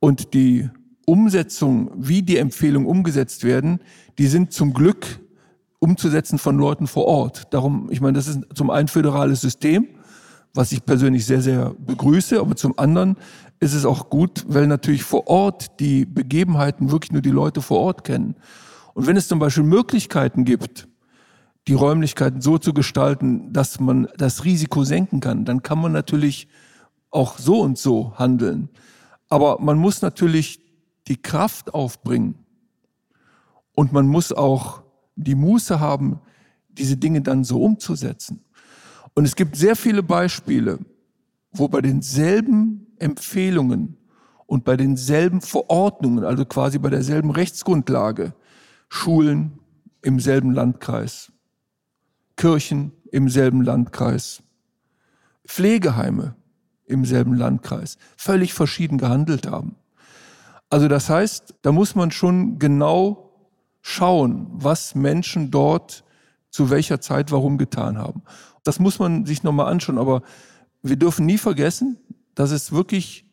und 0.00 0.34
die 0.34 0.68
Umsetzung, 1.06 1.90
wie 1.96 2.22
die 2.22 2.36
Empfehlungen 2.36 2.88
umgesetzt 2.88 3.44
werden, 3.44 3.80
die 4.18 4.26
sind 4.26 4.52
zum 4.52 4.72
Glück 4.72 5.20
umzusetzen 5.78 6.38
von 6.38 6.56
Leuten 6.58 6.86
vor 6.86 7.06
Ort. 7.06 7.52
Darum, 7.52 7.88
ich 7.90 8.00
meine, 8.00 8.14
das 8.14 8.28
ist 8.28 8.40
zum 8.54 8.70
einen 8.70 8.88
föderales 8.88 9.40
System, 9.40 9.88
was 10.54 10.70
ich 10.72 10.84
persönlich 10.84 11.26
sehr, 11.26 11.40
sehr 11.40 11.74
begrüße, 11.78 12.38
aber 12.38 12.56
zum 12.56 12.78
anderen 12.78 13.16
ist 13.62 13.74
es 13.74 13.84
auch 13.84 14.10
gut, 14.10 14.44
weil 14.48 14.66
natürlich 14.66 15.04
vor 15.04 15.28
Ort 15.28 15.78
die 15.78 16.04
Begebenheiten 16.04 16.90
wirklich 16.90 17.12
nur 17.12 17.22
die 17.22 17.30
Leute 17.30 17.62
vor 17.62 17.78
Ort 17.78 18.02
kennen. 18.02 18.34
Und 18.92 19.06
wenn 19.06 19.16
es 19.16 19.28
zum 19.28 19.38
Beispiel 19.38 19.62
Möglichkeiten 19.62 20.44
gibt, 20.44 20.88
die 21.68 21.74
Räumlichkeiten 21.74 22.40
so 22.40 22.58
zu 22.58 22.74
gestalten, 22.74 23.52
dass 23.52 23.78
man 23.78 24.08
das 24.16 24.44
Risiko 24.44 24.82
senken 24.82 25.20
kann, 25.20 25.44
dann 25.44 25.62
kann 25.62 25.78
man 25.78 25.92
natürlich 25.92 26.48
auch 27.12 27.38
so 27.38 27.60
und 27.60 27.78
so 27.78 28.18
handeln. 28.18 28.68
Aber 29.28 29.60
man 29.60 29.78
muss 29.78 30.02
natürlich 30.02 30.60
die 31.06 31.22
Kraft 31.22 31.72
aufbringen 31.72 32.34
und 33.76 33.92
man 33.92 34.08
muss 34.08 34.32
auch 34.32 34.82
die 35.14 35.36
Muße 35.36 35.78
haben, 35.78 36.18
diese 36.68 36.96
Dinge 36.96 37.22
dann 37.22 37.44
so 37.44 37.62
umzusetzen. 37.62 38.42
Und 39.14 39.24
es 39.24 39.36
gibt 39.36 39.54
sehr 39.54 39.76
viele 39.76 40.02
Beispiele, 40.02 40.80
wo 41.52 41.68
bei 41.68 41.80
denselben 41.80 42.88
Empfehlungen 43.02 43.96
und 44.46 44.64
bei 44.64 44.76
denselben 44.76 45.40
Verordnungen, 45.40 46.24
also 46.24 46.44
quasi 46.44 46.78
bei 46.78 46.90
derselben 46.90 47.30
Rechtsgrundlage, 47.30 48.34
Schulen 48.88 49.58
im 50.02 50.20
selben 50.20 50.52
Landkreis, 50.52 51.32
Kirchen 52.36 52.92
im 53.10 53.28
selben 53.28 53.62
Landkreis, 53.62 54.42
Pflegeheime 55.46 56.36
im 56.86 57.04
selben 57.04 57.34
Landkreis 57.34 57.98
völlig 58.16 58.54
verschieden 58.54 58.98
gehandelt 58.98 59.46
haben. 59.46 59.76
Also 60.70 60.88
das 60.88 61.08
heißt, 61.08 61.54
da 61.62 61.72
muss 61.72 61.94
man 61.94 62.10
schon 62.10 62.58
genau 62.58 63.30
schauen, 63.82 64.46
was 64.52 64.94
Menschen 64.94 65.50
dort 65.50 66.04
zu 66.50 66.70
welcher 66.70 67.00
Zeit 67.00 67.32
warum 67.32 67.58
getan 67.58 67.98
haben. 67.98 68.22
Das 68.64 68.78
muss 68.78 68.98
man 68.98 69.26
sich 69.26 69.42
nochmal 69.42 69.72
anschauen, 69.72 69.98
aber 69.98 70.22
wir 70.82 70.96
dürfen 70.96 71.26
nie 71.26 71.38
vergessen, 71.38 71.98
dass 72.34 72.50
es 72.50 72.72
wirklich 72.72 73.24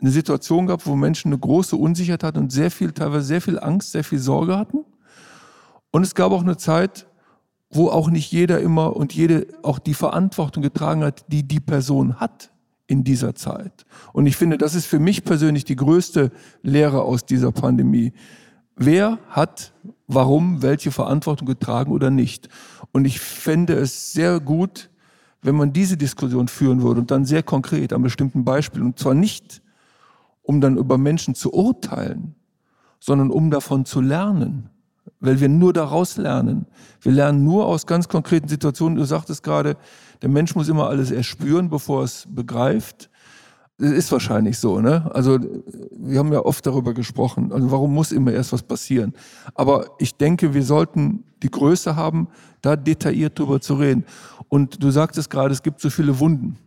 eine 0.00 0.10
Situation 0.10 0.66
gab, 0.66 0.86
wo 0.86 0.96
Menschen 0.96 1.28
eine 1.28 1.38
große 1.38 1.76
Unsicherheit 1.76 2.22
hatten 2.22 2.38
und 2.38 2.52
sehr 2.52 2.70
viel, 2.70 2.92
teilweise 2.92 3.24
sehr 3.24 3.40
viel 3.40 3.58
Angst, 3.58 3.92
sehr 3.92 4.04
viel 4.04 4.18
Sorge 4.18 4.56
hatten. 4.56 4.84
Und 5.90 6.02
es 6.02 6.14
gab 6.14 6.32
auch 6.32 6.42
eine 6.42 6.56
Zeit, 6.56 7.06
wo 7.70 7.88
auch 7.88 8.10
nicht 8.10 8.32
jeder 8.32 8.60
immer 8.60 8.96
und 8.96 9.12
jede 9.12 9.46
auch 9.62 9.78
die 9.78 9.94
Verantwortung 9.94 10.62
getragen 10.62 11.04
hat, 11.04 11.24
die 11.28 11.46
die 11.46 11.60
Person 11.60 12.18
hat 12.18 12.50
in 12.86 13.04
dieser 13.04 13.34
Zeit. 13.34 13.84
Und 14.12 14.26
ich 14.26 14.36
finde, 14.36 14.58
das 14.58 14.74
ist 14.74 14.86
für 14.86 14.98
mich 14.98 15.24
persönlich 15.24 15.64
die 15.64 15.76
größte 15.76 16.32
Lehre 16.62 17.02
aus 17.02 17.24
dieser 17.24 17.52
Pandemie. 17.52 18.12
Wer 18.76 19.18
hat 19.28 19.72
warum 20.12 20.62
welche 20.62 20.90
Verantwortung 20.90 21.46
getragen 21.46 21.92
oder 21.92 22.10
nicht? 22.10 22.48
Und 22.92 23.04
ich 23.04 23.20
fände 23.20 23.74
es 23.74 24.12
sehr 24.12 24.40
gut, 24.40 24.89
wenn 25.42 25.56
man 25.56 25.72
diese 25.72 25.96
Diskussion 25.96 26.48
führen 26.48 26.82
würde 26.82 27.00
und 27.00 27.10
dann 27.10 27.24
sehr 27.24 27.42
konkret 27.42 27.92
an 27.92 28.02
bestimmten 28.02 28.44
Beispielen, 28.44 28.86
und 28.86 28.98
zwar 28.98 29.14
nicht, 29.14 29.62
um 30.42 30.60
dann 30.60 30.76
über 30.76 30.98
Menschen 30.98 31.34
zu 31.34 31.52
urteilen, 31.52 32.34
sondern 32.98 33.30
um 33.30 33.50
davon 33.50 33.84
zu 33.84 34.00
lernen, 34.00 34.68
weil 35.20 35.40
wir 35.40 35.48
nur 35.48 35.72
daraus 35.72 36.16
lernen. 36.16 36.66
Wir 37.00 37.12
lernen 37.12 37.44
nur 37.44 37.66
aus 37.66 37.86
ganz 37.86 38.08
konkreten 38.08 38.48
Situationen. 38.48 38.96
Du 38.96 39.04
sagtest 39.04 39.42
gerade, 39.42 39.76
der 40.22 40.28
Mensch 40.28 40.54
muss 40.54 40.68
immer 40.68 40.88
alles 40.88 41.10
erspüren, 41.10 41.70
bevor 41.70 42.02
er 42.02 42.04
es 42.04 42.26
begreift. 42.28 43.09
Das 43.80 43.90
ist 43.90 44.12
wahrscheinlich 44.12 44.58
so, 44.58 44.80
ne? 44.80 45.10
Also 45.14 45.38
wir 45.98 46.18
haben 46.18 46.32
ja 46.32 46.44
oft 46.44 46.64
darüber 46.66 46.94
gesprochen. 46.94 47.50
Also 47.50 47.70
warum 47.70 47.94
muss 47.94 48.12
immer 48.12 48.32
erst 48.32 48.52
was 48.52 48.62
passieren? 48.62 49.14
Aber 49.54 49.86
ich 49.98 50.14
denke, 50.16 50.54
wir 50.54 50.62
sollten 50.62 51.24
die 51.42 51.50
Größe 51.50 51.96
haben, 51.96 52.28
da 52.60 52.76
detailliert 52.76 53.38
drüber 53.38 53.60
zu 53.60 53.74
reden. 53.74 54.04
Und 54.48 54.82
du 54.82 54.90
sagtest 54.90 55.30
gerade, 55.30 55.52
es 55.52 55.62
gibt 55.62 55.80
so 55.80 55.90
viele 55.90 56.18
Wunden. 56.20 56.58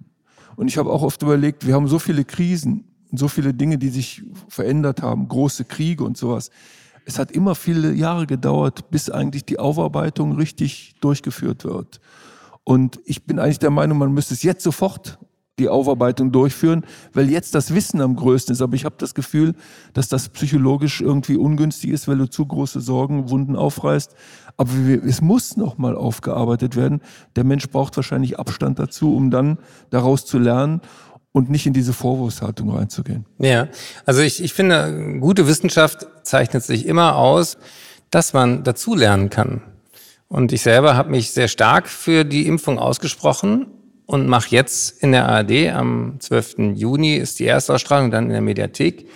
Und 0.55 0.67
ich 0.67 0.77
habe 0.77 0.89
auch 0.89 1.03
oft 1.03 1.21
überlegt, 1.21 1.65
wir 1.67 1.75
haben 1.75 1.87
so 1.87 1.99
viele 1.99 2.25
Krisen 2.25 2.85
so 3.15 3.27
viele 3.27 3.53
Dinge, 3.53 3.77
die 3.77 3.89
sich 3.89 4.23
verändert 4.47 5.01
haben, 5.01 5.27
große 5.27 5.65
Kriege 5.65 6.03
und 6.03 6.17
sowas. 6.17 6.49
Es 7.05 7.19
hat 7.19 7.31
immer 7.31 7.55
viele 7.55 7.93
Jahre 7.93 8.25
gedauert, 8.25 8.89
bis 8.89 9.09
eigentlich 9.09 9.45
die 9.45 9.59
Aufarbeitung 9.59 10.33
richtig 10.33 10.95
durchgeführt 11.01 11.65
wird. 11.65 11.99
Und 12.63 12.99
ich 13.05 13.25
bin 13.25 13.39
eigentlich 13.39 13.59
der 13.59 13.71
Meinung, 13.71 13.97
man 13.97 14.13
müsste 14.13 14.33
es 14.33 14.43
jetzt 14.43 14.63
sofort 14.63 15.19
die 15.59 15.69
Aufarbeitung 15.69 16.31
durchführen, 16.31 16.83
weil 17.13 17.29
jetzt 17.29 17.53
das 17.53 17.75
Wissen 17.75 18.01
am 18.01 18.15
größten 18.15 18.53
ist. 18.53 18.61
Aber 18.61 18.73
ich 18.75 18.85
habe 18.85 18.95
das 18.97 19.13
Gefühl, 19.13 19.53
dass 19.93 20.07
das 20.07 20.29
psychologisch 20.29 20.99
irgendwie 20.99 21.37
ungünstig 21.37 21.91
ist, 21.91 22.07
weil 22.07 22.17
du 22.17 22.27
zu 22.27 22.45
große 22.45 22.81
Sorgen, 22.81 23.29
Wunden 23.29 23.55
aufreißt. 23.55 24.15
Aber 24.57 24.71
es 25.05 25.21
muss 25.21 25.55
nochmal 25.55 25.95
aufgearbeitet 25.95 26.75
werden. 26.75 27.01
Der 27.35 27.43
Mensch 27.43 27.69
braucht 27.69 27.95
wahrscheinlich 27.97 28.39
Abstand 28.39 28.79
dazu, 28.79 29.15
um 29.15 29.29
dann 29.29 29.59
daraus 29.91 30.25
zu 30.25 30.39
lernen 30.39 30.81
und 31.31 31.49
nicht 31.49 31.67
in 31.67 31.73
diese 31.73 31.93
Vorwurfshaltung 31.93 32.71
reinzugehen. 32.71 33.25
Ja, 33.37 33.67
also 34.05 34.21
ich, 34.21 34.43
ich 34.43 34.53
finde, 34.53 35.19
gute 35.19 35.47
Wissenschaft 35.47 36.07
zeichnet 36.23 36.63
sich 36.63 36.87
immer 36.87 37.15
aus, 37.15 37.57
dass 38.09 38.33
man 38.33 38.63
dazulernen 38.63 39.29
kann. 39.29 39.61
Und 40.29 40.51
ich 40.51 40.63
selber 40.63 40.95
habe 40.95 41.11
mich 41.11 41.31
sehr 41.31 41.47
stark 41.47 41.87
für 41.87 42.23
die 42.23 42.47
Impfung 42.47 42.79
ausgesprochen 42.79 43.67
und 44.05 44.27
mache 44.27 44.49
jetzt 44.49 45.01
in 45.01 45.11
der 45.11 45.27
ARD 45.27 45.69
am 45.73 46.15
12. 46.19 46.75
Juni 46.75 47.15
ist 47.15 47.39
die 47.39 47.47
Erstausstrahlung, 47.47 48.11
dann 48.11 48.25
in 48.25 48.31
der 48.31 48.41
Mediathek, 48.41 49.07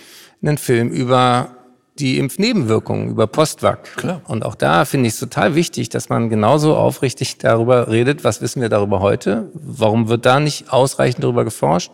einen 0.42 0.58
Film 0.58 0.90
über 0.90 1.58
die 1.98 2.18
Impfnebenwirkungen, 2.18 3.08
über 3.08 3.26
Postwag. 3.26 3.96
Klar. 3.96 4.22
Und 4.26 4.44
auch 4.44 4.54
da 4.54 4.84
finde 4.84 5.08
ich 5.08 5.14
es 5.14 5.20
total 5.20 5.54
wichtig, 5.54 5.88
dass 5.88 6.08
man 6.08 6.30
genauso 6.30 6.76
aufrichtig 6.76 7.38
darüber 7.38 7.88
redet, 7.88 8.24
was 8.24 8.40
wissen 8.40 8.62
wir 8.62 8.68
darüber 8.68 9.00
heute, 9.00 9.50
warum 9.54 10.08
wird 10.08 10.24
da 10.24 10.38
nicht 10.38 10.72
ausreichend 10.72 11.24
darüber 11.24 11.44
geforscht, 11.44 11.90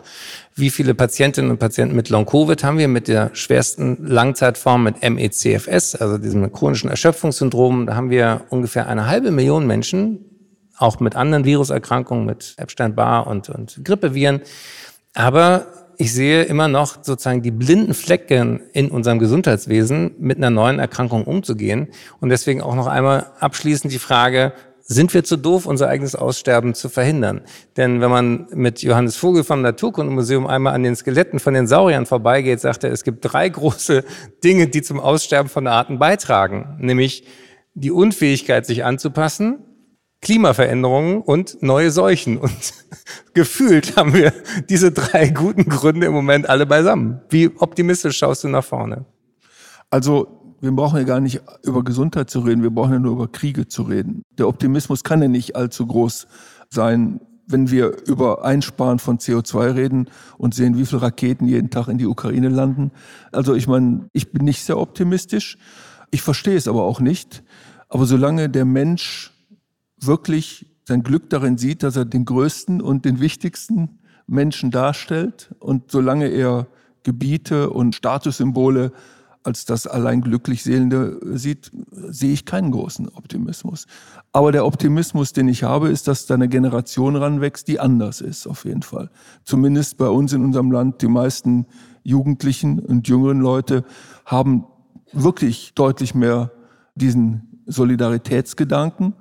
wie 0.55 0.71
viele 0.71 0.95
Patientinnen 0.95 1.51
und 1.51 1.59
Patienten 1.59 1.97
mit 1.97 2.11
Long-Covid 2.11 2.63
haben 2.63 2.79
wir 2.79 2.89
mit 2.89 3.09
der 3.09 3.31
schwersten 3.33 4.07
Langzeitform 4.07 4.83
mit 4.85 4.97
MECFS, 5.03 5.97
also 5.97 6.19
diesem 6.19 6.53
chronischen 6.53 6.91
Erschöpfungssyndrom, 6.91 7.87
da 7.87 7.97
haben 7.97 8.11
wir 8.11 8.43
ungefähr 8.51 8.89
eine 8.89 9.07
halbe 9.07 9.31
Million 9.31 9.67
Menschen, 9.67 10.34
auch 10.79 11.01
mit 11.01 11.17
anderen 11.17 11.45
Viruserkrankungen, 11.45 12.27
mit 12.27 12.55
Epstein-Barr 12.57 13.27
und, 13.27 13.49
und 13.49 13.81
Grippeviren. 13.85 14.43
Aber 15.15 15.67
ich 15.99 16.13
sehe 16.13 16.43
immer 16.43 16.69
noch 16.69 16.99
sozusagen 17.03 17.43
die 17.43 17.51
blinden 17.51 17.95
Flecken 17.95 18.61
in 18.73 18.91
unserem 18.91 19.19
Gesundheitswesen, 19.19 20.13
mit 20.19 20.39
einer 20.39 20.51
neuen 20.51 20.79
Erkrankung 20.79 21.25
umzugehen. 21.25 21.89
Und 22.21 22.31
deswegen 22.31 22.61
auch 22.61 22.75
noch 22.75 22.87
einmal 22.87 23.27
abschließend 23.39 23.93
die 23.93 23.99
Frage, 23.99 24.53
sind 24.87 25.15
wir 25.15 25.25
zu 25.25 25.39
doof, 25.39 25.65
unser 25.65 25.89
eigenes 25.89 26.15
Aussterben 26.15 26.75
zu 26.75 26.91
verhindern? 26.91 27.41
Denn 27.79 28.03
wenn 28.03 28.11
man 28.11 28.47
mit 28.53 28.83
Johannes 28.83 29.17
Vogel 29.17 29.43
vom 29.43 29.63
Naturkundemuseum 29.63 30.47
einmal 30.47 30.75
an 30.75 30.83
den 30.83 30.95
Skeletten 30.95 31.39
von 31.39 31.55
den 31.55 31.67
Sauriern 31.67 32.05
vorbeigeht, 32.05 32.61
sagt 32.61 32.85
er, 32.85 32.93
es 32.93 33.03
gibt 33.03 33.25
drei 33.25 33.49
große 33.49 34.05
Dinge, 34.43 34.69
die 34.69 34.83
zum 34.83 35.01
Aussterben 35.01 35.49
von 35.49 35.67
Arten 35.67 35.99
beitragen. 35.99 36.77
Nämlich 36.81 37.25
die 37.73 37.91
Unfähigkeit, 37.91 38.67
sich 38.67 38.85
anzupassen, 38.85 39.61
Klimaveränderungen 40.25 41.21
und 41.21 41.63
neue 41.63 41.91
Seuchen. 41.91 42.39
Und 42.39 42.75
gefühlt 43.35 43.97
haben 43.97 44.15
wir 44.15 44.33
diese 44.69 44.91
drei 44.91 45.29
guten 45.29 45.69
Gründe 45.69 46.07
im 46.09 46.13
Moment 46.13 46.49
alle 46.49 46.67
beisammen. 46.67 47.21
Wie 47.29 47.51
optimistisch 47.57 48.19
schaust 48.19 48.43
du 48.43 48.49
nach 48.49 48.65
vorne? 48.65 49.05
Also 49.91 50.57
wir 50.61 50.73
brauchen 50.73 50.99
ja 50.99 51.05
gar 51.05 51.21
nicht 51.21 51.43
über 51.63 51.85
Gesundheit 51.85 52.31
zu 52.31 52.41
reden, 52.41 52.63
wir 52.63 52.71
brauchen 52.71 52.95
ja 52.95 52.99
nur 52.99 53.13
über 53.13 53.29
Kriege 53.29 53.69
zu 53.69 53.83
reden. 53.83 54.23
Der 54.39 54.49
Optimismus 54.49 55.05
kann 55.05 55.21
ja 55.21 55.29
nicht 55.29 55.57
allzu 55.57 55.87
groß 55.87 56.27
sein, 56.71 57.21
wenn 57.47 57.71
wir 57.71 57.95
über 58.07 58.47
Einsparen 58.47 58.99
von 58.99 59.19
CO2 59.19 59.75
reden 59.75 60.09
und 60.39 60.55
sehen, 60.55 60.79
wie 60.79 60.87
viele 60.87 61.03
Raketen 61.03 61.47
jeden 61.47 61.69
Tag 61.69 61.89
in 61.89 61.99
die 61.99 62.07
Ukraine 62.07 62.49
landen. 62.49 62.93
Also 63.31 63.55
ich 63.55 63.69
meine, 63.69 64.09
ich 64.15 64.33
bin 64.33 64.47
nicht 64.47 64.65
sehr 64.65 64.79
optimistisch. 64.79 65.59
Ich 66.11 66.23
verstehe 66.23 66.57
es 66.57 66.67
aber 66.67 66.85
auch 66.85 67.01
nicht. 67.01 67.43
Aber 67.91 68.07
solange 68.07 68.49
der 68.49 68.65
Mensch 68.65 69.34
wirklich 70.01 70.67
sein 70.87 71.03
Glück 71.03 71.31
darin 71.31 71.59
sieht, 71.59 71.83
dass 71.83 71.97
er 71.97 72.05
den 72.05 72.25
größten 72.25 72.81
und 72.81 73.05
den 73.05 73.21
wichtigsten 73.21 73.99
Menschen 74.27 74.71
darstellt 74.71 75.55
und 75.61 75.91
solange 75.91 76.29
er 76.29 76.67
Gebiete 77.03 77.71
und 77.71 77.95
Statussymbole 77.95 78.93
als 79.45 79.67
das 79.67 79.87
allein 79.87 80.23
glücklich 80.23 80.63
Seelende 80.63 81.21
sieht, 81.37 81.71
sehe 81.91 82.33
ich 82.33 82.47
keinen 82.47 82.71
großen 82.71 83.11
Optimismus. 83.11 83.87
Aber 84.33 84.53
der 84.53 84.65
Optimismus, 84.65 85.35
den 85.35 85.49
ich 85.49 85.63
habe, 85.63 85.91
ist, 85.91 86.09
dass 86.09 86.25
da 86.25 86.35
eine 86.35 86.49
Generation 86.49 87.15
ranwächst, 87.15 87.69
die 87.69 87.79
anders 87.79 88.23
ist, 88.23 88.47
auf 88.47 88.65
jeden 88.65 88.83
Fall. 88.83 89.11
Zumindest 89.45 89.99
bei 89.99 90.09
uns 90.09 90.33
in 90.33 90.43
unserem 90.43 90.73
Land, 90.73 91.03
die 91.03 91.09
meisten 91.09 91.67
Jugendlichen 92.03 92.79
und 92.79 93.07
jüngeren 93.07 93.41
Leute 93.41 93.85
haben 94.25 94.65
wirklich 95.13 95.75
deutlich 95.75 96.15
mehr 96.15 96.51
diesen 96.95 97.63
Solidaritätsgedanken 97.67 99.13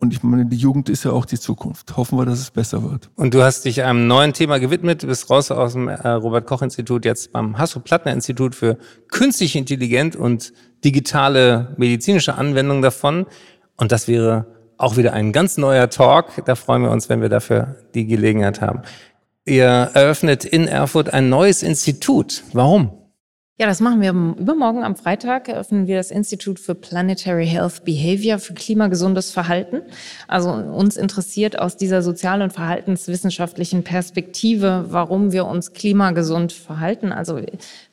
und 0.00 0.12
ich 0.12 0.22
meine, 0.22 0.46
die 0.46 0.56
Jugend 0.56 0.88
ist 0.88 1.04
ja 1.04 1.10
auch 1.10 1.24
die 1.24 1.38
Zukunft. 1.38 1.96
Hoffen 1.96 2.18
wir, 2.18 2.24
dass 2.24 2.38
es 2.38 2.52
besser 2.52 2.84
wird. 2.84 3.10
Und 3.16 3.34
du 3.34 3.42
hast 3.42 3.64
dich 3.64 3.82
einem 3.82 4.06
neuen 4.06 4.32
Thema 4.32 4.58
gewidmet. 4.58 5.02
Du 5.02 5.08
bist 5.08 5.28
raus 5.28 5.50
aus 5.50 5.72
dem 5.72 5.88
äh, 5.88 6.08
Robert-Koch-Institut, 6.08 7.04
jetzt 7.04 7.32
beim 7.32 7.58
Hasso-Plattner-Institut 7.58 8.54
für 8.54 8.78
künstliche 9.08 9.58
Intelligenz 9.58 10.14
und 10.14 10.52
digitale 10.84 11.74
medizinische 11.78 12.36
Anwendung 12.36 12.80
davon. 12.80 13.26
Und 13.76 13.90
das 13.90 14.06
wäre 14.06 14.46
auch 14.76 14.96
wieder 14.96 15.14
ein 15.14 15.32
ganz 15.32 15.58
neuer 15.58 15.90
Talk. 15.90 16.44
Da 16.44 16.54
freuen 16.54 16.82
wir 16.82 16.92
uns, 16.92 17.08
wenn 17.08 17.20
wir 17.20 17.28
dafür 17.28 17.74
die 17.94 18.06
Gelegenheit 18.06 18.60
haben. 18.60 18.82
Ihr 19.44 19.66
eröffnet 19.66 20.44
in 20.44 20.68
Erfurt 20.68 21.12
ein 21.12 21.28
neues 21.28 21.64
Institut. 21.64 22.44
Warum? 22.52 22.97
Ja, 23.60 23.66
das 23.66 23.80
machen 23.80 24.00
wir 24.00 24.10
übermorgen 24.10 24.84
am 24.84 24.94
Freitag. 24.94 25.48
Eröffnen 25.48 25.88
wir 25.88 25.96
das 25.96 26.12
Institut 26.12 26.60
für 26.60 26.76
Planetary 26.76 27.44
Health 27.44 27.84
Behavior 27.84 28.38
für 28.38 28.54
klimagesundes 28.54 29.32
Verhalten. 29.32 29.82
Also 30.28 30.52
uns 30.52 30.96
interessiert 30.96 31.58
aus 31.58 31.76
dieser 31.76 32.02
sozial- 32.02 32.42
und 32.42 32.52
verhaltenswissenschaftlichen 32.52 33.82
Perspektive, 33.82 34.84
warum 34.90 35.32
wir 35.32 35.44
uns 35.46 35.72
klimagesund 35.72 36.52
verhalten. 36.52 37.10
Also 37.10 37.40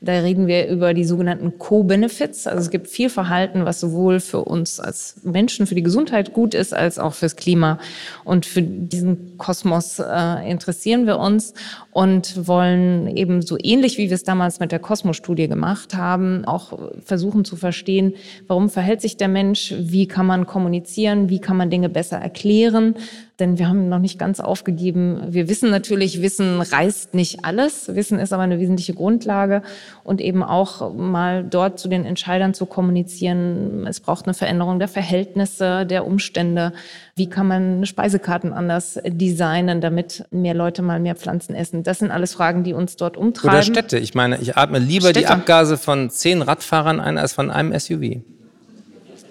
da 0.01 0.11
reden 0.11 0.45
wir 0.45 0.67
über 0.67 0.93
die 0.93 1.03
sogenannten 1.03 1.57
Co-Benefits. 1.57 2.45
Also 2.45 2.59
es 2.59 2.69
gibt 2.69 2.87
viel 2.87 3.09
Verhalten, 3.09 3.65
was 3.65 3.79
sowohl 3.79 4.19
für 4.19 4.45
uns 4.45 4.79
als 4.79 5.15
Menschen, 5.23 5.65
für 5.65 5.73
die 5.73 5.81
Gesundheit 5.81 6.33
gut 6.33 6.53
ist, 6.53 6.75
als 6.75 6.99
auch 6.99 7.15
fürs 7.15 7.37
Klima. 7.37 7.79
Und 8.23 8.45
für 8.45 8.61
diesen 8.61 9.39
Kosmos 9.39 9.97
äh, 9.97 10.47
interessieren 10.47 11.07
wir 11.07 11.17
uns 11.17 11.55
und 11.95 12.45
wollen 12.45 13.07
eben 13.15 13.41
so 13.41 13.57
ähnlich, 13.57 13.97
wie 13.97 14.09
wir 14.09 14.15
es 14.15 14.23
damals 14.23 14.59
mit 14.59 14.73
der 14.73 14.79
Kosmos-Studie 14.79 15.47
gemacht 15.47 15.95
haben, 15.95 16.43
auch 16.43 16.77
versuchen 17.01 17.45
zu 17.45 17.55
verstehen, 17.55 18.15
warum 18.47 18.69
verhält 18.69 18.99
sich 18.99 19.15
der 19.15 19.29
Mensch, 19.29 19.73
wie 19.79 20.05
kann 20.05 20.25
man 20.25 20.45
kommunizieren, 20.45 21.29
wie 21.29 21.39
kann 21.39 21.55
man 21.55 21.69
Dinge 21.69 21.87
besser 21.87 22.17
erklären. 22.17 22.95
Denn 23.39 23.59
wir 23.59 23.67
haben 23.67 23.89
noch 23.89 23.99
nicht 23.99 24.17
ganz 24.17 24.39
aufgegeben. 24.39 25.21
Wir 25.27 25.49
wissen 25.49 25.69
natürlich, 25.69 26.21
Wissen 26.21 26.61
reißt 26.61 27.13
nicht 27.13 27.43
alles. 27.43 27.93
Wissen 27.93 28.17
ist 28.17 28.31
aber 28.31 28.43
eine 28.43 28.59
wesentliche 28.59 28.93
Grundlage 28.93 29.61
und 30.05 30.21
eben 30.21 30.41
auch 30.41 30.93
mal 30.93 31.43
dort 31.43 31.77
zu 31.77 31.89
den 31.89 32.05
Entscheidern 32.05 32.53
zu 32.53 32.65
kommunizieren. 32.65 33.85
Es 33.87 33.99
braucht 33.99 34.25
eine 34.25 34.33
Veränderung 34.33 34.79
der 34.79 34.87
Verhältnisse, 34.87 35.85
der 35.85 36.07
Umstände. 36.07 36.71
Wie 37.17 37.27
kann 37.27 37.47
man 37.47 37.85
Speisekarten 37.85 38.53
anders 38.53 38.99
designen, 39.05 39.81
damit 39.81 40.25
mehr 40.31 40.53
Leute 40.53 40.81
mal 40.81 41.01
mehr 41.01 41.15
Pflanzen 41.15 41.55
essen? 41.55 41.83
Das 41.83 41.99
sind 41.99 42.11
alles 42.11 42.33
Fragen, 42.33 42.63
die 42.63 42.73
uns 42.73 42.95
dort 42.95 43.17
umtreiben. 43.17 43.57
Oder 43.57 43.63
Städte. 43.63 43.97
Ich 43.97 44.15
meine, 44.15 44.37
ich 44.37 44.55
atme 44.55 44.79
lieber 44.79 45.09
Städte. 45.09 45.19
die 45.19 45.27
Abgase 45.27 45.77
von 45.77 46.09
zehn 46.09 46.41
Radfahrern 46.41 47.01
ein 47.01 47.17
als 47.17 47.33
von 47.33 47.51
einem 47.51 47.77
SUV. 47.77 48.21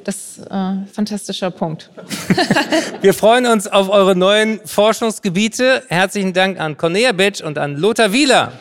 Das 0.05 0.17
ist 0.17 0.47
äh, 0.51 0.75
fantastischer 0.93 1.51
Punkt. 1.51 1.91
Wir 3.01 3.15
freuen 3.15 3.47
uns 3.47 3.67
auf 3.67 3.89
eure 3.89 4.15
neuen 4.15 4.61
Forschungsgebiete. 4.65 5.83
Herzlichen 5.89 6.35
Dank 6.35 6.61
an 6.61 6.77
Cornelia 6.77 7.13
Bitsch 7.13 7.41
und 7.41 7.59
an 7.59 7.77
Lothar 7.77 8.13
Wieler. 8.13 8.53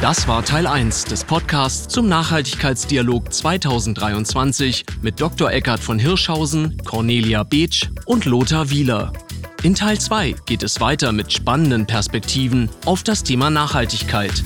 Das 0.00 0.28
war 0.28 0.44
Teil 0.44 0.66
1 0.66 1.06
des 1.06 1.24
Podcasts 1.24 1.88
zum 1.88 2.08
Nachhaltigkeitsdialog 2.08 3.32
2023 3.32 4.84
mit 5.00 5.18
Dr. 5.18 5.50
Eckhard 5.50 5.80
von 5.80 5.98
Hirschhausen, 5.98 6.76
Cornelia 6.84 7.42
Beetsch 7.42 7.88
und 8.04 8.26
Lothar 8.26 8.68
Wieler. 8.68 9.12
In 9.62 9.74
Teil 9.74 9.98
2 9.98 10.34
geht 10.44 10.62
es 10.62 10.78
weiter 10.78 11.10
mit 11.12 11.32
spannenden 11.32 11.86
Perspektiven 11.86 12.68
auf 12.84 13.02
das 13.02 13.22
Thema 13.22 13.48
Nachhaltigkeit. 13.48 14.44